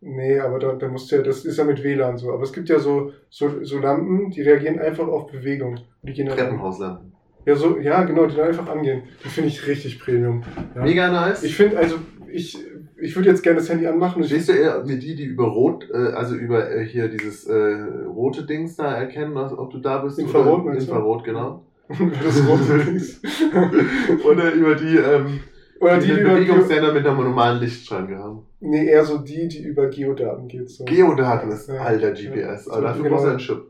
Nee, 0.00 0.38
aber 0.38 0.58
da, 0.58 0.74
da 0.74 0.88
musst 0.88 1.10
du 1.10 1.16
ja, 1.16 1.22
das 1.22 1.44
ist 1.44 1.56
ja 1.56 1.64
mit 1.64 1.82
WLAN 1.82 2.16
so. 2.18 2.32
Aber 2.32 2.42
es 2.42 2.52
gibt 2.52 2.68
ja 2.68 2.78
so, 2.78 3.12
so, 3.28 3.64
so 3.64 3.78
Lampen, 3.78 4.30
die 4.30 4.42
reagieren 4.42 4.78
einfach 4.78 5.08
auf 5.08 5.26
Bewegung. 5.26 5.80
Die 6.02 6.12
gehen 6.12 6.28
Treppenhauslampen. 6.28 7.15
Ja, 7.46 7.54
so, 7.56 7.78
ja, 7.78 8.02
genau, 8.04 8.26
die 8.26 8.36
dann 8.36 8.48
einfach 8.48 8.68
angehen. 8.68 9.02
Die 9.24 9.28
finde 9.28 9.48
ich 9.48 9.66
richtig 9.66 9.98
Premium. 10.00 10.42
Ja. 10.74 10.82
Mega 10.82 11.10
nice. 11.10 11.42
Ich 11.44 11.56
finde, 11.56 11.78
also, 11.78 11.96
ich, 12.30 12.58
ich 13.00 13.14
würde 13.16 13.28
jetzt 13.30 13.42
gerne 13.42 13.58
das 13.60 13.68
Handy 13.70 13.86
anmachen 13.86 14.20
und 14.22 14.28
Stehst 14.28 14.48
du 14.48 14.52
eher 14.52 14.84
mit 14.84 15.02
die, 15.02 15.14
die 15.14 15.24
über 15.24 15.44
Rot, 15.46 15.88
äh, 15.92 15.96
also 15.96 16.34
über 16.34 16.70
äh, 16.70 16.84
hier 16.84 17.08
dieses 17.08 17.46
äh, 17.46 17.54
rote 18.06 18.44
Dings 18.44 18.76
da 18.76 18.94
erkennen, 18.96 19.36
ob 19.36 19.70
du 19.70 19.78
da 19.78 19.98
bist? 19.98 20.18
Infrarot, 20.18 20.64
oder? 20.64 20.74
Infrarot, 20.74 21.24
genau. 21.24 21.62
das 21.88 22.46
rote 22.48 22.84
Dings. 22.84 23.22
oder 24.24 24.52
über 24.52 24.74
die, 24.74 24.96
ähm, 24.96 25.40
Oder 25.80 25.98
die, 25.98 26.06
die, 26.06 26.12
die 26.14 26.16
den 26.16 26.24
Bewegungssender 26.24 26.92
mit 26.92 27.06
einer 27.06 27.14
normalen 27.22 27.60
Lichtschranke 27.60 28.18
haben. 28.18 28.42
Nee, 28.60 28.86
eher 28.88 29.04
so 29.04 29.18
die, 29.18 29.46
die 29.46 29.62
über 29.62 29.88
Geodaten 29.88 30.48
geht. 30.48 30.68
So. 30.68 30.84
Geodaten 30.84 31.50
ist 31.52 31.68
Ja. 31.68 31.82
alter 31.82 32.10
GPS, 32.12 32.68
aber 32.68 32.82
Ja. 32.82 32.88
dafür 32.88 33.02
Genau. 33.04 33.14
brauchst 33.14 33.26
du 33.26 33.30
einen 33.30 33.38
Chip. 33.38 33.62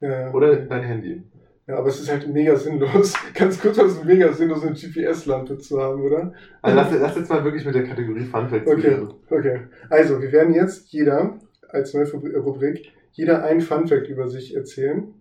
Ja. 0.00 0.32
Oder 0.32 0.54
dein 0.56 0.82
Handy. 0.84 1.22
Ja, 1.68 1.76
aber 1.76 1.88
es 1.88 2.00
ist 2.00 2.10
halt 2.10 2.26
mega 2.26 2.56
sinnlos. 2.56 3.12
Ganz 3.34 3.60
kurz, 3.60 3.76
was 3.78 3.92
ist 3.92 4.04
mega 4.04 4.32
sinnlos, 4.32 4.62
eine 4.64 4.72
GPS-Lampe 4.74 5.58
zu 5.58 5.80
haben, 5.80 6.00
oder? 6.00 6.32
Also 6.62 6.76
lass, 6.76 6.92
lass 6.98 7.16
jetzt 7.16 7.28
mal 7.30 7.44
wirklich 7.44 7.64
mit 7.66 7.74
der 7.74 7.84
Kategorie 7.84 8.24
Fun 8.24 8.48
Facts 8.48 8.66
Okay. 8.70 8.76
beginnen. 8.76 9.14
Okay. 9.30 9.60
Also, 9.90 10.20
wir 10.20 10.32
werden 10.32 10.54
jetzt 10.54 10.88
jeder 10.92 11.38
als 11.68 11.92
neue 11.92 12.06
Rubri- 12.06 12.36
Rubrik 12.36 12.92
jeder 13.12 13.44
einen 13.44 13.60
Funfact 13.60 14.08
über 14.08 14.28
sich 14.28 14.54
erzählen 14.56 15.12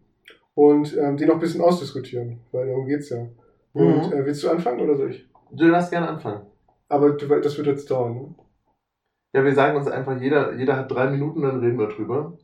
und 0.56 0.96
ähm, 0.98 1.18
den 1.18 1.30
auch 1.30 1.36
ein 1.36 1.40
bisschen 1.42 1.62
ausdiskutieren, 1.62 2.40
weil 2.52 2.68
darum 2.68 2.86
geht's 2.88 3.10
ja. 3.10 3.28
Und 3.74 4.08
Mhm. 4.08 4.14
äh, 4.14 4.26
willst 4.26 4.44
du 4.44 4.50
anfangen 4.50 4.80
oder 4.80 4.96
soll 4.96 5.12
ich? 5.12 5.28
Du 5.52 5.70
darfst 5.70 5.92
gerne 5.92 6.08
anfangen. 6.08 6.46
Aber 6.90 7.12
du, 7.12 7.28
das 7.42 7.58
wird 7.58 7.68
jetzt 7.68 7.92
dauern, 7.92 8.14
ne? 8.16 8.36
Ja, 9.34 9.44
wir 9.44 9.54
sagen 9.54 9.76
uns 9.78 9.88
einfach, 9.88 10.20
jeder, 10.22 10.54
jeder 10.56 10.78
hat 10.78 10.90
drei 10.92 11.10
Minuten, 11.10 11.42
dann 11.42 11.60
reden 11.60 11.78
wir 11.78 11.88
drüber. 11.90 12.38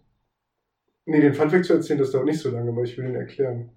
Nee, 1.06 1.22
den 1.22 1.34
Funfact 1.34 1.66
zu 1.66 1.74
erzählen, 1.74 1.99
das 1.99 2.12
dauert 2.12 2.26
nicht 2.26 2.39
so 2.39 2.49
lange, 2.51 2.76
weil 2.76 2.84
ich 2.86 2.97
will 2.97 3.06
ihn 3.06 3.16
erklären. 3.16 3.70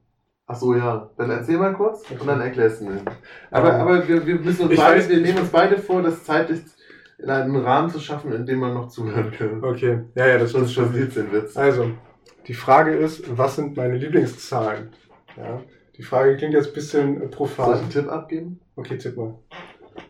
Ach 0.46 0.54
so, 0.56 0.74
ja. 0.74 1.10
Dann 1.16 1.30
erzähl 1.30 1.58
mal 1.58 1.72
kurz 1.74 2.02
Okay. 2.04 2.16
und 2.20 2.26
dann 2.26 2.40
erklärst 2.40 2.80
du 2.80 2.86
mir. 2.86 3.00
Aber, 3.50 3.74
Ähm, 3.74 3.80
aber 3.80 4.08
wir, 4.08 4.26
wir 4.26 4.36
müssen 4.36 4.62
uns 4.62 4.72
ich 4.72 4.78
beide, 4.78 5.00
weiß- 5.00 5.08
wir 5.08 5.20
nehmen 5.20 5.38
uns 5.38 5.48
beide 5.50 5.78
vor, 5.78 6.02
das 6.02 6.24
zeitlich 6.24 6.60
in 7.18 7.30
einen 7.30 7.56
Rahmen 7.56 7.90
zu 7.90 7.98
schaffen, 7.98 8.32
in 8.32 8.46
dem 8.46 8.60
man 8.60 8.74
noch 8.74 8.88
zuhören 8.88 9.30
kann. 9.32 9.64
Okay, 9.64 10.00
ja, 10.14 10.26
ja, 10.26 10.38
das 10.38 10.52
Sonst 10.52 10.72
schon. 10.72 10.92
den 10.92 11.32
Witz. 11.32 11.56
Also, 11.56 11.90
die 12.46 12.54
Frage 12.54 12.94
ist, 12.94 13.36
was 13.36 13.56
sind 13.56 13.76
meine 13.76 13.96
Lieblingszahlen? 13.96 14.90
Ja, 15.36 15.62
die 15.96 16.02
Frage 16.02 16.36
klingt 16.36 16.54
jetzt 16.54 16.68
ein 16.68 16.74
bisschen 16.74 17.16
äh, 17.16 17.18
Soll 17.18 17.24
ich 17.30 17.36
profan. 17.36 17.78
einen 17.78 17.90
Tipp 17.90 18.08
abgeben? 18.08 18.60
Okay, 18.76 18.98
tipp 18.98 19.16
mal. 19.16 19.34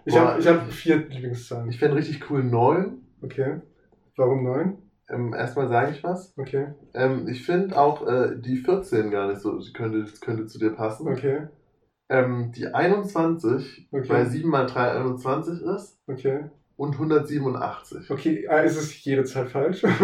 Ich 0.05 0.19
habe 0.19 0.39
ich 0.41 0.47
hab 0.49 0.71
vier 0.71 0.97
Lieblingszahlen. 0.97 1.71
Ich 1.71 1.79
fände 1.79 1.97
richtig 1.97 2.29
cool 2.29 2.43
neun. 2.45 3.03
Okay. 3.23 3.61
Warum 4.17 4.43
neun? 4.45 4.79
Ähm, 5.09 5.33
erstmal 5.35 5.69
sage 5.69 5.93
ich 5.93 6.03
was. 6.03 6.33
Okay. 6.37 6.69
Ähm, 6.95 7.29
ich 7.29 7.45
finde 7.47 7.79
auch 7.79 8.07
äh, 8.07 8.37
die 8.37 8.57
14 8.57 9.11
gar 9.11 9.29
nicht 9.29 9.41
so, 9.41 9.59
könnte, 9.75 10.05
könnte 10.21 10.47
zu 10.47 10.59
dir 10.59 10.71
passen. 10.71 11.07
Okay. 11.09 11.47
Ähm, 12.09 12.53
die 12.57 12.67
21, 12.73 13.89
Okay. 13.93 14.09
weil 14.09 14.27
7 14.27 14.49
mal 14.49 14.67
3 14.67 14.93
21 14.93 15.63
ist 15.63 15.99
Okay. 16.07 16.45
und 16.77 16.93
187. 16.95 18.11
Okay, 18.11 18.47
äh, 18.51 18.67
ist 18.67 18.77
es 18.77 19.05
jede 19.05 19.25
Zahl 19.25 19.47
falsch? 19.47 19.83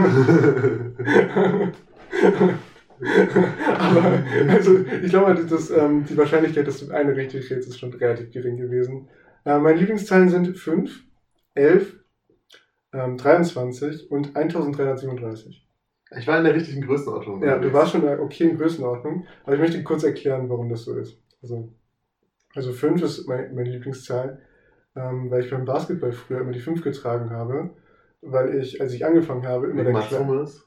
Aber, 3.78 4.22
also, 4.48 4.78
ich 5.02 5.10
glaube, 5.10 5.34
das, 5.44 5.70
ähm, 5.70 6.04
die 6.08 6.16
Wahrscheinlichkeit, 6.16 6.66
dass 6.66 6.78
du 6.86 6.92
eine 6.92 7.16
richtig 7.16 7.50
rätst, 7.50 7.68
ist 7.68 7.78
schon 7.80 7.92
relativ 7.94 8.30
gering 8.30 8.56
gewesen. 8.56 9.08
Äh, 9.44 9.58
meine 9.58 9.78
Lieblingszahlen 9.78 10.28
sind 10.28 10.56
5, 10.56 11.02
11, 11.54 11.96
ähm, 12.92 13.16
23 13.16 14.10
und 14.10 14.36
1337. 14.36 15.66
ich 16.18 16.26
war 16.26 16.38
in 16.38 16.44
der 16.44 16.54
richtigen 16.54 16.82
Größenordnung. 16.82 17.42
Ja, 17.42 17.58
du 17.58 17.72
warst 17.72 17.92
schon 17.92 18.02
in 18.02 18.08
einer 18.08 18.20
okayen 18.22 18.56
Größenordnung, 18.58 19.26
aber 19.44 19.54
ich 19.54 19.60
möchte 19.60 19.82
kurz 19.82 20.04
erklären, 20.04 20.48
warum 20.50 20.68
das 20.68 20.84
so 20.84 20.94
ist. 20.96 21.18
Also, 21.42 21.72
also 22.54 22.72
5 22.72 23.02
ist 23.02 23.26
mein, 23.28 23.54
meine 23.54 23.70
Lieblingszahl, 23.70 24.40
ähm, 24.94 25.30
weil 25.30 25.44
ich 25.44 25.50
beim 25.50 25.64
Basketball 25.64 26.12
früher 26.12 26.40
immer 26.40 26.52
die 26.52 26.60
5 26.60 26.82
getragen 26.82 27.30
habe, 27.30 27.70
weil 28.20 28.56
ich, 28.56 28.80
als 28.80 28.92
ich 28.92 29.04
angefangen 29.06 29.46
habe, 29.46 29.66
immer 29.68 29.84
Wegen 29.84 29.94
der 29.94 30.02
Kle- 30.02 30.18
Matsume 30.20 30.42
ist. 30.42 30.64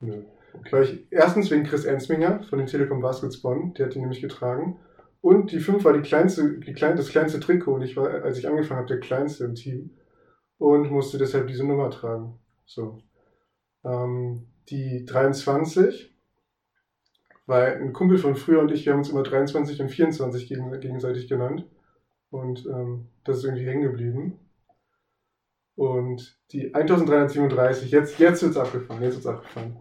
Nö. 0.00 0.22
Weil 0.70 0.82
ich, 0.84 1.06
erstens 1.10 1.50
wegen 1.50 1.62
Chris 1.64 1.84
Ensminger 1.84 2.42
von 2.42 2.58
den 2.58 2.66
Telekom 2.66 3.00
Baskets 3.00 3.40
Bonn, 3.40 3.74
der 3.74 3.86
hat 3.86 3.94
die 3.94 4.00
nämlich 4.00 4.20
getragen. 4.20 4.78
Und 5.20 5.52
die 5.52 5.60
5 5.60 5.84
war 5.84 5.92
die 5.92 6.00
kleinste, 6.00 6.58
die 6.58 6.72
klein, 6.72 6.96
das 6.96 7.08
kleinste 7.10 7.38
Trikot 7.40 7.74
und 7.74 7.82
ich 7.82 7.96
war, 7.96 8.08
als 8.24 8.38
ich 8.38 8.48
angefangen 8.48 8.78
habe, 8.78 8.88
der 8.88 9.00
kleinste 9.00 9.44
im 9.44 9.54
Team 9.54 9.90
und 10.58 10.90
musste 10.90 11.18
deshalb 11.18 11.46
diese 11.46 11.64
Nummer 11.64 11.90
tragen. 11.90 12.38
So. 12.66 12.98
Ähm, 13.84 14.46
die 14.68 15.04
23, 15.04 16.14
weil 17.46 17.76
ein 17.76 17.92
Kumpel 17.92 18.18
von 18.18 18.36
früher 18.36 18.60
und 18.60 18.70
ich, 18.70 18.84
wir 18.84 18.92
haben 18.92 19.00
uns 19.00 19.10
immer 19.10 19.22
23 19.22 19.80
und 19.80 19.88
24 19.88 20.48
gegen, 20.48 20.80
gegenseitig 20.80 21.28
genannt. 21.28 21.66
Und 22.30 22.66
ähm, 22.66 23.08
das 23.24 23.38
ist 23.38 23.44
irgendwie 23.44 23.66
hängen 23.66 23.82
geblieben. 23.82 24.38
Und 25.76 26.38
die 26.52 26.74
1337, 26.74 27.90
jetzt, 27.90 28.18
jetzt 28.18 28.42
wird's 28.42 28.56
abgefahren, 28.56 29.02
jetzt 29.02 29.14
wird's 29.14 29.26
abgefahren. 29.26 29.76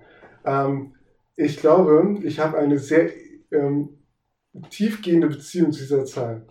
Ähm, 0.46 0.96
ich 1.36 1.58
glaube, 1.58 2.20
ich 2.24 2.40
habe 2.40 2.58
eine 2.58 2.78
sehr 2.78 3.12
ähm, 3.52 3.98
tiefgehende 4.70 5.28
Beziehung 5.28 5.72
zu 5.72 5.82
dieser 5.82 6.06
Zahl, 6.06 6.46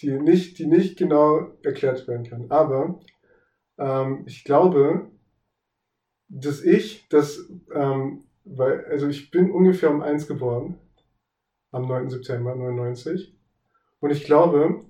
die 0.00 0.10
nicht, 0.10 0.58
die 0.58 0.66
nicht 0.66 0.98
genau 0.98 1.52
erklärt 1.62 2.06
werden 2.06 2.26
kann. 2.26 2.50
Aber 2.50 3.00
ähm, 3.80 4.24
ich 4.26 4.44
glaube, 4.44 5.10
dass 6.28 6.62
ich 6.62 7.08
das, 7.08 7.50
ähm, 7.74 8.24
weil, 8.44 8.84
also 8.84 9.08
ich 9.08 9.30
bin 9.30 9.50
ungefähr 9.50 9.90
um 9.90 10.02
eins 10.02 10.28
geboren, 10.28 10.78
am 11.72 11.86
9. 11.88 12.10
September 12.10 12.54
99. 12.54 13.34
Und 14.00 14.10
ich 14.10 14.24
glaube, 14.24 14.84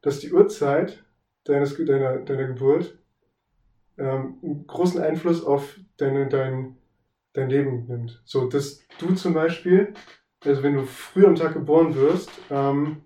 dass 0.00 0.20
die 0.20 0.32
Uhrzeit 0.32 1.04
deines, 1.44 1.76
deiner, 1.76 2.18
deiner 2.18 2.46
Geburt 2.46 2.98
ähm, 3.98 4.38
einen 4.42 4.66
großen 4.66 5.00
Einfluss 5.00 5.44
auf 5.44 5.78
deine, 5.96 6.28
dein, 6.28 6.76
dein 7.32 7.50
Leben 7.50 7.86
nimmt. 7.86 8.22
So, 8.24 8.48
dass 8.48 8.80
du 8.98 9.14
zum 9.14 9.34
Beispiel, 9.34 9.94
also 10.44 10.62
wenn 10.62 10.74
du 10.74 10.84
früh 10.84 11.26
am 11.26 11.34
Tag 11.34 11.54
geboren 11.54 11.94
wirst, 11.94 12.30
ähm, 12.50 13.02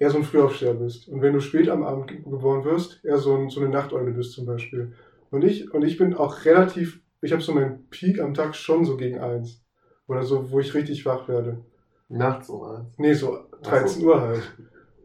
eher 0.00 0.10
so 0.10 0.16
ein 0.16 0.24
Frühaufsteher 0.24 0.74
bist. 0.74 1.08
Und 1.08 1.22
wenn 1.22 1.34
du 1.34 1.40
spät 1.40 1.68
am 1.68 1.84
Abend 1.84 2.08
ge- 2.08 2.22
geboren 2.22 2.64
wirst, 2.64 3.04
eher 3.04 3.18
so, 3.18 3.36
ein, 3.36 3.50
so 3.50 3.60
eine 3.60 3.68
Nachteule 3.68 4.10
bist 4.12 4.32
zum 4.32 4.46
Beispiel. 4.46 4.94
Und 5.30 5.44
ich, 5.44 5.72
und 5.72 5.82
ich 5.82 5.96
bin 5.98 6.14
auch 6.14 6.44
relativ, 6.44 7.00
ich 7.20 7.32
habe 7.32 7.42
so 7.42 7.52
meinen 7.52 7.86
Peak 7.90 8.18
am 8.18 8.34
Tag 8.34 8.56
schon 8.56 8.84
so 8.84 8.96
gegen 8.96 9.18
eins. 9.20 9.62
Oder 10.08 10.22
so, 10.24 10.50
wo 10.50 10.58
ich 10.58 10.74
richtig 10.74 11.04
wach 11.06 11.28
werde. 11.28 11.64
Nachts 12.08 12.48
um 12.48 12.64
eins. 12.64 12.98
Nee, 12.98 13.12
so 13.12 13.38
13 13.62 13.84
Ach 13.84 13.88
so. 13.88 14.06
Uhr 14.06 14.20
halt. 14.22 14.42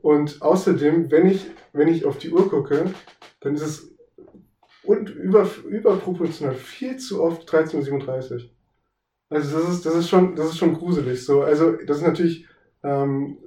Und 0.02 0.42
außerdem, 0.42 1.12
wenn 1.12 1.28
ich, 1.28 1.46
wenn 1.74 1.90
ich 1.90 2.06
auf 2.06 2.18
die 2.18 2.32
Uhr 2.32 2.50
gucke, 2.50 2.86
dann 3.42 3.54
ist 3.54 3.62
es 3.62 3.92
und 4.84 5.10
über, 5.10 5.48
überproportional 5.68 6.56
viel 6.56 6.98
zu 6.98 7.22
oft 7.22 7.50
13.37 7.52 8.34
Uhr. 8.34 8.50
Also 9.30 9.60
das 9.60 9.70
ist, 9.70 9.86
das 9.86 9.96
ist 9.96 10.10
schon, 10.10 10.36
das 10.36 10.50
ist 10.50 10.58
schon 10.58 10.74
gruselig. 10.74 11.26
So, 11.26 11.42
also 11.42 11.74
das 11.86 11.98
ist 11.98 12.04
natürlich 12.04 12.46
ähm, 12.84 13.40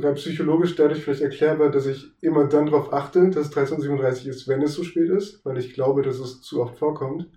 rein 0.00 0.14
psychologisch 0.14 0.76
dadurch 0.76 1.02
vielleicht 1.02 1.22
erklärbar, 1.22 1.70
dass 1.70 1.86
ich 1.86 2.12
immer 2.20 2.46
dann 2.46 2.66
darauf 2.66 2.92
achte, 2.92 3.30
dass 3.30 3.46
es 3.46 3.52
13.37 3.52 4.24
Uhr 4.24 4.30
ist, 4.30 4.48
wenn 4.48 4.62
es 4.62 4.74
so 4.74 4.84
spät 4.84 5.10
ist, 5.10 5.44
weil 5.44 5.58
ich 5.58 5.74
glaube, 5.74 6.02
dass 6.02 6.18
es 6.18 6.42
zu 6.42 6.62
oft 6.62 6.78
vorkommt. 6.78 7.28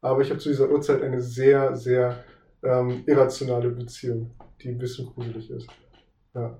Aber 0.00 0.20
ich 0.20 0.30
habe 0.30 0.38
zu 0.38 0.48
dieser 0.48 0.70
Uhrzeit 0.70 1.02
eine 1.02 1.20
sehr, 1.20 1.74
sehr 1.74 2.24
ähm, 2.62 3.02
irrationale 3.06 3.70
Beziehung, 3.70 4.34
die 4.62 4.68
ein 4.68 4.78
bisschen 4.78 5.06
gruselig 5.06 5.50
ist. 5.50 5.68
Ja. 6.34 6.58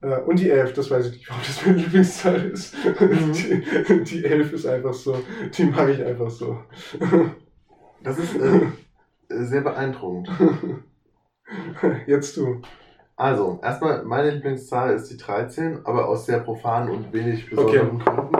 Äh, 0.00 0.20
und 0.22 0.38
die 0.38 0.50
11, 0.50 0.72
das 0.72 0.90
weiß 0.90 1.06
ich 1.06 1.12
nicht, 1.12 1.28
warum 1.28 1.42
das 1.46 1.66
meine 1.66 1.78
Lieblingszahl 1.78 2.50
ist. 2.50 2.74
Mhm. 2.84 3.32
Die, 3.32 4.04
die 4.04 4.24
11 4.24 4.52
ist 4.52 4.66
einfach 4.66 4.94
so, 4.94 5.22
die 5.56 5.64
mache 5.64 5.92
ich 5.92 6.02
einfach 6.02 6.30
so. 6.30 6.58
Das 8.02 8.18
ist 8.18 8.34
äh, 8.36 8.60
sehr 9.44 9.60
beeindruckend. 9.60 10.30
Jetzt 12.06 12.36
du. 12.36 12.62
Also, 13.24 13.60
erstmal, 13.62 14.02
meine 14.04 14.30
Lieblingszahl 14.30 14.94
ist 14.94 15.10
die 15.10 15.18
13, 15.18 15.80
aber 15.84 16.08
aus 16.08 16.24
sehr 16.24 16.38
profanen 16.40 16.88
und 16.88 17.12
wenig 17.12 17.50
besonderen 17.50 17.98
Gründen, 17.98 18.34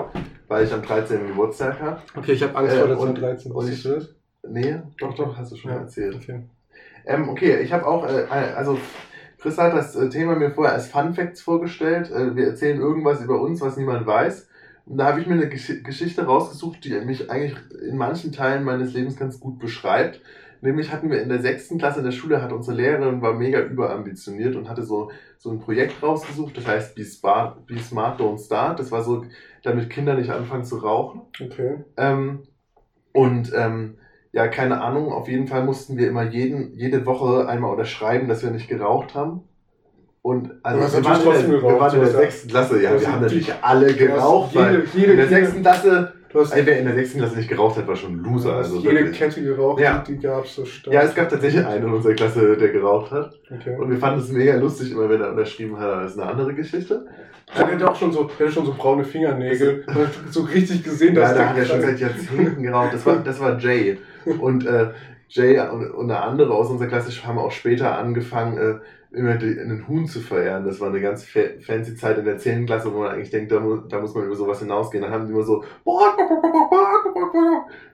weil 0.48 0.64
ich 0.64 0.72
am 0.72 0.80
13. 0.80 1.26
Geburtstag 1.26 1.78
habe. 1.82 2.00
Okay, 2.16 2.32
ich 2.32 2.42
habe 2.42 2.56
Angst 2.56 2.74
Äh, 2.74 2.78
vor 2.78 2.88
der 2.88 2.98
und- 2.98 3.20
13. 3.20 3.52
und 3.52 3.68
ich- 3.70 3.82
das? 3.82 4.08
Nee, 4.48 4.76
doch, 4.98 5.14
doch, 5.14 5.36
hast 5.36 5.52
du 5.52 5.56
schon 5.56 5.72
Ja. 5.72 5.76
erzählt. 5.80 6.14
Okay. 6.14 6.44
Ähm, 7.04 7.28
okay, 7.28 7.58
ich 7.60 7.74
habe 7.74 7.86
auch, 7.86 8.06
äh, 8.08 8.24
also 8.56 8.78
Chris 9.38 9.58
hat 9.58 9.74
das 9.74 9.94
äh, 9.96 10.08
Thema 10.08 10.34
mir 10.34 10.50
vorher 10.50 10.72
als 10.72 10.86
Fun 10.88 11.12
Facts 11.12 11.42
vorgestellt. 11.42 12.10
Äh, 12.10 12.34
wir 12.34 12.46
erzählen 12.46 12.80
irgendwas 12.80 13.20
über 13.22 13.38
uns, 13.42 13.60
was 13.60 13.76
niemand 13.76 14.06
weiß. 14.06 14.48
Und 14.86 14.96
da 14.96 15.04
habe 15.08 15.20
ich 15.20 15.26
mir 15.26 15.34
eine 15.34 15.50
Gesch 15.50 15.82
Geschichte 15.82 16.24
rausgesucht, 16.24 16.82
die 16.86 16.98
mich 17.00 17.30
eigentlich 17.30 17.54
in 17.86 17.98
manchen 17.98 18.32
Teilen 18.32 18.64
meines 18.64 18.94
Lebens 18.94 19.16
ganz 19.18 19.40
gut 19.40 19.58
beschreibt. 19.58 20.22
Nämlich 20.62 20.92
hatten 20.92 21.10
wir 21.10 21.22
in 21.22 21.28
der 21.28 21.40
sechsten 21.40 21.78
Klasse 21.78 22.00
in 22.00 22.04
der 22.04 22.12
Schule, 22.12 22.42
hat 22.42 22.52
unsere 22.52 22.76
Lehrerin 22.76 23.22
war 23.22 23.34
mega 23.34 23.60
überambitioniert 23.60 24.56
und 24.56 24.68
hatte 24.68 24.82
so, 24.82 25.10
so 25.38 25.50
ein 25.50 25.58
Projekt 25.58 26.02
rausgesucht, 26.02 26.56
das 26.56 26.66
heißt 26.66 26.94
Be 26.94 27.04
Smart, 27.04 27.66
Be 27.66 27.78
Smart 27.78 28.20
Don't 28.20 28.44
Start. 28.44 28.78
Das 28.78 28.92
war 28.92 29.02
so, 29.02 29.24
damit 29.62 29.88
Kinder 29.88 30.14
nicht 30.14 30.30
anfangen 30.30 30.64
zu 30.64 30.78
rauchen. 30.78 31.22
Okay. 31.40 31.84
Ähm, 31.96 32.40
und 33.12 33.52
ähm, 33.56 33.96
ja, 34.32 34.48
keine 34.48 34.80
Ahnung, 34.80 35.12
auf 35.12 35.28
jeden 35.28 35.48
Fall 35.48 35.64
mussten 35.64 35.96
wir 35.96 36.08
immer 36.08 36.22
jeden, 36.22 36.74
jede 36.74 37.04
Woche 37.06 37.48
einmal 37.48 37.72
unterschreiben, 37.72 38.28
dass 38.28 38.42
wir 38.42 38.50
nicht 38.50 38.68
geraucht 38.68 39.14
haben. 39.14 39.42
Und 40.22 40.52
also 40.62 40.98
wir, 40.98 41.04
waren 41.04 41.44
in 41.44 41.50
wir 41.50 41.62
waren 41.62 41.94
in 41.94 42.00
der 42.00 42.10
sechsten 42.10 42.48
Klasse, 42.48 42.82
ja, 42.82 42.90
hast 42.90 43.00
wir 43.00 43.12
haben 43.12 43.22
natürlich 43.22 43.54
alle 43.62 43.94
geraucht, 43.94 44.54
weil 44.54 44.80
jede, 44.80 44.88
jede, 44.94 45.12
in 45.12 45.16
der 45.16 45.28
sechsten 45.28 45.62
Klasse, 45.62 46.12
du 46.32 46.40
hast, 46.40 46.52
also 46.52 46.66
wer 46.66 46.78
in 46.78 46.84
der 46.86 46.94
sechsten 46.94 47.18
Klasse 47.18 47.36
nicht 47.36 47.48
geraucht 47.48 47.76
hat, 47.76 47.86
war 47.88 47.96
schon 47.96 48.12
ein 48.14 48.18
Loser. 48.24 48.54
Also 48.56 48.76
jede 48.78 48.94
wirklich. 48.94 49.18
Kette 49.18 49.42
geraucht, 49.42 49.80
Ja. 49.80 50.04
die, 50.06 50.14
die 50.16 50.20
gab 50.20 50.44
es 50.44 50.54
so 50.54 50.64
stark. 50.64 50.94
Ja, 50.94 51.02
es 51.02 51.14
gab 51.14 51.28
tatsächlich 51.28 51.64
einen 51.64 51.86
in 51.86 51.92
unserer 51.92 52.14
Klasse, 52.14 52.56
der 52.56 52.68
geraucht 52.68 53.10
hat. 53.10 53.38
Okay. 53.50 53.76
Und 53.78 53.90
wir 53.90 53.98
fanden 53.98 54.20
es 54.20 54.30
mega 54.30 54.56
lustig, 54.56 54.92
immer 54.92 55.08
wenn 55.08 55.20
er 55.20 55.30
unterschrieben 55.30 55.78
hat, 55.78 55.90
aber 55.90 56.02
das 56.02 56.12
ist 56.12 56.18
eine 56.18 56.30
andere 56.30 56.54
Geschichte. 56.54 57.06
Der 57.56 57.66
hatte 57.66 57.90
auch 57.90 57.96
schon 57.96 58.12
so, 58.12 58.24
der 58.38 58.46
hatte 58.46 58.54
schon 58.54 58.66
so 58.66 58.74
braune 58.74 59.04
Fingernägel. 59.04 59.82
Man 59.86 59.96
hat 59.96 60.10
so 60.30 60.42
richtig 60.42 60.84
gesehen, 60.84 61.14
dass 61.16 61.30
Ja, 61.30 61.34
der 61.36 61.48
hat 61.48 61.56
ja 61.56 61.62
der 61.62 61.68
schon 61.68 61.80
seit 61.80 61.98
Jahrzehnten 62.00 62.62
geraucht. 62.62 62.94
Das 62.94 63.04
war, 63.04 63.16
das 63.16 63.40
war 63.40 63.58
Jay. 63.58 63.98
Und 64.38 64.66
äh, 64.66 64.90
Jay 65.28 65.58
und, 65.60 65.90
und 65.90 66.10
eine 66.10 66.20
andere 66.22 66.52
aus 66.54 66.70
unserer 66.70 66.88
Klasse 66.88 67.10
haben 67.26 67.38
auch 67.38 67.50
später 67.50 67.96
angefangen, 67.98 68.56
äh, 68.56 68.74
immer 69.12 69.34
die, 69.36 69.58
einen 69.58 69.88
Huhn 69.88 70.06
zu 70.06 70.20
verehren. 70.20 70.64
Das 70.64 70.80
war 70.80 70.88
eine 70.88 71.00
ganz 71.00 71.24
fa 71.24 71.40
fancy 71.60 71.96
Zeit 71.96 72.18
in 72.18 72.24
der 72.24 72.38
10. 72.38 72.66
Klasse, 72.66 72.92
wo 72.92 73.00
man 73.00 73.10
eigentlich 73.10 73.30
denkt, 73.30 73.50
da, 73.50 73.60
mu 73.60 73.76
da 73.76 74.00
muss 74.00 74.14
man 74.14 74.24
über 74.24 74.36
sowas 74.36 74.60
hinausgehen. 74.60 75.02
Dann 75.02 75.12
haben 75.12 75.26
die 75.26 75.32
immer 75.32 75.42
so 75.42 75.64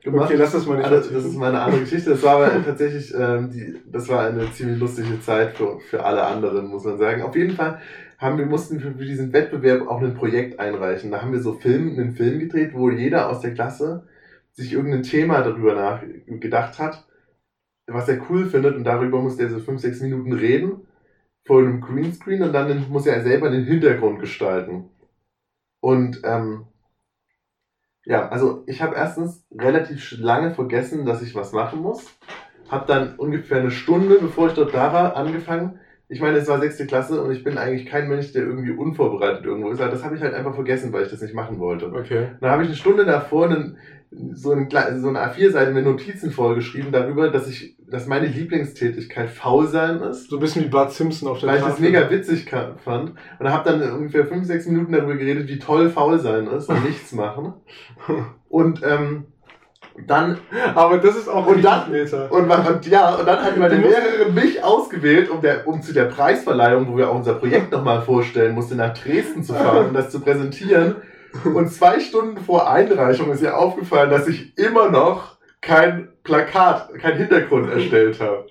gemacht. 0.03 0.31
Okay, 0.31 0.37
lass 0.37 0.53
das 0.53 0.67
mal 0.67 0.77
nicht 0.77 0.87
Also, 0.87 1.13
das 1.13 1.25
ist 1.25 1.37
mal 1.37 1.49
eine 1.49 1.61
andere 1.61 1.81
Geschichte. 1.81 2.11
Das 2.11 2.23
war 2.23 2.37
aber 2.37 2.65
tatsächlich, 2.65 3.15
ähm, 3.19 3.51
die, 3.51 3.81
das 3.91 4.09
war 4.09 4.27
eine 4.27 4.51
ziemlich 4.53 4.79
lustige 4.79 5.21
Zeit 5.21 5.57
für, 5.57 5.81
für 5.81 6.05
alle 6.05 6.23
anderen, 6.23 6.67
muss 6.67 6.85
man 6.85 6.99
sagen. 6.99 7.23
Auf 7.23 7.35
jeden 7.35 7.57
Fall 7.57 7.81
haben 8.19 8.39
wir 8.39 8.47
mussten 8.47 8.81
für, 8.81 8.93
für 8.93 9.05
diesen 9.05 9.33
Wettbewerb 9.33 9.89
auch 9.89 10.03
ein 10.03 10.15
Projekt 10.15 10.61
einreichen. 10.61 11.11
Da 11.11 11.23
haben 11.23 11.33
wir 11.33 11.41
so 11.41 11.55
Film, 11.55 11.99
einen 11.99 12.13
Film 12.15 12.39
gedreht, 12.39 12.73
wo 12.75 12.91
jeder 12.91 13.31
aus 13.31 13.41
der 13.41 13.55
Klasse 13.55 14.05
sich 14.53 14.73
irgendein 14.73 15.03
Thema 15.03 15.43
darüber 15.43 15.75
nach 15.75 16.03
gedacht 16.27 16.79
hat, 16.79 17.07
was 17.87 18.09
er 18.09 18.19
cool 18.31 18.47
findet 18.47 18.75
und 18.75 18.85
darüber 18.85 19.21
musste 19.21 19.43
er 19.43 19.51
so 19.51 19.61
fünf, 19.61 19.81
sechs 19.81 20.01
Minuten 20.01 20.33
reden 20.33 20.86
vor 21.47 21.61
einem 21.61 21.81
Greenscreen 21.81 22.43
und 22.43 22.53
dann 22.53 22.91
muss 22.91 23.07
er 23.07 23.23
selber 23.23 23.51
den 23.51 23.65
Hintergrund 23.65 24.21
gestalten. 24.21 24.91
Und 25.81 26.21
ähm, 26.25 26.67
ja, 28.05 28.29
also 28.29 28.65
ich 28.67 28.83
habe 28.83 28.95
erstens 28.95 29.45
relativ 29.57 30.17
lange 30.19 30.53
vergessen, 30.53 31.07
dass 31.07 31.23
ich 31.23 31.35
was 31.35 31.53
machen 31.53 31.81
muss. 31.81 32.07
Hab 32.69 32.87
dann 32.87 33.17
ungefähr 33.17 33.59
eine 33.59 33.71
Stunde, 33.71 34.19
bevor 34.21 34.49
ich 34.49 34.55
dort 34.55 34.75
da 34.75 34.93
war, 34.93 35.17
angefangen. 35.17 35.81
Ich 36.09 36.21
meine, 36.21 36.39
es 36.39 36.47
war 36.47 36.61
sechste 36.61 36.87
Klasse 36.87 37.21
und 37.21 37.33
ich 37.33 37.43
bin 37.43 37.59
eigentlich 37.59 37.87
kein 37.87 38.09
Mensch, 38.09 38.33
der 38.33 38.43
irgendwie 38.43 38.71
unvorbereitet 38.71 39.45
irgendwo 39.45 39.71
ist. 39.71 39.81
Aber 39.81 39.91
das 39.91 40.05
habe 40.05 40.15
ich 40.15 40.23
halt 40.23 40.35
einfach 40.35 40.55
vergessen, 40.55 40.93
weil 40.93 41.03
ich 41.03 41.11
das 41.11 41.21
nicht 41.21 41.35
machen 41.35 41.59
wollte. 41.59 41.93
Okay. 41.93 42.29
Dann 42.41 42.51
habe 42.51 42.63
ich 42.63 42.69
eine 42.69 42.77
Stunde 42.77 43.05
davor 43.05 43.47
einen, 43.47 43.77
so, 44.11 44.53
kle- 44.53 45.01
so 45.01 45.09
eine 45.09 45.19
A4-Seite 45.21 45.73
mit 45.73 45.85
Notizen 45.85 46.31
vorgeschrieben 46.31 46.93
darüber, 46.93 47.29
dass 47.29 47.49
ich, 47.49 47.77
dass 47.89 48.07
meine 48.07 48.27
Lieblingstätigkeit 48.27 49.31
faul 49.31 49.67
sein 49.67 50.01
ist. 50.01 50.31
So 50.31 50.37
ein 50.37 50.41
bisschen 50.41 50.65
wie 50.65 50.69
Bart 50.69 50.93
Simpson 50.93 51.29
auf 51.29 51.41
der 51.41 51.49
Weil 51.51 51.57
ich 51.57 51.63
das 51.65 51.73
Tafel. 51.77 51.85
mega 51.87 52.11
witzig 52.11 52.49
fand. 52.85 53.13
Und 53.39 53.51
habe 53.51 53.71
dann 53.71 53.91
ungefähr 53.93 54.27
fünf, 54.27 54.47
sechs 54.47 54.67
Minuten 54.67 54.93
darüber 54.93 55.17
geredet, 55.17 55.49
wie 55.49 55.59
toll 55.59 55.91
faul 55.91 56.19
sein 56.19 56.47
ist 56.47 56.69
und 56.69 56.85
nichts 56.85 57.13
machen. 57.13 57.55
Und 58.49 58.81
ähm, 58.85 59.25
dann 60.07 60.39
Aber 60.75 60.99
das 60.99 61.17
ist 61.17 61.27
auch 61.29 61.47
Und 61.47 61.65
dann- 61.65 61.91
und, 62.31 62.51
und 62.51 62.87
ja, 62.87 63.15
und 63.15 63.27
dann 63.27 63.43
hat 63.43 63.57
meine 63.57 63.77
Lehrerin 63.77 64.35
mich 64.35 64.63
ausgewählt, 64.63 65.31
um, 65.31 65.41
der, 65.41 65.67
um 65.67 65.81
zu 65.81 65.95
der 65.95 66.05
Preisverleihung, 66.05 66.87
wo 66.89 66.99
wir 66.99 67.11
auch 67.11 67.17
unser 67.17 67.35
Projekt 67.35 67.73
nochmal 67.73 68.03
vorstellen 68.03 68.55
mussten, 68.55 68.77
nach 68.77 68.93
Dresden 68.97 69.43
zu 69.43 69.55
fahren 69.55 69.87
und 69.89 69.95
das 69.95 70.11
zu 70.11 70.21
präsentieren. 70.21 70.97
Und 71.45 71.73
zwei 71.73 72.01
Stunden 72.01 72.39
vor 72.39 72.71
Einreichung 72.71 73.31
ist 73.31 73.43
ihr 73.43 73.57
aufgefallen, 73.57 74.11
dass 74.11 74.29
ich 74.29 74.57
immer 74.59 74.91
noch 74.91 75.37
kein 75.61 76.09
Plakat, 76.23 76.93
kein 76.99 77.17
Hintergrund 77.17 77.71
erstellt 77.71 78.21
habe. 78.21 78.47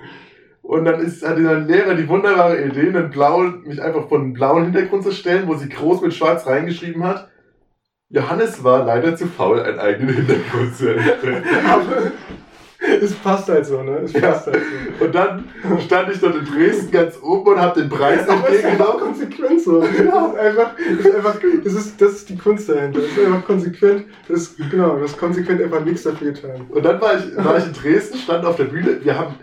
Und 0.61 0.85
dann 0.85 0.99
ist, 0.99 1.25
hatte 1.25 1.41
mein 1.41 1.67
Lehrer 1.67 1.93
die 1.93 2.07
wunderbare 2.07 2.63
Idee, 2.63 2.89
einen 2.89 3.11
blauen, 3.11 3.63
mich 3.65 3.81
einfach 3.81 4.09
von 4.09 4.21
einem 4.21 4.33
blauen 4.33 4.63
Hintergrund 4.63 5.03
zu 5.03 5.11
stellen, 5.11 5.47
wo 5.47 5.55
sie 5.55 5.69
groß 5.69 6.01
mit 6.01 6.13
schwarz 6.13 6.47
reingeschrieben 6.47 7.03
hat. 7.03 7.29
Johannes 8.09 8.63
war 8.63 8.83
leider 8.83 9.15
zu 9.15 9.27
faul, 9.27 9.61
einen 9.61 9.79
eigenen 9.79 10.15
Hintergrund 10.15 10.75
zu 10.75 10.95
erstellen. 10.95 11.43
Es 13.01 13.13
passt 13.13 13.49
halt 13.49 13.65
so, 13.65 13.81
ne? 13.83 13.99
Es 14.03 14.13
passt 14.13 14.47
halt 14.47 14.61
so. 14.99 15.05
Und 15.05 15.15
dann 15.15 15.45
stand 15.85 16.11
ich 16.11 16.19
dort 16.19 16.35
in 16.35 16.45
Dresden 16.45 16.91
ganz 16.91 17.15
oben 17.21 17.53
und 17.53 17.61
habe 17.61 17.81
den 17.81 17.89
Preis 17.89 18.27
einfach 18.27 18.47
entgegengenommen. 18.47 18.99
konsequent 18.99 19.61
so. 19.61 19.81
Das 19.81 19.89
ist 19.89 19.99
einfach, 20.01 20.71
das 20.97 21.05
ist 21.05 21.15
einfach, 21.15 21.35
das 21.63 21.73
ist, 21.73 22.01
das 22.01 22.11
ist 22.11 22.29
die 22.29 22.37
Kunst 22.37 22.69
dahinter. 22.69 22.99
Das 22.99 23.09
ist 23.09 23.19
einfach 23.19 23.45
konsequent. 23.45 24.05
Das 24.27 24.39
ist, 24.39 24.57
genau, 24.69 24.97
das 24.97 25.11
ist 25.11 25.17
konsequent 25.17 25.61
einfach 25.61 25.83
nichts 25.83 26.03
dafür 26.03 26.31
getan. 26.31 26.65
Und 26.69 26.85
dann 26.85 27.01
war 27.01 27.17
ich, 27.17 27.35
war 27.43 27.57
ich 27.57 27.65
in 27.65 27.73
Dresden, 27.73 28.17
stand 28.17 28.45
auf 28.45 28.55
der 28.55 28.65
Bühne. 28.65 28.99
Wir 29.03 29.17
haben 29.17 29.35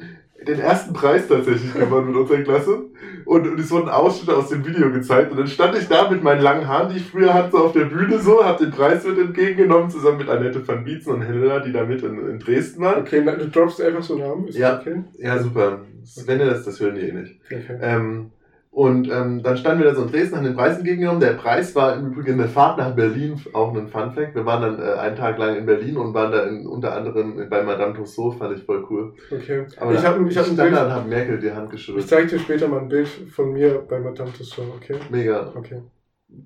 den 0.47 0.59
ersten 0.61 0.93
Preis 0.93 1.29
tatsächlich 1.29 1.73
gewonnen 1.75 2.09
mit 2.09 2.17
unserer 2.17 2.43
Klasse. 2.43 2.87
Und, 3.25 3.47
und 3.49 3.59
es 3.61 3.71
wurden 3.71 3.89
Ausschnitte 3.89 4.37
aus 4.37 4.49
dem 4.49 4.67
Video 4.67 4.91
gezeigt. 4.91 5.31
Und 5.31 5.39
dann 5.39 5.47
stand 5.47 5.77
ich 5.77 5.89
da 5.89 6.11
mit 6.11 6.23
meinen 6.23 6.43
langen 6.43 6.67
Haaren, 6.67 6.93
die 6.93 6.99
ich 6.99 7.07
früher 7.07 7.33
hatte, 7.33 7.57
auf 7.57 7.73
der 7.73 7.85
Bühne 7.85 8.19
so, 8.19 8.45
habe 8.45 8.65
den 8.65 8.73
Preis 8.73 9.05
mit 9.05 9.19
entgegengenommen, 9.19 9.91
zusammen 9.91 10.19
mit 10.19 10.29
Annette 10.29 10.67
van 10.67 10.85
Bietzen 10.85 11.15
und 11.15 11.23
Helena, 11.23 11.61
die 11.61 11.73
da 11.73 11.85
mit 11.85 12.03
in, 12.03 12.19
in 12.29 12.39
Dresden 12.39 12.83
waren. 12.83 13.03
Okay, 13.03 13.25
du 13.25 13.49
droppst 13.49 13.81
einfach 13.81 14.03
so 14.03 14.17
Namen, 14.17 14.49
ist 14.49 14.59
Ja. 14.59 14.79
okay? 14.81 15.05
Ja, 15.19 15.39
super. 15.39 15.81
Wenn 16.27 16.41
ihr 16.41 16.47
das, 16.47 16.65
das 16.65 16.81
hören 16.81 16.97
die 16.97 17.03
eh 17.03 17.13
nicht. 17.13 17.41
Okay. 17.47 17.79
Ähm, 17.81 18.31
und 18.75 19.11
ähm, 19.13 19.43
dann 19.43 19.59
standen 19.59 19.83
wir 19.83 19.91
da 19.91 19.95
so 19.95 20.03
in 20.05 20.11
Dresden, 20.11 20.37
haben 20.37 20.45
den 20.47 20.55
Preis 20.57 20.79
entgegengenommen. 20.79 21.21
Der 21.21 21.35
Preis 21.35 21.75
war 21.77 21.95
im 21.95 22.07
Übrigen 22.07 22.41
eine 22.41 22.49
Fahrt 22.49 22.79
nach 22.79 22.95
Berlin, 22.97 23.39
auch 23.53 23.77
ein 23.77 23.87
Fun 23.87 24.13
Fact. 24.13 24.35
Wir 24.35 24.47
waren 24.47 24.63
dann 24.63 24.81
äh, 24.83 24.95
einen 24.99 25.15
Tag 25.15 25.37
lang 25.39 25.57
in 25.57 25.67
Berlin 25.67 25.99
und 25.99 26.15
waren 26.15 26.33
da 26.33 26.45
in, 26.45 26.67
unter 26.67 26.95
anderem 26.97 27.49
bei 27.51 27.63
Madame 27.63 27.93
Tussauds, 27.93 28.39
fand 28.39 28.57
ich 28.57 28.65
voll 28.65 28.83
cool. 28.89 29.13
okay. 29.31 29.67
Aber 29.77 29.93
ich 29.93 30.03
habe 30.03 30.27
ich 30.27 30.39
hab 30.39 30.47
ein 30.49 30.57
Bild, 30.57 30.73
und 30.73 30.79
hat 30.91 31.07
Merkel 31.07 31.39
die 31.39 31.53
Hand 31.53 31.67
ich 31.67 31.73
geschüttelt. 31.73 32.09
zeige 32.09 32.29
dir 32.29 32.39
später 32.39 32.67
mal 32.67 32.81
ein 32.81 32.89
Bild 32.89 33.09
von 33.09 33.53
mir 33.53 33.85
bei 33.87 34.01
Madame 34.01 34.33
Tussauds, 34.33 34.69
okay? 34.75 34.97
Mega, 35.11 35.53
Okay. 35.55 35.83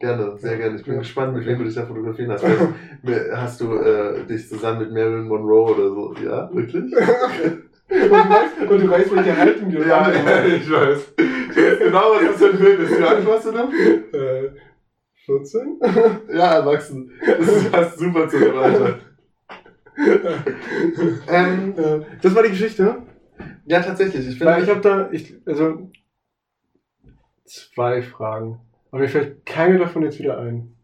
gerne, 0.01 0.37
sehr 0.37 0.57
gerne. 0.57 0.75
Ich 0.77 0.83
bin 0.85 0.95
Ja. 0.95 0.99
gespannt, 0.99 1.33
mit 1.33 1.47
wem 1.47 1.59
du 1.59 1.65
dich 1.65 1.75
da 1.77 1.87
fotografieren 1.87 2.33
hast. 2.33 2.45
Vielleicht 3.05 3.31
hast 3.37 3.61
du 3.61 3.73
äh, 3.79 4.25
dich 4.27 4.49
zusammen 4.49 4.81
mit 4.81 4.91
Marilyn 4.93 5.29
Monroe 5.29 5.75
oder 5.77 5.89
so? 5.91 6.13
Ja, 6.25 6.51
wirklich? 6.53 6.93
Und 7.89 8.01
du 8.01 8.11
weißt, 8.11 8.71
und 8.71 8.81
du 8.83 8.91
weißt 8.91 9.15
welche 9.15 9.37
Haltung 9.37 9.71
die 9.71 9.77
ja, 9.77 10.11
ja, 10.11 10.45
ich 10.45 10.71
weiß. 10.71 11.15
Ich 11.19 11.57
weiß 11.57 11.79
genau, 11.79 12.01
was 12.13 12.23
das 12.23 12.37
für 12.37 12.51
ein 12.51 12.59
Bild 12.59 12.81
ist. 12.81 12.99
Wie 12.99 13.03
alt 13.05 13.27
warst 13.27 13.47
du 13.47 13.53
da? 13.53 13.69
Äh, 14.19 14.51
14? 15.25 15.81
Ja, 16.33 16.55
erwachsen. 16.57 17.11
Das 17.25 17.71
passt 17.71 17.99
super 17.99 18.29
zu 18.29 18.39
dem 18.39 18.59
Alter. 18.59 18.99
Ähm, 21.29 21.75
Äh, 21.77 22.01
das 22.21 22.35
war 22.35 22.43
die 22.43 22.51
Geschichte. 22.51 23.03
ja, 23.67 23.81
tatsächlich. 23.81 24.29
Ich 24.29 24.41
ich 24.41 24.45
habe 24.45 24.81
da, 24.81 25.09
ich, 25.11 25.35
also 25.47 25.91
zwei 27.45 28.03
Fragen. 28.03 28.61
Aber 28.91 29.01
mir 29.01 29.09
fällt 29.09 29.47
keine 29.47 29.79
davon 29.79 30.03
jetzt 30.03 30.19
wieder 30.19 30.39
ein. 30.39 30.76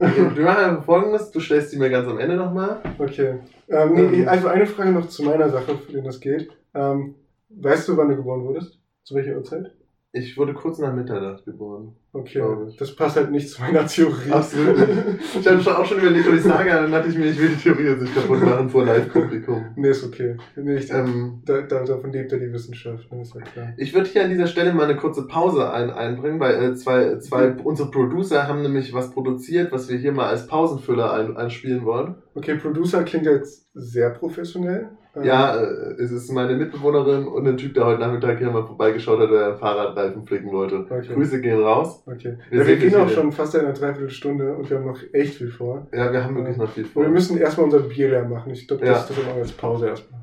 Wir 0.00 0.44
machen 0.44 0.64
einfach 0.64 0.84
folgendes. 0.84 1.30
Du 1.30 1.40
stellst 1.40 1.72
die 1.72 1.76
mir 1.78 1.90
ganz 1.90 2.08
am 2.08 2.18
Ende 2.18 2.36
nochmal. 2.36 2.80
Okay. 2.98 3.34
Ähm, 3.68 3.94
nee, 3.94 4.22
Ähm. 4.22 4.28
also 4.28 4.48
eine 4.48 4.66
Frage 4.66 4.92
noch 4.92 5.08
zu 5.08 5.22
meiner 5.22 5.48
Sache, 5.50 5.76
für 5.76 5.92
den 5.92 6.04
das 6.04 6.20
geht. 6.20 6.50
Ähm, 6.74 7.14
weißt 7.50 7.88
du, 7.88 7.96
wann 7.96 8.08
du 8.08 8.16
geboren 8.16 8.42
wurdest? 8.44 8.78
Zu 9.04 9.14
welcher 9.14 9.36
Uhrzeit? 9.36 9.72
Ich 10.12 10.36
wurde 10.36 10.54
kurz 10.54 10.78
nach 10.80 10.92
Mitternacht 10.92 11.44
geboren. 11.44 11.94
Okay, 12.12 12.42
das 12.76 12.96
passt 12.96 13.14
halt 13.14 13.30
nicht 13.30 13.48
zu 13.48 13.60
meiner 13.60 13.86
Theorie. 13.86 14.32
Absolut 14.32 14.76
nicht. 14.76 14.90
Ich 15.38 15.46
habe 15.46 15.62
schon 15.62 15.72
auch 15.72 15.84
schon 15.84 16.00
überlegt, 16.00 16.26
ob 16.26 16.34
ich 16.34 16.42
sage, 16.42 16.70
dann 16.70 16.90
dachte 16.90 17.10
ich 17.10 17.16
mir, 17.16 17.26
ich 17.26 17.38
will 17.38 17.50
die 17.50 17.62
Theorie 17.62 17.84
jetzt 17.84 18.02
nicht 18.02 18.14
kaputt 18.16 18.42
machen 18.42 18.68
vor 18.68 18.84
Live-Publikum. 18.84 19.66
Nee, 19.76 19.90
ist 19.90 20.04
okay. 20.04 20.36
Nee, 20.56 20.78
ich, 20.78 20.92
Ähm, 20.92 21.42
da, 21.46 21.60
da, 21.60 21.84
davon 21.84 22.10
lebt 22.10 22.32
ja 22.32 22.38
die 22.38 22.52
Wissenschaft, 22.52 23.12
ne, 23.12 23.22
ist 23.22 23.36
ja 23.36 23.40
klar. 23.42 23.68
ich 23.76 23.94
würde 23.94 24.10
hier 24.10 24.24
an 24.24 24.30
dieser 24.30 24.48
Stelle 24.48 24.74
mal 24.74 24.84
eine 24.84 24.96
kurze 24.96 25.28
Pause 25.28 25.70
ein, 25.72 25.90
einbringen, 25.90 26.40
weil 26.40 26.60
äh, 26.60 26.74
zwei, 26.74 27.18
zwei 27.18 27.52
unsere 27.62 27.92
Producer 27.92 28.48
haben 28.48 28.62
nämlich 28.62 28.92
was 28.92 29.12
produziert, 29.12 29.70
was 29.70 29.88
wir 29.88 29.96
hier 29.96 30.10
mal 30.10 30.26
als 30.26 30.48
Pausenfüller 30.48 31.12
ein, 31.12 31.36
einspielen 31.36 31.84
wollen. 31.84 32.16
Okay, 32.34 32.56
Producer 32.56 33.04
klingt 33.04 33.26
jetzt 33.26 33.68
sehr 33.74 34.10
professionell. 34.10 34.88
Ja, 35.22 35.56
äh, 35.56 35.94
es 35.98 36.12
ist 36.12 36.30
meine 36.30 36.54
Mitbewohnerin 36.54 37.26
und 37.26 37.46
ein 37.46 37.56
Typ, 37.56 37.74
der 37.74 37.84
heute 37.86 38.00
Nachmittag 38.00 38.38
hier 38.38 38.50
mal 38.50 38.64
vorbeigeschaut 38.64 39.18
hat, 39.20 39.30
der 39.30 39.46
einen 39.48 39.58
Fahrradreifen 39.58 40.24
flicken 40.24 40.52
wollte. 40.52 40.86
Okay. 40.88 41.14
Grüße 41.14 41.40
gehen 41.40 41.60
raus. 41.62 42.02
Okay. 42.06 42.36
Wir 42.50 42.60
ja, 42.60 42.66
wir 42.66 42.78
sind 42.78 42.90
gehen 42.90 43.00
auch 43.00 43.08
schon 43.08 43.32
fast 43.32 43.54
in 43.56 43.62
einer 43.62 43.72
Dreiviertelstunde 43.72 44.54
und 44.54 44.70
wir 44.70 44.76
haben 44.78 44.86
noch 44.86 44.98
echt 45.12 45.34
viel 45.34 45.50
vor. 45.50 45.86
Ja, 45.92 46.12
wir 46.12 46.22
haben 46.22 46.36
wirklich 46.36 46.56
noch 46.56 46.70
viel 46.70 46.84
Und 46.84 46.90
vor. 46.92 47.02
wir 47.02 47.10
müssen 47.10 47.38
erstmal 47.38 47.64
unser 47.64 47.80
Bier 47.80 48.08
leer 48.08 48.24
machen. 48.28 48.52
Ich 48.52 48.68
glaube, 48.68 48.86
Ja. 48.86 48.92
das, 48.92 49.08
das 49.08 49.16
machen 49.16 49.34
wir 49.34 49.42
als 49.42 49.52
Pause 49.52 49.88
erstmal. 49.88 50.20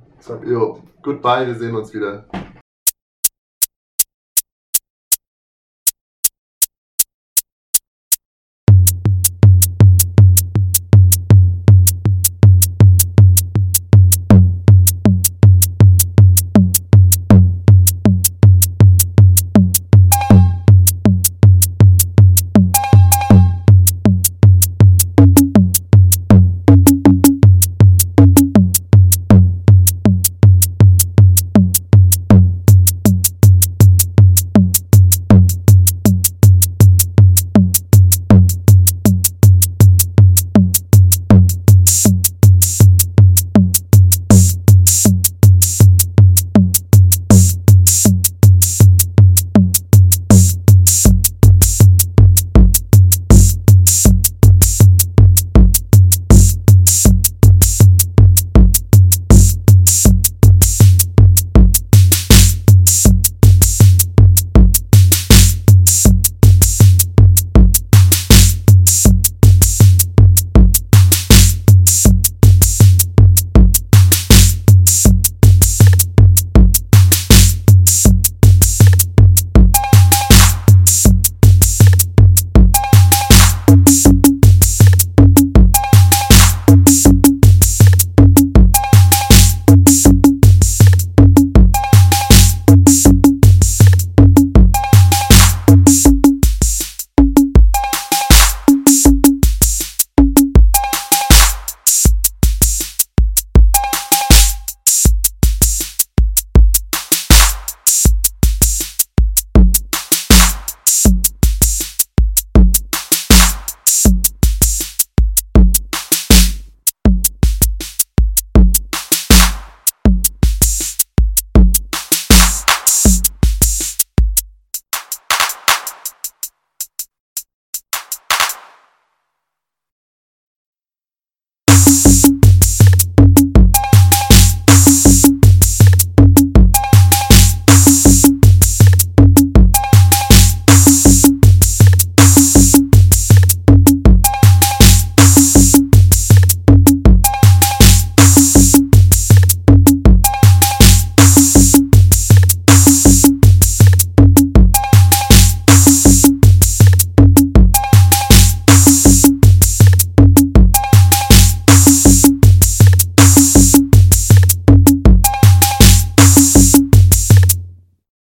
Jo, 0.49 0.79
goodbye, 1.03 1.45
wir 1.47 1.55
sehen 1.55 1.75
uns 1.75 1.93
wieder. 1.93 2.25